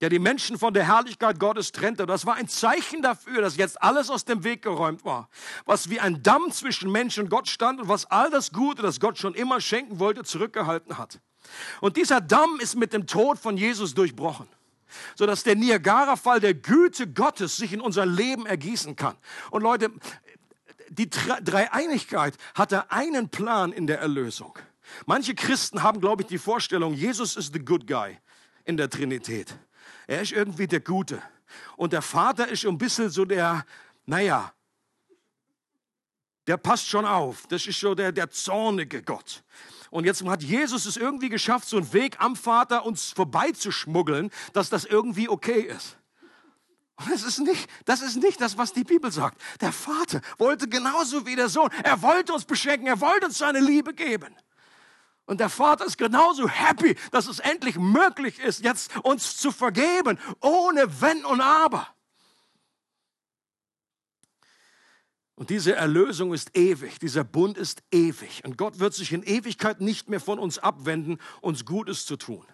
der 0.01 0.09
die 0.09 0.19
Menschen 0.19 0.59
von 0.59 0.73
der 0.73 0.87
Herrlichkeit 0.87 1.39
Gottes 1.39 1.73
trennte. 1.73 2.07
Das 2.07 2.25
war 2.25 2.35
ein 2.35 2.49
Zeichen 2.49 3.03
dafür, 3.03 3.43
dass 3.43 3.57
jetzt 3.57 3.83
alles 3.83 4.11
aus 4.11 4.25
dem 4.25 4.45
Weg 4.45 4.63
geräumt 4.63 5.05
war, 5.05 5.29
was 5.67 5.91
wie 5.91 6.01
ein 6.01 6.23
Damm 6.23 6.51
zwischen 6.51 6.91
Mensch 6.91 7.19
und 7.19 7.29
Gott 7.29 7.49
stand 7.49 7.81
und 7.81 7.89
was 7.89 8.07
all 8.07 8.31
das 8.31 8.53
Gute, 8.53 8.83
das 8.83 9.01
Gott 9.01 9.19
schon 9.19 9.35
immer 9.35 9.61
schenken 9.61 9.99
wollte, 9.99 10.25
zurückgehalten 10.25 10.99
hat. 10.99 11.21
Und 11.81 11.97
dieser 11.97 12.21
Damm 12.21 12.59
ist 12.61 12.77
mit 12.77 12.93
dem 12.93 13.07
Tod 13.07 13.39
von 13.39 13.57
Jesus 13.57 13.95
durchbrochen, 13.95 14.49
sodass 15.17 15.43
der 15.43 15.57
Niagara-Fall 15.57 16.41
der 16.41 16.55
Güte 16.55 17.09
Gottes 17.09 17.57
sich 17.57 17.73
in 17.73 17.81
unser 17.81 18.07
Leben 18.07 18.47
ergießen 18.47 18.97
kann. 18.97 19.17
Und 19.51 19.63
Leute, 19.63 19.91
die 20.89 21.11
Dreieinigkeit 21.11 22.37
hatte 22.55 22.91
einen 22.91 23.29
Plan 23.29 23.73
in 23.73 23.87
der 23.87 24.01
Erlösung. 24.01 24.59
Manche 25.07 25.35
Christen 25.35 25.83
haben, 25.83 26.01
glaube 26.01 26.23
ich, 26.23 26.29
die 26.29 26.39
Vorstellung, 26.39 26.95
Jesus 26.95 27.37
ist 27.37 27.53
the 27.53 27.65
good 27.65 27.87
guy 27.87 28.19
in 28.65 28.77
der 28.77 28.91
Trinität. 28.91 29.55
Er 30.11 30.23
ist 30.23 30.33
irgendwie 30.33 30.67
der 30.67 30.81
Gute. 30.81 31.23
Und 31.77 31.93
der 31.93 32.03
Vater 32.03 32.49
ist 32.49 32.67
ein 32.67 32.79
bisschen 32.79 33.11
so 33.11 33.25
der, 33.25 33.65
naja, 34.07 34.53
der 36.49 36.57
passt 36.57 36.89
schon 36.89 37.05
auf. 37.05 37.47
Das 37.47 37.65
ist 37.65 37.79
so 37.79 37.95
der, 37.95 38.11
der 38.11 38.29
zornige 38.29 39.05
Gott. 39.05 39.45
Und 39.89 40.07
jetzt 40.07 40.25
hat 40.25 40.43
Jesus 40.43 40.85
es 40.87 40.97
irgendwie 40.97 41.29
geschafft, 41.29 41.69
so 41.69 41.77
einen 41.77 41.93
Weg 41.93 42.21
am 42.21 42.35
Vater 42.35 42.85
uns 42.85 43.13
vorbeizuschmuggeln, 43.13 44.33
dass 44.53 44.69
das 44.69 44.85
irgendwie 44.85 45.29
okay 45.29 45.61
ist. 45.61 45.97
Und 46.97 47.09
das 47.13 47.23
ist 47.23 47.39
nicht, 47.39 47.71
das 47.85 48.03
ist 48.03 48.17
nicht 48.17 48.41
das, 48.41 48.59
was 48.59 48.73
die 48.73 48.83
Bibel 48.83 49.13
sagt. 49.13 49.41
Der 49.61 49.73
Vater 49.73 50.23
wollte 50.39 50.67
genauso 50.67 51.25
wie 51.25 51.37
der 51.37 51.49
Sohn. 51.49 51.71
Er 51.85 52.03
wollte 52.03 52.33
uns 52.33 52.45
beschenken. 52.45 52.89
Er 52.89 53.01
wollte 53.01 53.27
uns 53.27 53.39
seine 53.39 53.61
Liebe 53.61 53.95
geben. 53.95 54.35
Und 55.27 55.41
der 55.41 55.49
Vater 55.49 55.87
ist 55.87 55.99
genauso 55.99 56.49
happy, 56.49 56.97
dass 57.13 57.29
es 57.29 57.39
endlich 57.39 57.77
möglich 57.77 58.41
ist, 58.41 58.65
jetzt 58.65 58.97
uns 59.05 59.37
zu 59.37 59.53
vergeben, 59.53 60.19
ohne 60.41 61.01
Wenn 61.01 61.25
und 61.25 61.41
Aber. 61.41 61.87
Und 65.41 65.49
diese 65.49 65.75
Erlösung 65.75 66.35
ist 66.35 66.55
ewig, 66.55 66.99
dieser 66.99 67.25
Bund 67.25 67.57
ist 67.57 67.83
ewig. 67.91 68.43
Und 68.45 68.59
Gott 68.59 68.79
wird 68.79 68.93
sich 68.93 69.13
in 69.13 69.23
Ewigkeit 69.23 69.81
nicht 69.81 70.11
mehr 70.11 70.21
von 70.21 70.39
uns 70.39 70.59
abwenden, 70.59 71.19
uns 71.41 71.65
Gutes 71.65 72.05
zu 72.05 72.17
tun. 72.17 72.45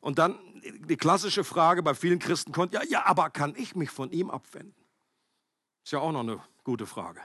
Und 0.00 0.18
dann 0.18 0.38
die 0.62 0.98
klassische 0.98 1.42
Frage 1.42 1.82
bei 1.82 1.94
vielen 1.94 2.18
Christen 2.18 2.52
kommt, 2.52 2.74
ja, 2.74 2.82
ja, 2.84 3.06
aber 3.06 3.30
kann 3.30 3.54
ich 3.56 3.74
mich 3.74 3.90
von 3.90 4.10
ihm 4.10 4.30
abwenden? 4.30 4.74
Ist 5.84 5.92
ja 5.92 6.00
auch 6.00 6.12
noch 6.12 6.20
eine 6.20 6.42
gute 6.64 6.86
Frage. 6.86 7.20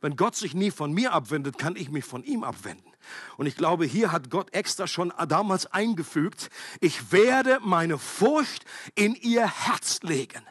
Wenn 0.00 0.16
Gott 0.16 0.36
sich 0.36 0.54
nie 0.54 0.70
von 0.70 0.92
mir 0.92 1.12
abwendet, 1.12 1.58
kann 1.58 1.76
ich 1.76 1.90
mich 1.90 2.04
von 2.04 2.24
ihm 2.24 2.44
abwenden. 2.44 2.90
Und 3.36 3.46
ich 3.46 3.56
glaube, 3.56 3.84
hier 3.84 4.12
hat 4.12 4.30
Gott 4.30 4.52
extra 4.52 4.86
schon 4.86 5.12
damals 5.28 5.66
eingefügt, 5.66 6.50
ich 6.80 7.12
werde 7.12 7.58
meine 7.60 7.98
Furcht 7.98 8.64
in 8.94 9.14
ihr 9.14 9.46
Herz 9.46 10.00
legen, 10.02 10.42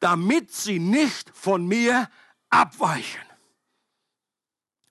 damit 0.00 0.52
sie 0.52 0.78
nicht 0.78 1.30
von 1.34 1.66
mir 1.66 2.08
abweichen. 2.50 3.22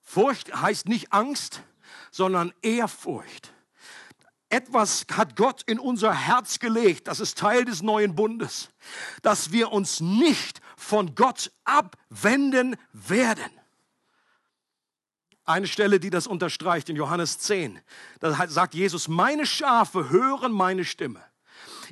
Furcht 0.00 0.54
heißt 0.54 0.88
nicht 0.88 1.12
Angst, 1.12 1.62
sondern 2.10 2.52
Ehrfurcht. 2.62 3.52
Etwas 4.50 5.06
hat 5.10 5.34
Gott 5.36 5.62
in 5.62 5.78
unser 5.78 6.12
Herz 6.12 6.58
gelegt, 6.58 7.08
das 7.08 7.20
ist 7.20 7.38
Teil 7.38 7.64
des 7.64 7.80
neuen 7.80 8.14
Bundes, 8.14 8.68
dass 9.22 9.50
wir 9.50 9.72
uns 9.72 10.00
nicht 10.00 10.60
von 10.76 11.14
Gott 11.14 11.50
abwenden 11.64 12.76
werden. 12.92 13.50
Eine 15.44 15.66
Stelle, 15.66 15.98
die 15.98 16.10
das 16.10 16.26
unterstreicht 16.26 16.88
in 16.88 16.96
Johannes 16.96 17.38
10. 17.40 17.80
Da 18.20 18.46
sagt 18.48 18.74
Jesus, 18.74 19.08
meine 19.08 19.44
Schafe 19.44 20.10
hören 20.10 20.52
meine 20.52 20.84
Stimme. 20.84 21.20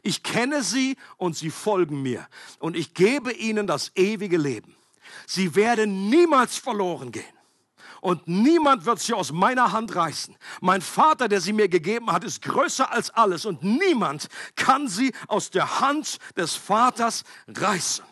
Ich 0.03 0.23
kenne 0.23 0.63
sie 0.63 0.97
und 1.17 1.37
sie 1.37 1.51
folgen 1.51 2.01
mir. 2.01 2.27
Und 2.59 2.77
ich 2.77 2.95
gebe 2.95 3.33
ihnen 3.33 3.67
das 3.67 3.91
ewige 3.97 4.37
Leben. 4.37 4.77
Sie 5.27 5.55
werden 5.55 6.09
niemals 6.09 6.57
verloren 6.57 7.11
gehen. 7.13 7.25
Und 8.01 8.27
niemand 8.29 8.87
wird 8.87 9.01
sie 9.01 9.13
aus 9.13 9.31
meiner 9.31 9.73
Hand 9.73 9.95
reißen. 9.95 10.35
Mein 10.61 10.81
Vater, 10.81 11.29
der 11.29 11.41
sie 11.41 11.53
mir 11.53 11.69
gegeben 11.69 12.11
hat, 12.11 12.25
ist 12.25 12.41
größer 12.43 12.91
als 12.91 13.11
alles. 13.11 13.45
Und 13.45 13.63
niemand 13.63 14.29
kann 14.57 14.89
sie 14.89 15.13
aus 15.29 15.51
der 15.51 15.81
Hand 15.81 16.19
des 16.37 16.55
Vaters 16.55 17.25
reißen. 17.49 18.05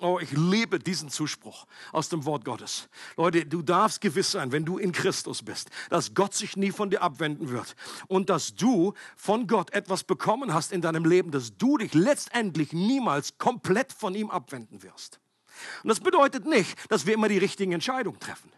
Oh, 0.00 0.18
ich 0.18 0.30
liebe 0.32 0.78
diesen 0.78 1.10
Zuspruch 1.10 1.66
aus 1.92 2.08
dem 2.08 2.24
Wort 2.24 2.44
Gottes. 2.44 2.88
Leute, 3.16 3.44
du 3.44 3.60
darfst 3.60 4.00
gewiss 4.00 4.30
sein, 4.30 4.50
wenn 4.50 4.64
du 4.64 4.78
in 4.78 4.92
Christus 4.92 5.42
bist, 5.42 5.68
dass 5.90 6.14
Gott 6.14 6.34
sich 6.34 6.56
nie 6.56 6.70
von 6.70 6.88
dir 6.88 7.02
abwenden 7.02 7.50
wird 7.50 7.76
und 8.08 8.30
dass 8.30 8.54
du 8.54 8.94
von 9.16 9.46
Gott 9.46 9.72
etwas 9.74 10.04
bekommen 10.04 10.54
hast 10.54 10.72
in 10.72 10.80
deinem 10.80 11.04
Leben, 11.04 11.30
dass 11.30 11.56
du 11.56 11.76
dich 11.76 11.92
letztendlich 11.92 12.72
niemals 12.72 13.36
komplett 13.36 13.92
von 13.92 14.14
ihm 14.14 14.30
abwenden 14.30 14.82
wirst. 14.82 15.20
Und 15.82 15.88
das 15.88 16.00
bedeutet 16.00 16.46
nicht, 16.46 16.90
dass 16.90 17.04
wir 17.04 17.12
immer 17.12 17.28
die 17.28 17.38
richtigen 17.38 17.72
Entscheidungen 17.72 18.18
treffen. 18.18 18.50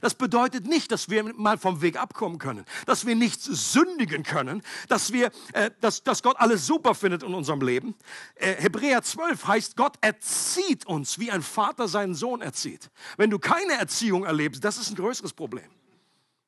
Das 0.00 0.14
bedeutet 0.14 0.66
nicht, 0.66 0.92
dass 0.92 1.08
wir 1.08 1.24
mal 1.34 1.58
vom 1.58 1.82
Weg 1.82 2.00
abkommen 2.00 2.38
können, 2.38 2.64
dass 2.86 3.06
wir 3.06 3.14
nichts 3.14 3.44
sündigen 3.44 4.22
können, 4.22 4.62
dass, 4.88 5.12
wir, 5.12 5.30
äh, 5.52 5.70
dass, 5.80 6.02
dass 6.02 6.22
Gott 6.22 6.36
alles 6.38 6.66
super 6.66 6.94
findet 6.94 7.22
in 7.22 7.34
unserem 7.34 7.60
Leben. 7.60 7.94
Äh, 8.34 8.54
Hebräer 8.56 9.02
12 9.02 9.46
heißt, 9.46 9.76
Gott 9.76 9.96
erzieht 10.00 10.86
uns, 10.86 11.18
wie 11.18 11.30
ein 11.30 11.42
Vater 11.42 11.88
seinen 11.88 12.14
Sohn 12.14 12.40
erzieht. 12.40 12.90
Wenn 13.16 13.30
du 13.30 13.38
keine 13.38 13.74
Erziehung 13.74 14.24
erlebst, 14.24 14.64
das 14.64 14.78
ist 14.78 14.90
ein 14.90 14.96
größeres 14.96 15.32
Problem. 15.32 15.68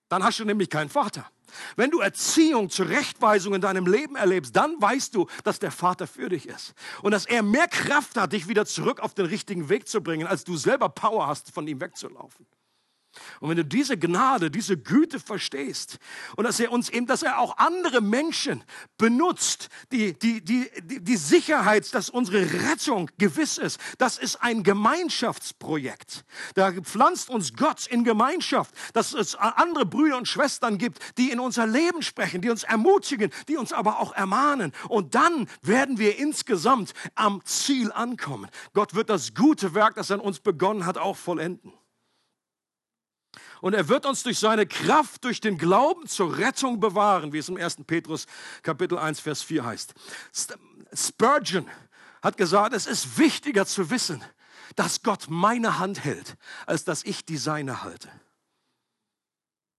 Dann 0.08 0.24
hast 0.24 0.40
du 0.40 0.44
nämlich 0.44 0.68
keinen 0.68 0.88
Vater. 0.88 1.30
Wenn 1.76 1.90
du 1.90 2.00
Erziehung, 2.00 2.68
Zurechtweisung 2.68 3.54
in 3.54 3.60
deinem 3.60 3.86
Leben 3.86 4.16
erlebst, 4.16 4.54
dann 4.54 4.80
weißt 4.80 5.14
du, 5.14 5.26
dass 5.44 5.58
der 5.58 5.70
Vater 5.70 6.06
für 6.06 6.28
dich 6.28 6.46
ist. 6.46 6.74
Und 7.02 7.12
dass 7.12 7.26
er 7.26 7.42
mehr 7.42 7.68
Kraft 7.68 8.16
hat, 8.16 8.32
dich 8.32 8.48
wieder 8.48 8.66
zurück 8.66 9.00
auf 9.00 9.14
den 9.14 9.26
richtigen 9.26 9.68
Weg 9.68 9.88
zu 9.88 10.00
bringen, 10.00 10.26
als 10.26 10.44
du 10.44 10.56
selber 10.56 10.88
Power 10.88 11.26
hast, 11.26 11.52
von 11.52 11.66
ihm 11.66 11.80
wegzulaufen. 11.80 12.46
Und 13.40 13.48
wenn 13.48 13.56
du 13.56 13.64
diese 13.64 13.98
Gnade, 13.98 14.50
diese 14.50 14.76
Güte 14.76 15.18
verstehst 15.18 15.98
und 16.36 16.44
dass 16.44 16.60
er 16.60 16.70
uns 16.70 16.88
eben, 16.88 17.06
dass 17.06 17.22
er 17.22 17.38
auch 17.38 17.58
andere 17.58 18.00
Menschen 18.00 18.62
benutzt, 18.98 19.68
die, 19.90 20.16
die, 20.18 20.44
die, 20.44 20.68
die, 20.82 21.16
Sicherheit, 21.16 21.92
dass 21.92 22.08
unsere 22.08 22.70
Rettung 22.70 23.10
gewiss 23.18 23.58
ist, 23.58 23.80
das 23.98 24.16
ist 24.16 24.36
ein 24.36 24.62
Gemeinschaftsprojekt. 24.62 26.24
Da 26.54 26.72
pflanzt 26.72 27.30
uns 27.30 27.54
Gott 27.54 27.86
in 27.86 28.04
Gemeinschaft, 28.04 28.74
dass 28.92 29.12
es 29.12 29.34
andere 29.34 29.86
Brüder 29.86 30.16
und 30.16 30.28
Schwestern 30.28 30.78
gibt, 30.78 31.00
die 31.18 31.30
in 31.30 31.40
unser 31.40 31.66
Leben 31.66 32.02
sprechen, 32.02 32.40
die 32.40 32.50
uns 32.50 32.62
ermutigen, 32.62 33.30
die 33.48 33.56
uns 33.56 33.72
aber 33.72 33.98
auch 33.98 34.12
ermahnen. 34.12 34.72
Und 34.88 35.14
dann 35.14 35.48
werden 35.62 35.98
wir 35.98 36.18
insgesamt 36.18 36.92
am 37.16 37.44
Ziel 37.44 37.90
ankommen. 37.92 38.48
Gott 38.72 38.94
wird 38.94 39.10
das 39.10 39.34
gute 39.34 39.74
Werk, 39.74 39.96
das 39.96 40.10
er 40.10 40.14
an 40.14 40.20
uns 40.20 40.38
begonnen 40.38 40.86
hat, 40.86 40.96
auch 40.96 41.16
vollenden. 41.16 41.72
Und 43.60 43.74
er 43.74 43.88
wird 43.88 44.06
uns 44.06 44.22
durch 44.22 44.38
seine 44.38 44.66
Kraft, 44.66 45.24
durch 45.24 45.40
den 45.40 45.58
Glauben 45.58 46.06
zur 46.06 46.38
Rettung 46.38 46.80
bewahren, 46.80 47.32
wie 47.32 47.38
es 47.38 47.48
im 47.48 47.56
1. 47.56 47.78
Petrus 47.86 48.26
Kapitel 48.62 48.98
1, 48.98 49.20
Vers 49.20 49.42
4 49.42 49.64
heißt. 49.64 49.94
Spurgeon 50.92 51.68
hat 52.22 52.36
gesagt, 52.36 52.74
es 52.74 52.86
ist 52.86 53.18
wichtiger 53.18 53.66
zu 53.66 53.90
wissen, 53.90 54.22
dass 54.76 55.02
Gott 55.02 55.26
meine 55.28 55.78
Hand 55.78 56.04
hält, 56.04 56.36
als 56.66 56.84
dass 56.84 57.04
ich 57.04 57.24
die 57.24 57.36
seine 57.36 57.82
halte. 57.82 58.08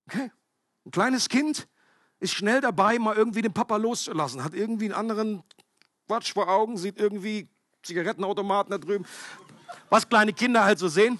Okay? 0.08 0.32
Ein 0.86 0.92
kleines 0.92 1.30
Kind 1.30 1.68
ist 2.20 2.34
schnell 2.34 2.62
dabei, 2.62 3.00
mal 3.00 3.16
irgendwie 3.16 3.42
den 3.42 3.54
Papa 3.54 3.78
loszulassen, 3.78 4.44
hat 4.44 4.54
irgendwie 4.54 4.86
einen 4.86 4.94
anderen 4.94 5.44
Quatsch 6.08 6.34
vor 6.34 6.50
Augen, 6.50 6.78
sieht 6.78 7.00
irgendwie 7.00 7.50
Zigarettenautomaten 7.84 8.72
da 8.72 8.78
drüben, 8.78 9.06
was 9.90 10.08
kleine 10.08 10.34
Kinder 10.34 10.64
halt 10.64 10.78
so 10.78 10.88
sehen. 10.88 11.20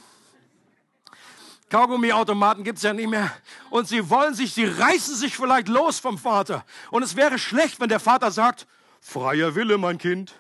Kaugummiautomaten 1.72 2.66
gibt 2.66 2.78
es 2.78 2.84
ja 2.84 2.92
nicht 2.92 3.10
mehr. 3.10 3.32
Und 3.70 3.88
sie 3.88 4.10
wollen 4.10 4.34
sich, 4.34 4.54
sie 4.54 4.66
reißen 4.66 5.16
sich 5.16 5.38
vielleicht 5.38 5.70
los 5.70 6.00
vom 6.00 6.18
Vater. 6.18 6.66
Und 6.92 7.02
es 7.02 7.16
wäre 7.16 7.40
schlecht, 7.40 7.80
wenn 7.80 7.88
der 7.88 8.02
Vater 8.02 8.30
sagt, 8.30 8.68
freier 9.00 9.56
Wille, 9.56 9.78
mein 9.78 9.98
Kind, 9.98 10.34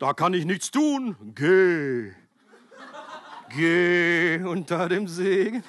da 0.00 0.12
kann 0.12 0.34
ich 0.34 0.44
nichts 0.44 0.72
tun. 0.72 1.16
Geh. 1.36 2.12
Geh 3.50 4.42
unter 4.42 4.88
dem 4.88 5.06
Segen. 5.06 5.62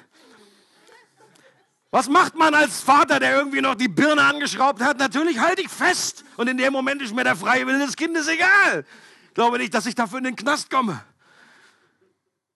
Was 1.92 2.08
macht 2.08 2.34
man 2.34 2.52
als 2.52 2.80
Vater, 2.80 3.20
der 3.20 3.36
irgendwie 3.38 3.60
noch 3.60 3.76
die 3.76 3.86
Birne 3.86 4.22
angeschraubt 4.22 4.82
hat? 4.82 4.98
Natürlich 4.98 5.38
halte 5.38 5.62
ich 5.62 5.68
fest. 5.68 6.24
Und 6.36 6.48
in 6.48 6.58
dem 6.58 6.72
Moment 6.72 7.00
ist 7.00 7.14
mir 7.14 7.22
der 7.22 7.36
freie 7.36 7.64
Wille 7.64 7.78
des 7.78 7.94
Kindes 7.94 8.26
egal. 8.26 8.84
Ich 9.28 9.34
glaube 9.34 9.58
nicht, 9.58 9.72
dass 9.72 9.86
ich 9.86 9.94
dafür 9.94 10.18
in 10.18 10.24
den 10.24 10.36
Knast 10.36 10.68
komme. 10.68 11.00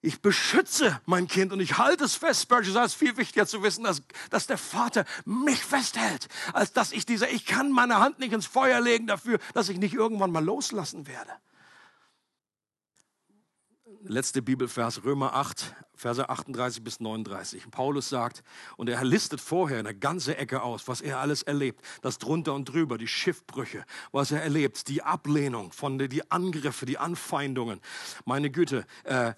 Ich 0.02 0.22
beschütze 0.22 0.98
mein 1.04 1.28
Kind 1.28 1.52
und 1.52 1.60
ich 1.60 1.76
halte 1.76 2.04
es 2.04 2.14
fest. 2.14 2.42
Spurgeon 2.42 2.72
sagt, 2.72 2.86
es 2.86 2.92
ist 2.92 2.98
viel 2.98 3.16
wichtiger 3.18 3.46
zu 3.46 3.62
wissen, 3.62 3.84
dass, 3.84 4.02
dass 4.30 4.46
der 4.46 4.56
Vater 4.56 5.04
mich 5.26 5.62
festhält, 5.62 6.28
als 6.54 6.72
dass 6.72 6.92
ich 6.92 7.04
dieser, 7.04 7.30
ich 7.30 7.44
kann 7.44 7.70
meine 7.70 7.98
Hand 7.98 8.18
nicht 8.18 8.32
ins 8.32 8.46
Feuer 8.46 8.80
legen 8.80 9.06
dafür, 9.06 9.38
dass 9.52 9.68
ich 9.68 9.78
nicht 9.78 9.92
irgendwann 9.92 10.32
mal 10.32 10.44
loslassen 10.44 11.06
werde. 11.06 11.32
letzte 14.02 14.42
Bibelvers, 14.42 15.04
Römer 15.04 15.34
8, 15.34 15.74
Verse 15.94 16.28
38 16.28 16.82
bis 16.82 17.00
39. 17.00 17.70
Paulus 17.70 18.08
sagt, 18.08 18.42
und 18.76 18.88
er 18.88 19.04
listet 19.04 19.40
vorher 19.40 19.78
eine 19.78 19.94
ganze 19.94 20.36
Ecke 20.36 20.62
aus, 20.62 20.88
was 20.88 21.02
er 21.02 21.18
alles 21.18 21.42
erlebt. 21.42 21.84
Das 22.00 22.18
drunter 22.18 22.54
und 22.54 22.66
drüber, 22.66 22.96
die 22.96 23.06
Schiffbrüche, 23.06 23.84
was 24.12 24.30
er 24.30 24.42
erlebt, 24.42 24.88
die 24.88 25.02
Ablehnung 25.02 25.72
von 25.72 25.98
die 25.98 26.30
Angriffe, 26.30 26.86
die 26.86 26.96
Anfeindungen. 26.96 27.80
Meine 28.24 28.50
Güte, 28.50 28.86
äh, 29.04 29.34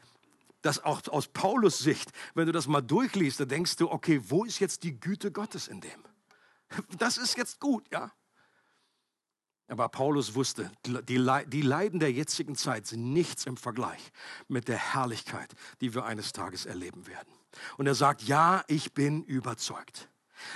das 0.62 0.82
auch 0.82 1.06
aus 1.08 1.28
Paulus 1.28 1.78
Sicht, 1.78 2.10
wenn 2.34 2.46
du 2.46 2.52
das 2.52 2.66
mal 2.66 2.80
durchliest, 2.80 3.40
da 3.40 3.44
denkst 3.44 3.76
du, 3.76 3.90
okay, 3.90 4.20
wo 4.28 4.44
ist 4.44 4.60
jetzt 4.60 4.84
die 4.84 4.98
Güte 4.98 5.30
Gottes 5.30 5.68
in 5.68 5.80
dem? 5.80 6.04
Das 6.98 7.18
ist 7.18 7.36
jetzt 7.36 7.60
gut, 7.60 7.86
ja. 7.92 8.12
Aber 9.68 9.88
Paulus 9.88 10.34
wusste, 10.34 10.70
die 10.84 11.16
Leiden 11.16 12.00
der 12.00 12.12
jetzigen 12.12 12.56
Zeit 12.56 12.86
sind 12.86 13.12
nichts 13.12 13.46
im 13.46 13.56
Vergleich 13.56 14.12
mit 14.48 14.68
der 14.68 14.76
Herrlichkeit, 14.76 15.54
die 15.80 15.94
wir 15.94 16.04
eines 16.04 16.32
Tages 16.32 16.66
erleben 16.66 17.06
werden. 17.06 17.32
Und 17.78 17.86
er 17.86 17.94
sagt, 17.94 18.22
ja, 18.22 18.64
ich 18.66 18.92
bin 18.92 19.24
überzeugt 19.24 20.08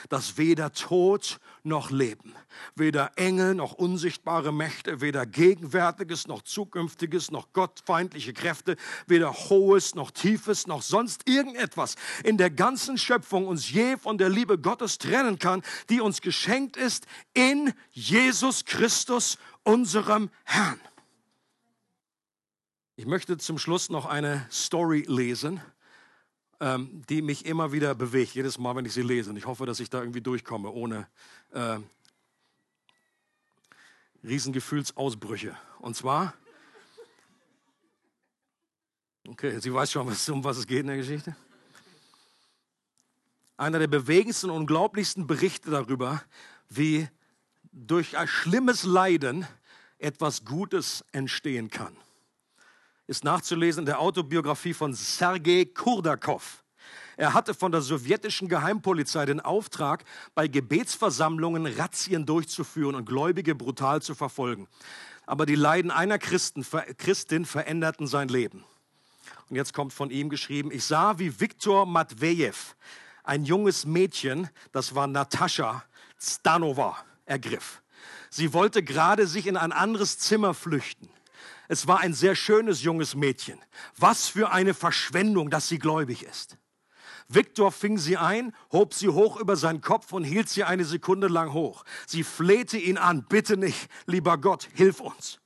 dass 0.09 0.39
weder 0.39 0.73
Tod 0.73 1.39
noch 1.63 1.91
Leben, 1.91 2.35
weder 2.75 3.13
Engel 3.17 3.55
noch 3.55 3.73
unsichtbare 3.73 4.53
Mächte, 4.53 5.01
weder 5.01 5.27
Gegenwärtiges 5.27 6.27
noch 6.27 6.43
Zukünftiges 6.43 7.31
noch 7.31 7.53
gottfeindliche 7.53 8.33
Kräfte, 8.33 8.77
weder 9.07 9.33
Hohes 9.33 9.95
noch 9.95 10.11
Tiefes 10.11 10.67
noch 10.67 10.83
sonst 10.83 11.29
irgendetwas 11.29 11.97
in 12.25 12.37
der 12.37 12.51
ganzen 12.51 12.99
Schöpfung 12.99 13.47
uns 13.47 13.71
je 13.71 13.97
von 13.97 14.19
der 14.19 14.29
Liebe 14.29 14.59
Gottes 14.59 14.99
trennen 14.99 15.39
kann, 15.39 15.63
die 15.91 16.01
uns 16.01 16.21
geschenkt 16.21 16.77
ist 16.77 17.07
in 17.35 17.73
Jesus 17.91 18.65
Christus, 18.65 19.39
unserem 19.65 20.31
Herrn. 20.45 20.81
Ich 22.95 23.07
möchte 23.07 23.37
zum 23.37 23.59
Schluss 23.59 23.91
noch 23.91 24.07
eine 24.07 24.47
Story 24.51 25.05
lesen 25.07 25.61
ähm, 26.61 27.03
die 27.09 27.23
mich 27.23 27.47
immer 27.47 27.73
wieder 27.73 27.95
bewegt, 27.95 28.35
jedes 28.35 28.59
Mal, 28.59 28.75
wenn 28.77 28.85
ich 28.85 28.93
sie 28.93 29.03
lese. 29.03 29.31
Und 29.31 29.37
ich 29.37 29.47
hoffe, 29.47 29.67
dass 29.67 29.81
ich 29.81 29.91
da 29.91 30.01
irgendwie 30.01 30.21
durchkomme, 30.21 30.71
ohne 30.71 31.09
äh, 31.53 31.79
Riesengefühlsausbrüche. 34.25 35.57
Und 35.81 35.97
zwar, 35.97 36.35
okay, 39.29 39.59
sie 39.61 39.73
weiß 39.73 39.93
schon, 39.93 40.07
was, 40.07 40.29
um 40.29 40.43
was 40.43 40.59
es 40.59 40.67
geht 40.67 40.81
in 40.81 40.89
der 40.89 40.97
Geschichte. 40.97 41.37
Einer 43.57 43.79
der 43.79 43.87
bewegendsten 43.87 44.51
und 44.51 44.63
unglaublichsten 44.63 45.27
Berichte 45.27 45.71
darüber, 45.71 46.23
wie 46.69 47.09
durch 47.73 48.17
ein 48.17 48.29
schlimmes 48.29 48.85
Leiden 48.85 49.47
etwas 49.99 50.45
Gutes 50.45 51.05
entstehen 51.13 51.71
kann 51.71 51.97
ist 53.07 53.25
nachzulesen 53.25 53.83
in 53.83 53.87
der 53.87 54.01
Autobiografie 54.01 54.75
von 54.75 54.93
Sergei 54.93 55.65
Kurdakov. 55.65 56.65
Er 57.17 57.33
hatte 57.33 57.55
von 57.55 57.73
der 57.73 57.81
sowjetischen 57.81 58.49
Geheimpolizei 58.49 59.25
den 59.25 59.41
Auftrag, 59.41 60.05
bei 60.35 60.49
Gebetsversammlungen 60.49 61.67
Razzien 61.67 62.27
durchzuführen 62.27 62.95
und 62.95 63.07
Gläubige 63.07 63.55
brutal 63.55 64.03
zu 64.03 64.15
verfolgen. 64.15 64.69
Aber 65.25 65.47
die 65.47 65.55
Leiden 65.55 65.91
einer 65.91 66.19
Christen, 66.19 66.65
Christin 66.99 67.47
veränderten 67.47 68.07
sein 68.07 68.29
Leben. 68.29 68.65
Und 69.49 69.57
jetzt 69.57 69.73
kommt 69.73 69.93
von 69.93 70.11
ihm 70.11 70.29
geschrieben, 70.29 70.71
ich 70.71 70.85
sah, 70.85 71.19
wie 71.19 71.41
Viktor 71.41 71.87
Matvejew 71.87 72.55
ein 73.25 73.45
junges 73.45 73.87
Mädchen, 73.87 74.49
das 74.73 74.95
war 74.95 75.07
Natascha 75.07 75.85
Stanova, 76.19 76.97
ergriff. 77.25 77.83
Sie 78.31 78.53
wollte 78.53 78.83
gerade 78.83 79.27
sich 79.27 79.47
in 79.47 79.57
ein 79.57 79.73
anderes 79.73 80.19
Zimmer 80.19 80.55
flüchten. 80.55 81.09
Es 81.69 81.87
war 81.87 82.01
ein 82.01 82.15
sehr 82.15 82.35
schönes 82.35 82.83
junges 82.83 83.15
Mädchen. 83.15 83.59
Was 83.97 84.29
für 84.29 84.51
eine 84.53 84.75
Verschwendung, 84.75 85.51
dass 85.51 85.69
sie 85.69 85.79
gläubig 85.79 86.23
ist. 86.23 86.59
Viktor 87.29 87.73
fing 87.73 87.99
sie 87.99 88.17
ein, 88.17 88.55
hob 88.71 88.95
sie 88.95 89.09
hoch 89.09 89.41
über 89.41 89.57
seinen 89.57 89.81
Kopf 89.81 90.13
und 90.13 90.25
hielt 90.25 90.49
sie 90.49 90.65
eine 90.65 90.85
Sekunde 90.85 91.27
lang 91.27 91.53
hoch. 91.53 91.85
Sie 92.07 92.23
flehte 92.23 92.79
ihn 92.79 92.99
an, 92.99 93.25
bitte 93.29 93.57
nicht, 93.57 93.89
lieber 94.07 94.39
Gott, 94.39 94.69
hilf 94.75 95.01
uns. 95.01 95.41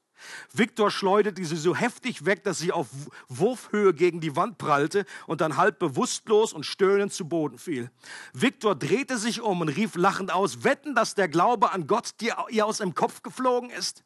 Viktor 0.52 0.90
schleuderte 0.90 1.42
sie 1.44 1.56
so 1.56 1.74
heftig 1.74 2.26
weg, 2.26 2.44
dass 2.44 2.58
sie 2.58 2.72
auf 2.72 2.88
Wurfhöhe 3.28 3.94
gegen 3.94 4.20
die 4.20 4.36
Wand 4.36 4.58
prallte 4.58 5.06
und 5.26 5.40
dann 5.40 5.56
halb 5.56 5.78
bewusstlos 5.78 6.52
und 6.52 6.66
stöhnend 6.66 7.12
zu 7.14 7.26
Boden 7.26 7.58
fiel. 7.58 7.90
Viktor 8.34 8.74
drehte 8.74 9.16
sich 9.16 9.40
um 9.40 9.62
und 9.62 9.70
rief 9.70 9.94
lachend 9.94 10.32
aus, 10.32 10.62
wetten, 10.64 10.94
dass 10.94 11.14
der 11.14 11.28
Glaube 11.28 11.72
an 11.72 11.86
Gott 11.86 12.20
dir 12.20 12.36
ihr 12.50 12.66
aus 12.66 12.78
dem 12.78 12.94
Kopf 12.94 13.22
geflogen 13.22 13.70
ist? 13.70 14.04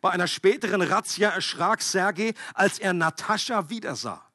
Bei 0.00 0.10
einer 0.10 0.26
späteren 0.26 0.82
Razzia 0.82 1.30
erschrak 1.30 1.82
Sergei, 1.82 2.34
als 2.54 2.78
er 2.78 2.92
Natascha 2.92 3.68
wiedersah. 3.68 4.31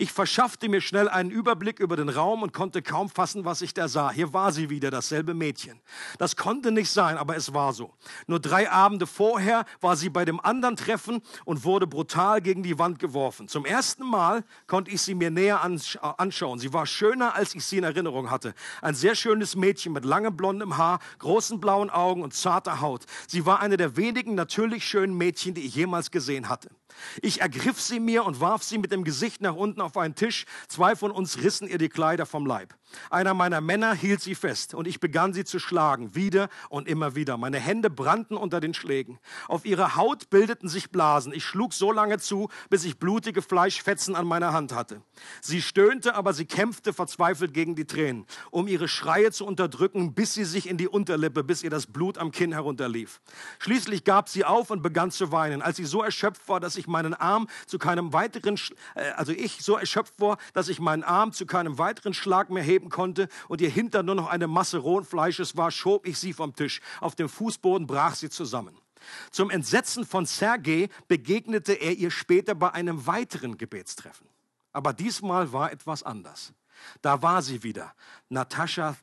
Ich 0.00 0.12
verschaffte 0.12 0.68
mir 0.68 0.80
schnell 0.80 1.08
einen 1.08 1.32
Überblick 1.32 1.80
über 1.80 1.96
den 1.96 2.08
Raum 2.08 2.44
und 2.44 2.52
konnte 2.52 2.82
kaum 2.82 3.08
fassen, 3.08 3.44
was 3.44 3.62
ich 3.62 3.74
da 3.74 3.88
sah. 3.88 4.12
Hier 4.12 4.32
war 4.32 4.52
sie 4.52 4.70
wieder, 4.70 4.92
dasselbe 4.92 5.34
Mädchen. 5.34 5.80
Das 6.18 6.36
konnte 6.36 6.70
nicht 6.70 6.88
sein, 6.88 7.18
aber 7.18 7.34
es 7.34 7.52
war 7.52 7.72
so. 7.72 7.92
Nur 8.28 8.38
drei 8.38 8.70
Abende 8.70 9.08
vorher 9.08 9.64
war 9.80 9.96
sie 9.96 10.08
bei 10.08 10.24
dem 10.24 10.38
anderen 10.38 10.76
Treffen 10.76 11.20
und 11.44 11.64
wurde 11.64 11.88
brutal 11.88 12.40
gegen 12.40 12.62
die 12.62 12.78
Wand 12.78 13.00
geworfen. 13.00 13.48
Zum 13.48 13.64
ersten 13.64 14.06
Mal 14.08 14.44
konnte 14.68 14.92
ich 14.92 15.02
sie 15.02 15.16
mir 15.16 15.32
näher 15.32 15.62
anschauen. 15.64 16.60
Sie 16.60 16.72
war 16.72 16.86
schöner, 16.86 17.34
als 17.34 17.56
ich 17.56 17.64
sie 17.64 17.78
in 17.78 17.84
Erinnerung 17.84 18.30
hatte. 18.30 18.54
Ein 18.80 18.94
sehr 18.94 19.16
schönes 19.16 19.56
Mädchen 19.56 19.92
mit 19.92 20.04
langem 20.04 20.36
blondem 20.36 20.76
Haar, 20.76 21.00
großen 21.18 21.58
blauen 21.58 21.90
Augen 21.90 22.22
und 22.22 22.34
zarter 22.34 22.80
Haut. 22.80 23.04
Sie 23.26 23.46
war 23.46 23.58
eine 23.58 23.76
der 23.76 23.96
wenigen 23.96 24.36
natürlich 24.36 24.84
schönen 24.84 25.18
Mädchen, 25.18 25.54
die 25.54 25.62
ich 25.62 25.74
jemals 25.74 26.12
gesehen 26.12 26.48
hatte. 26.48 26.70
Ich 27.22 27.40
ergriff 27.40 27.80
sie 27.80 28.00
mir 28.00 28.24
und 28.24 28.40
warf 28.40 28.62
sie 28.62 28.78
mit 28.78 28.92
dem 28.92 29.04
Gesicht 29.04 29.40
nach 29.40 29.54
unten 29.54 29.80
auf 29.80 29.96
einen 29.96 30.14
Tisch. 30.14 30.44
Zwei 30.68 30.96
von 30.96 31.10
uns 31.10 31.38
rissen 31.38 31.68
ihr 31.68 31.78
die 31.78 31.88
Kleider 31.88 32.26
vom 32.26 32.46
Leib. 32.46 32.77
Einer 33.10 33.34
meiner 33.34 33.60
Männer 33.60 33.94
hielt 33.94 34.20
sie 34.20 34.34
fest 34.34 34.74
und 34.74 34.86
ich 34.86 35.00
begann 35.00 35.32
sie 35.32 35.44
zu 35.44 35.58
schlagen, 35.58 36.14
wieder 36.14 36.48
und 36.68 36.88
immer 36.88 37.14
wieder. 37.14 37.36
Meine 37.36 37.58
Hände 37.58 37.90
brannten 37.90 38.36
unter 38.36 38.60
den 38.60 38.74
Schlägen. 38.74 39.18
Auf 39.48 39.64
ihrer 39.64 39.96
Haut 39.96 40.30
bildeten 40.30 40.68
sich 40.68 40.90
Blasen. 40.90 41.32
Ich 41.32 41.44
schlug 41.44 41.72
so 41.74 41.92
lange 41.92 42.18
zu, 42.18 42.48
bis 42.70 42.84
ich 42.84 42.98
blutige 42.98 43.42
Fleischfetzen 43.42 44.14
an 44.14 44.26
meiner 44.26 44.52
Hand 44.52 44.74
hatte. 44.74 45.02
Sie 45.40 45.62
stöhnte, 45.62 46.14
aber 46.14 46.32
sie 46.32 46.46
kämpfte 46.46 46.92
verzweifelt 46.92 47.54
gegen 47.54 47.74
die 47.74 47.86
Tränen, 47.86 48.26
um 48.50 48.68
ihre 48.68 48.88
Schreie 48.88 49.30
zu 49.32 49.46
unterdrücken, 49.46 50.14
bis 50.14 50.34
sie 50.34 50.44
sich 50.44 50.68
in 50.68 50.76
die 50.76 50.88
Unterlippe, 50.88 51.44
bis 51.44 51.62
ihr 51.62 51.70
das 51.70 51.86
Blut 51.86 52.18
am 52.18 52.30
Kinn 52.30 52.52
herunterlief. 52.52 53.20
Schließlich 53.58 54.04
gab 54.04 54.28
sie 54.28 54.44
auf 54.44 54.70
und 54.70 54.82
begann 54.82 55.10
zu 55.10 55.32
weinen. 55.32 55.62
Als 55.62 55.76
sie 55.76 55.84
so 55.84 56.02
erschöpft 56.02 56.48
war, 56.48 56.60
dass 56.60 56.76
ich 56.76 56.86
meinen 56.86 57.14
Arm 57.14 57.48
zu 57.66 57.78
keinem 57.78 58.12
weiteren, 58.12 58.58
äh, 58.94 59.10
also 59.16 59.32
ich 59.32 59.62
so 59.62 59.76
erschöpft 59.76 60.20
war, 60.20 60.38
dass 60.52 60.68
ich 60.68 60.80
meinen 60.80 61.02
Arm 61.02 61.32
zu 61.32 61.46
keinem 61.46 61.78
weiteren 61.78 62.14
Schlag 62.14 62.50
mehr 62.50 62.62
heben 62.78 62.90
konnte 62.90 63.28
und 63.48 63.60
ihr 63.60 63.70
Hintern 63.70 64.06
nur 64.06 64.14
noch 64.14 64.28
eine 64.28 64.46
Masse 64.46 64.78
rohen 64.78 65.04
Fleisches 65.04 65.56
war, 65.56 65.70
schob 65.70 66.06
ich 66.06 66.18
sie 66.18 66.32
vom 66.32 66.54
Tisch. 66.54 66.80
Auf 67.00 67.16
dem 67.16 67.28
Fußboden 67.28 67.86
brach 67.86 68.14
sie 68.14 68.30
zusammen. 68.30 68.76
Zum 69.30 69.50
Entsetzen 69.50 70.04
von 70.04 70.26
Sergei 70.26 70.88
begegnete 71.08 71.72
er 71.72 71.92
ihr 71.92 72.10
später 72.10 72.54
bei 72.54 72.72
einem 72.72 73.06
weiteren 73.06 73.58
Gebetstreffen. 73.58 74.28
Aber 74.72 74.92
diesmal 74.92 75.52
war 75.52 75.72
etwas 75.72 76.02
anders. 76.02 76.52
Da 77.02 77.22
war 77.22 77.42
sie 77.42 77.62
wieder, 77.62 77.94
Natascha 78.28 78.96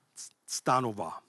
Stanova. 0.47 1.21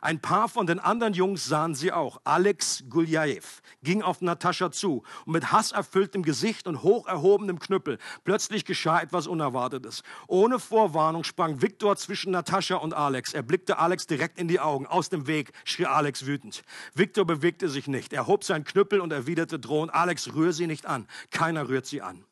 Ein 0.00 0.20
paar 0.20 0.48
von 0.48 0.66
den 0.66 0.78
anderen 0.78 1.14
Jungs 1.14 1.46
sahen 1.46 1.74
sie 1.74 1.92
auch. 1.92 2.20
Alex 2.24 2.84
Guljaev 2.88 3.62
ging 3.82 4.02
auf 4.02 4.20
Natascha 4.20 4.70
zu 4.70 5.02
und 5.26 5.32
mit 5.32 5.52
hasserfülltem 5.52 6.22
Gesicht 6.22 6.66
und 6.66 6.82
hoch 6.82 7.06
erhobenem 7.06 7.58
Knüppel. 7.58 7.98
Plötzlich 8.24 8.64
geschah 8.64 9.00
etwas 9.00 9.26
Unerwartetes. 9.26 10.02
Ohne 10.26 10.58
Vorwarnung 10.58 11.24
sprang 11.24 11.62
Viktor 11.62 11.96
zwischen 11.96 12.32
Natascha 12.32 12.76
und 12.76 12.94
Alex. 12.94 13.34
Er 13.34 13.42
blickte 13.42 13.78
Alex 13.78 14.06
direkt 14.06 14.38
in 14.38 14.48
die 14.48 14.60
Augen. 14.60 14.86
Aus 14.86 15.08
dem 15.08 15.26
Weg 15.26 15.52
schrie 15.64 15.86
Alex 15.86 16.26
wütend. 16.26 16.62
Viktor 16.94 17.24
bewegte 17.24 17.68
sich 17.68 17.86
nicht. 17.86 18.12
Er 18.12 18.26
hob 18.26 18.44
seinen 18.44 18.64
Knüppel 18.64 19.00
und 19.00 19.12
erwiderte 19.12 19.58
drohend, 19.58 19.94
Alex, 19.94 20.34
rühr 20.34 20.52
sie 20.52 20.66
nicht 20.66 20.86
an. 20.86 21.06
Keiner 21.30 21.68
rührt 21.68 21.86
sie 21.86 22.02
an. 22.02 22.24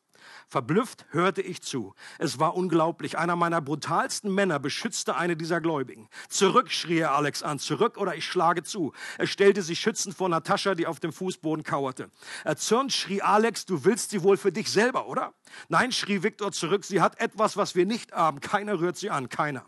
Verblüfft 0.47 1.05
hörte 1.11 1.41
ich 1.41 1.61
zu. 1.61 1.93
Es 2.19 2.39
war 2.39 2.55
unglaublich. 2.55 3.17
Einer 3.17 3.35
meiner 3.35 3.61
brutalsten 3.61 4.33
Männer 4.33 4.59
beschützte 4.59 5.15
eine 5.15 5.35
dieser 5.35 5.61
Gläubigen. 5.61 6.09
Zurück, 6.29 6.71
schrie 6.71 6.99
er 6.99 7.15
Alex 7.15 7.43
an. 7.43 7.59
Zurück 7.59 7.97
oder 7.97 8.15
ich 8.15 8.25
schlage 8.25 8.63
zu. 8.63 8.93
Er 9.17 9.27
stellte 9.27 9.61
sich 9.61 9.79
schützend 9.79 10.15
vor 10.15 10.29
Natascha, 10.29 10.75
die 10.75 10.87
auf 10.87 10.99
dem 10.99 11.13
Fußboden 11.13 11.63
kauerte. 11.63 12.09
Erzürnt 12.43 12.93
schrie 12.93 13.21
Alex, 13.21 13.65
du 13.65 13.83
willst 13.85 14.11
sie 14.11 14.23
wohl 14.23 14.37
für 14.37 14.51
dich 14.51 14.71
selber, 14.71 15.07
oder? 15.07 15.33
Nein, 15.69 15.91
schrie 15.91 16.23
Viktor 16.23 16.51
zurück, 16.51 16.83
sie 16.83 17.01
hat 17.01 17.19
etwas, 17.19 17.57
was 17.57 17.75
wir 17.75 17.85
nicht 17.85 18.11
haben. 18.11 18.39
Keiner 18.39 18.79
rührt 18.79 18.97
sie 18.97 19.09
an, 19.09 19.29
keiner. 19.29 19.65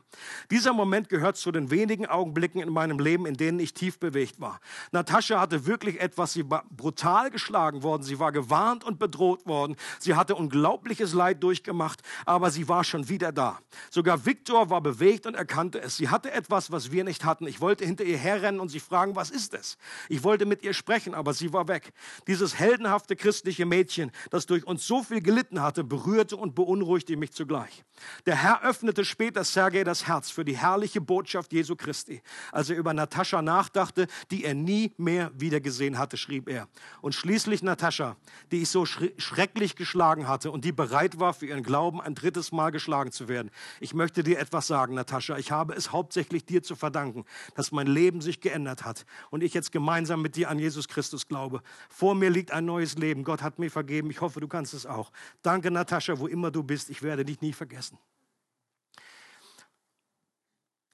Dieser 0.52 0.74
Moment 0.74 1.10
gehört 1.10 1.38
zu 1.38 1.52
den 1.52 1.72
wenigen 1.72 2.06
Augenblicken 2.06 2.62
in 2.62 2.70
meinem 2.70 3.00
Leben, 3.00 3.26
in 3.26 3.36
denen 3.36 3.60
ich 3.60 3.74
tief 3.74 4.00
bewegt 4.00 4.40
war. 4.40 4.60
Natascha 4.92 5.40
hatte 5.40 5.66
wirklich 5.66 6.00
etwas, 6.00 6.34
sie 6.34 6.50
war 6.50 6.66
brutal 6.70 7.30
geschlagen 7.32 7.84
worden, 7.84 8.04
sie 8.04 8.20
war 8.20 8.32
gewarnt 8.32 8.84
und 8.84 9.00
bedroht 9.00 9.46
worden, 9.46 9.76
sie 10.00 10.16
hatte 10.16 10.36
unglaublich 10.36 10.65
unglaubliches 10.66 11.14
Leid 11.14 11.44
durchgemacht, 11.44 12.02
aber 12.26 12.50
sie 12.50 12.68
war 12.68 12.84
schon 12.84 13.08
wieder 13.08 13.32
da. 13.32 13.60
Sogar 13.92 14.26
Viktor 14.26 14.70
war 14.70 14.82
bewegt 14.82 15.28
und 15.28 15.36
erkannte 15.36 15.80
es. 15.80 15.98
Sie 15.98 16.10
hatte 16.10 16.32
etwas, 16.32 16.72
was 16.72 16.92
wir 16.92 17.04
nicht 17.04 17.24
hatten. 17.24 17.46
Ich 17.46 17.62
wollte 17.62 17.86
hinter 17.86 18.04
ihr 18.04 18.18
herrennen 18.18 18.60
und 18.60 18.70
sie 18.70 18.80
fragen, 18.80 19.16
was 19.16 19.30
ist 19.30 19.54
es? 19.54 19.78
Ich 20.10 20.24
wollte 20.24 20.46
mit 20.46 20.64
ihr 20.64 20.74
sprechen, 20.74 21.14
aber 21.14 21.34
sie 21.34 21.54
war 21.54 21.68
weg. 21.68 21.94
Dieses 22.28 22.58
heldenhafte 22.58 23.16
christliche 23.16 23.66
Mädchen, 23.66 24.12
das 24.32 24.48
durch 24.48 24.66
uns 24.66 24.88
so 24.88 25.04
viel 25.04 25.22
gelitten 25.22 25.62
hatte, 25.62 25.84
berührte 25.84 26.36
und 26.36 26.56
beunruhigte 26.56 27.16
mich 27.16 27.32
zugleich. 27.32 27.84
Der 28.26 28.36
Herr 28.36 28.64
öffnete 28.64 29.06
später 29.06 29.44
Sergei 29.44 29.84
das 29.84 30.08
Herz 30.08 30.32
für 30.32 30.46
die 30.46 30.58
herrliche 30.58 31.00
Botschaft 31.00 31.54
Jesu 31.54 31.76
Christi. 31.76 32.22
Als 32.52 32.70
er 32.70 32.78
über 32.78 32.94
Natascha 32.94 33.42
nachdachte, 33.42 34.08
die 34.32 34.44
er 34.44 34.56
nie 34.56 34.94
mehr 34.98 35.32
wiedergesehen 35.36 36.00
hatte, 36.00 36.18
schrieb 36.18 36.50
er. 36.50 36.68
Und 37.02 37.14
schließlich 37.14 37.62
Natascha, 37.62 38.18
die 38.52 38.64
ich 38.64 38.70
so 38.70 38.86
schrecklich 38.86 39.76
geschlagen 39.76 40.28
hatte 40.28 40.55
und 40.56 40.64
die 40.64 40.72
bereit 40.72 41.20
war, 41.20 41.34
für 41.34 41.48
ihren 41.48 41.64
Glauben 41.64 42.00
ein 42.00 42.16
drittes 42.16 42.54
Mal 42.54 42.72
geschlagen 42.72 43.12
zu 43.12 43.28
werden. 43.28 43.52
Ich 43.82 43.94
möchte 43.94 44.24
dir 44.24 44.40
etwas 44.40 44.68
sagen, 44.68 44.96
Natascha. 44.96 45.38
Ich 45.38 45.52
habe 45.52 45.74
es 45.74 45.92
hauptsächlich 45.92 46.46
dir 46.46 46.64
zu 46.64 46.78
verdanken, 46.78 47.26
dass 47.56 47.74
mein 47.74 47.88
Leben 47.88 48.22
sich 48.22 48.40
geändert 48.40 48.86
hat 48.86 49.06
und 49.32 49.44
ich 49.44 49.54
jetzt 49.54 49.74
gemeinsam 49.74 50.22
mit 50.22 50.38
dir 50.38 50.50
an 50.50 50.58
Jesus 50.58 50.88
Christus 50.88 51.28
glaube. 51.28 51.62
Vor 51.90 52.16
mir 52.16 52.30
liegt 52.30 52.52
ein 52.52 52.64
neues 52.64 52.98
Leben. 52.98 53.26
Gott 53.26 53.42
hat 53.42 53.60
mir 53.60 53.70
vergeben. 53.70 54.10
Ich 54.10 54.22
hoffe, 54.22 54.40
du 54.40 54.48
kannst 54.48 54.74
es 54.74 54.86
auch. 54.86 55.12
Danke, 55.42 55.72
Natascha, 55.72 56.20
wo 56.20 56.28
immer 56.28 56.52
du 56.52 56.64
bist. 56.64 56.90
Ich 56.90 57.04
werde 57.04 57.26
dich 57.26 57.42
nie 57.42 57.52
vergessen. 57.52 57.98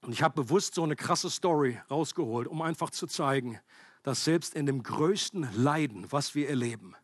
Und 0.02 0.12
ich 0.12 0.24
habe 0.24 0.42
bewusst 0.42 0.74
so 0.74 0.82
eine 0.82 0.96
krasse 0.96 1.30
Story 1.30 1.80
rausgeholt, 1.92 2.48
um 2.48 2.64
einfach 2.64 2.90
zu 2.90 3.06
zeigen, 3.06 3.60
dass 4.02 4.24
selbst 4.24 4.56
in 4.56 4.66
dem 4.66 4.82
größten 4.82 5.50
Leiden, 5.54 6.12
was 6.12 6.34
wir 6.34 6.50
erleben, 6.50 6.96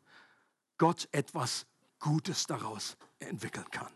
Gott 0.79 1.07
etwas 1.11 1.67
Gutes 1.99 2.45
daraus 2.45 2.97
entwickeln 3.19 3.69
kann. 3.71 3.91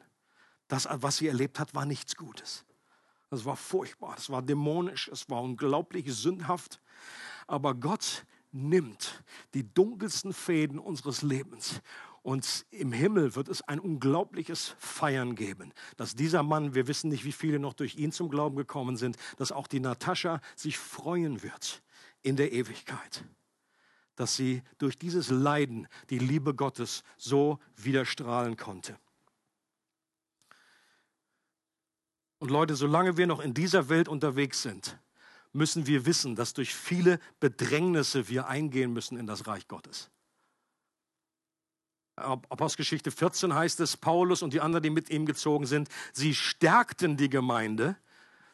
Das, 0.67 0.87
was 0.89 1.17
sie 1.17 1.27
erlebt 1.27 1.59
hat, 1.59 1.75
war 1.75 1.85
nichts 1.85 2.15
Gutes. 2.15 2.65
Das 3.29 3.45
war 3.45 3.55
furchtbar, 3.55 4.15
das 4.15 4.29
war 4.29 4.41
dämonisch, 4.41 5.07
es 5.07 5.29
war 5.29 5.41
unglaublich 5.41 6.13
sündhaft. 6.13 6.81
Aber 7.47 7.75
Gott 7.75 8.25
nimmt 8.51 9.23
die 9.53 9.73
dunkelsten 9.73 10.33
Fäden 10.33 10.79
unseres 10.79 11.21
Lebens 11.21 11.81
und 12.23 12.65
im 12.69 12.91
Himmel 12.91 13.35
wird 13.35 13.47
es 13.47 13.61
ein 13.63 13.79
unglaubliches 13.79 14.75
Feiern 14.77 15.35
geben, 15.35 15.73
dass 15.97 16.15
dieser 16.15 16.43
Mann, 16.43 16.75
wir 16.75 16.87
wissen 16.87 17.09
nicht, 17.09 17.25
wie 17.25 17.31
viele 17.31 17.57
noch 17.57 17.73
durch 17.73 17.95
ihn 17.95 18.11
zum 18.11 18.29
Glauben 18.29 18.55
gekommen 18.55 18.95
sind, 18.95 19.17
dass 19.37 19.51
auch 19.51 19.67
die 19.67 19.79
Natascha 19.79 20.39
sich 20.55 20.77
freuen 20.77 21.41
wird 21.41 21.81
in 22.21 22.35
der 22.35 22.51
Ewigkeit, 22.51 23.25
dass 24.21 24.35
sie 24.35 24.61
durch 24.77 24.99
dieses 24.99 25.31
Leiden 25.31 25.87
die 26.11 26.19
Liebe 26.19 26.53
Gottes 26.53 27.03
so 27.17 27.57
widerstrahlen 27.75 28.55
konnte. 28.55 28.95
Und 32.37 32.51
Leute, 32.51 32.75
solange 32.75 33.17
wir 33.17 33.25
noch 33.25 33.39
in 33.39 33.55
dieser 33.55 33.89
Welt 33.89 34.07
unterwegs 34.07 34.61
sind, 34.61 34.99
müssen 35.53 35.87
wir 35.87 36.05
wissen, 36.05 36.35
dass 36.35 36.53
durch 36.53 36.75
viele 36.75 37.19
Bedrängnisse 37.39 38.29
wir 38.29 38.47
eingehen 38.47 38.93
müssen 38.93 39.17
in 39.17 39.25
das 39.25 39.47
Reich 39.47 39.67
Gottes. 39.67 40.11
Apostelgeschichte 42.15 43.09
14 43.09 43.55
heißt 43.55 43.79
es, 43.79 43.97
Paulus 43.97 44.43
und 44.43 44.53
die 44.53 44.61
anderen, 44.61 44.83
die 44.83 44.91
mit 44.91 45.09
ihm 45.09 45.25
gezogen 45.25 45.65
sind, 45.65 45.89
sie 46.13 46.35
stärkten 46.35 47.17
die 47.17 47.29
Gemeinde. 47.29 47.97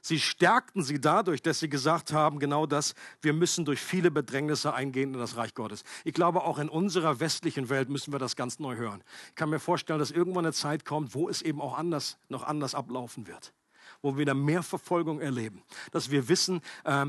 Sie 0.01 0.19
stärkten 0.19 0.83
sie 0.83 1.01
dadurch, 1.01 1.41
dass 1.41 1.59
sie 1.59 1.69
gesagt 1.69 2.13
haben, 2.13 2.39
genau 2.39 2.65
das, 2.65 2.93
wir 3.21 3.33
müssen 3.33 3.65
durch 3.65 3.79
viele 3.79 4.11
Bedrängnisse 4.11 4.73
eingehen 4.73 5.13
in 5.13 5.19
das 5.19 5.37
Reich 5.37 5.53
Gottes. 5.53 5.83
Ich 6.03 6.13
glaube, 6.13 6.43
auch 6.43 6.59
in 6.59 6.69
unserer 6.69 7.19
westlichen 7.19 7.69
Welt 7.69 7.89
müssen 7.89 8.11
wir 8.11 8.19
das 8.19 8.35
ganz 8.35 8.59
neu 8.59 8.75
hören. 8.75 9.03
Ich 9.29 9.35
kann 9.35 9.49
mir 9.49 9.59
vorstellen, 9.59 9.99
dass 9.99 10.11
irgendwann 10.11 10.45
eine 10.45 10.53
Zeit 10.53 10.85
kommt, 10.85 11.13
wo 11.13 11.29
es 11.29 11.41
eben 11.41 11.61
auch 11.61 11.77
anders, 11.77 12.17
noch 12.29 12.43
anders 12.43 12.75
ablaufen 12.75 13.27
wird. 13.27 13.53
Wo 14.01 14.13
wir 14.13 14.19
wieder 14.19 14.33
mehr 14.33 14.63
Verfolgung 14.63 15.19
erleben. 15.19 15.63
Dass 15.91 16.11
wir 16.11 16.29
wissen, 16.29 16.61
äh, 16.83 17.07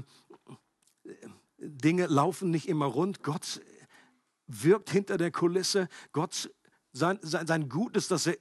Dinge 1.58 2.06
laufen 2.06 2.50
nicht 2.50 2.68
immer 2.68 2.86
rund. 2.86 3.22
Gott 3.22 3.60
wirkt 4.46 4.90
hinter 4.90 5.18
der 5.18 5.30
Kulisse. 5.30 5.88
Gott, 6.12 6.50
sein, 6.92 7.18
sein, 7.22 7.46
sein 7.46 7.68
Gutes, 7.68 8.08
dass 8.08 8.26
er 8.26 8.36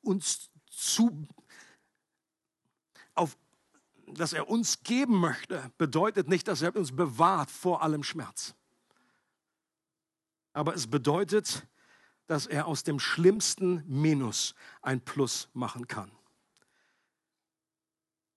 uns 0.00 0.50
zu, 0.70 1.26
auf, 3.14 3.36
dass 4.14 4.32
er 4.32 4.48
uns 4.48 4.82
geben 4.82 5.18
möchte, 5.18 5.70
bedeutet 5.78 6.28
nicht, 6.28 6.48
dass 6.48 6.62
er 6.62 6.74
uns 6.74 6.94
bewahrt 6.94 7.50
vor 7.50 7.82
allem 7.82 8.02
Schmerz. 8.02 8.54
Aber 10.52 10.74
es 10.74 10.86
bedeutet, 10.86 11.66
dass 12.26 12.46
er 12.46 12.66
aus 12.66 12.82
dem 12.82 12.98
schlimmsten 12.98 13.84
Minus 13.86 14.54
ein 14.80 15.00
Plus 15.00 15.48
machen 15.54 15.86
kann. 15.86 16.10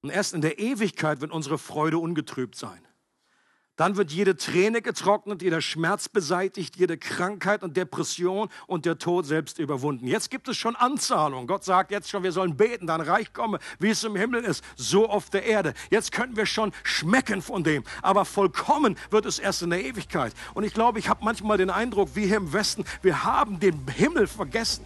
Und 0.02 0.10
erst 0.10 0.34
in 0.34 0.42
der 0.42 0.60
Ewigkeit 0.60 1.22
wird 1.22 1.32
unsere 1.32 1.58
Freude 1.58 1.98
ungetrübt 1.98 2.56
sein. 2.56 2.86
Dann 3.76 3.98
wird 3.98 4.12
jede 4.12 4.38
Träne 4.38 4.82
getrocknet, 4.82 5.42
jeder 5.42 5.60
Schmerz 5.60 6.08
beseitigt, 6.08 6.78
jede 6.78 6.98
Krankheit 6.98 7.62
und 7.62 7.76
Depression 7.76 8.50
und 8.68 8.86
der 8.86 8.98
Tod 8.98 9.26
selbst 9.26 9.60
überwunden. 9.60 10.08
Jetzt 10.08 10.32
gibt 10.32 10.48
es 10.48 10.56
schon 10.56 10.78
Anzahlungen. 10.78 11.46
Gott 11.46 11.66
sagt 11.66 11.92
jetzt 11.92 12.10
schon, 12.10 12.24
wir 12.24 12.32
sollen 12.32 12.56
beten, 12.56 12.88
dann 12.88 13.02
Reich 13.02 13.34
komme, 13.34 13.60
wie 13.80 13.90
es 13.90 14.04
im 14.06 14.16
Himmel 14.16 14.44
ist, 14.46 14.64
so 14.78 15.10
auf 15.10 15.30
der 15.30 15.44
Erde. 15.44 15.74
Jetzt 15.90 16.14
können 16.14 16.38
wir 16.38 16.46
schon 16.46 16.72
schmecken 16.84 17.42
von 17.42 17.64
dem. 17.66 17.84
Aber 18.02 18.24
vollkommen 18.24 18.98
wird 19.10 19.26
es 19.26 19.40
erst 19.40 19.62
in 19.62 19.72
der 19.72 19.84
Ewigkeit. 19.84 20.34
Und 20.54 20.64
ich 20.64 20.74
glaube, 20.74 21.00
ich 21.00 21.10
habe 21.10 21.26
manchmal 21.26 21.58
den 21.58 21.70
Eindruck, 21.70 22.12
wie 22.16 22.28
hier 22.28 22.38
im 22.38 22.54
Westen, 22.54 22.86
wir 23.02 23.26
haben 23.26 23.60
den 23.60 23.86
Himmel 23.88 24.28
vergessen. 24.28 24.86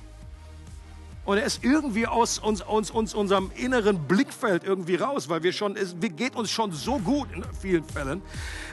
Und 1.26 1.38
er 1.38 1.44
ist 1.44 1.64
irgendwie 1.64 2.08
aus 2.08 2.40
uns, 2.40 2.62
uns, 2.62 2.90
uns, 2.90 3.14
unserem 3.14 3.52
inneren 3.56 4.00
Blickfeld 4.08 4.64
irgendwie 4.64 4.96
raus, 4.96 5.30
weil 5.30 5.44
wir 5.44 5.54
schon, 5.54 5.76
es 5.76 5.96
geht 6.00 6.36
uns 6.36 6.50
schon 6.50 6.72
so 6.72 6.98
gut 6.98 7.28
in 7.32 7.44
vielen 7.62 7.84
Fällen. 7.84 8.22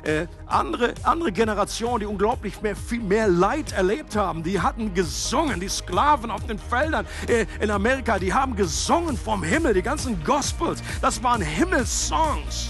Äh, 0.05 0.26
andere, 0.47 0.94
andere 1.03 1.32
Generationen, 1.32 2.01
die 2.01 2.07
unglaublich 2.07 2.62
mehr, 2.62 2.74
viel 2.74 3.03
mehr 3.03 3.28
Leid 3.28 3.72
erlebt 3.72 4.16
haben, 4.16 4.42
die 4.42 4.61
hatten 4.61 4.94
gesungen, 4.94 5.61
die 5.61 5.68
Sklaven 5.68 6.30
auf 6.30 6.47
den 6.47 6.59
Feldern 6.59 7.07
äh, 7.28 7.47
in 7.61 7.70
Amerika, 7.70 8.18
die 8.18 8.32
haben 8.32 8.57
gesungen 8.57 9.18
vom 9.18 9.42
Himmel, 9.42 9.74
die 9.74 9.82
ganzen 9.82 10.22
Gospels, 10.24 10.82
das 11.03 11.22
waren 11.22 11.42
Himmelssongs. 11.42 12.68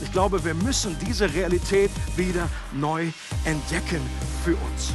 Ich 0.00 0.10
glaube, 0.10 0.44
wir 0.44 0.54
müssen 0.54 0.96
diese 1.06 1.32
Realität 1.32 1.90
wieder 2.16 2.48
neu 2.72 3.08
entdecken 3.44 4.00
für 4.44 4.56
uns. 4.56 4.94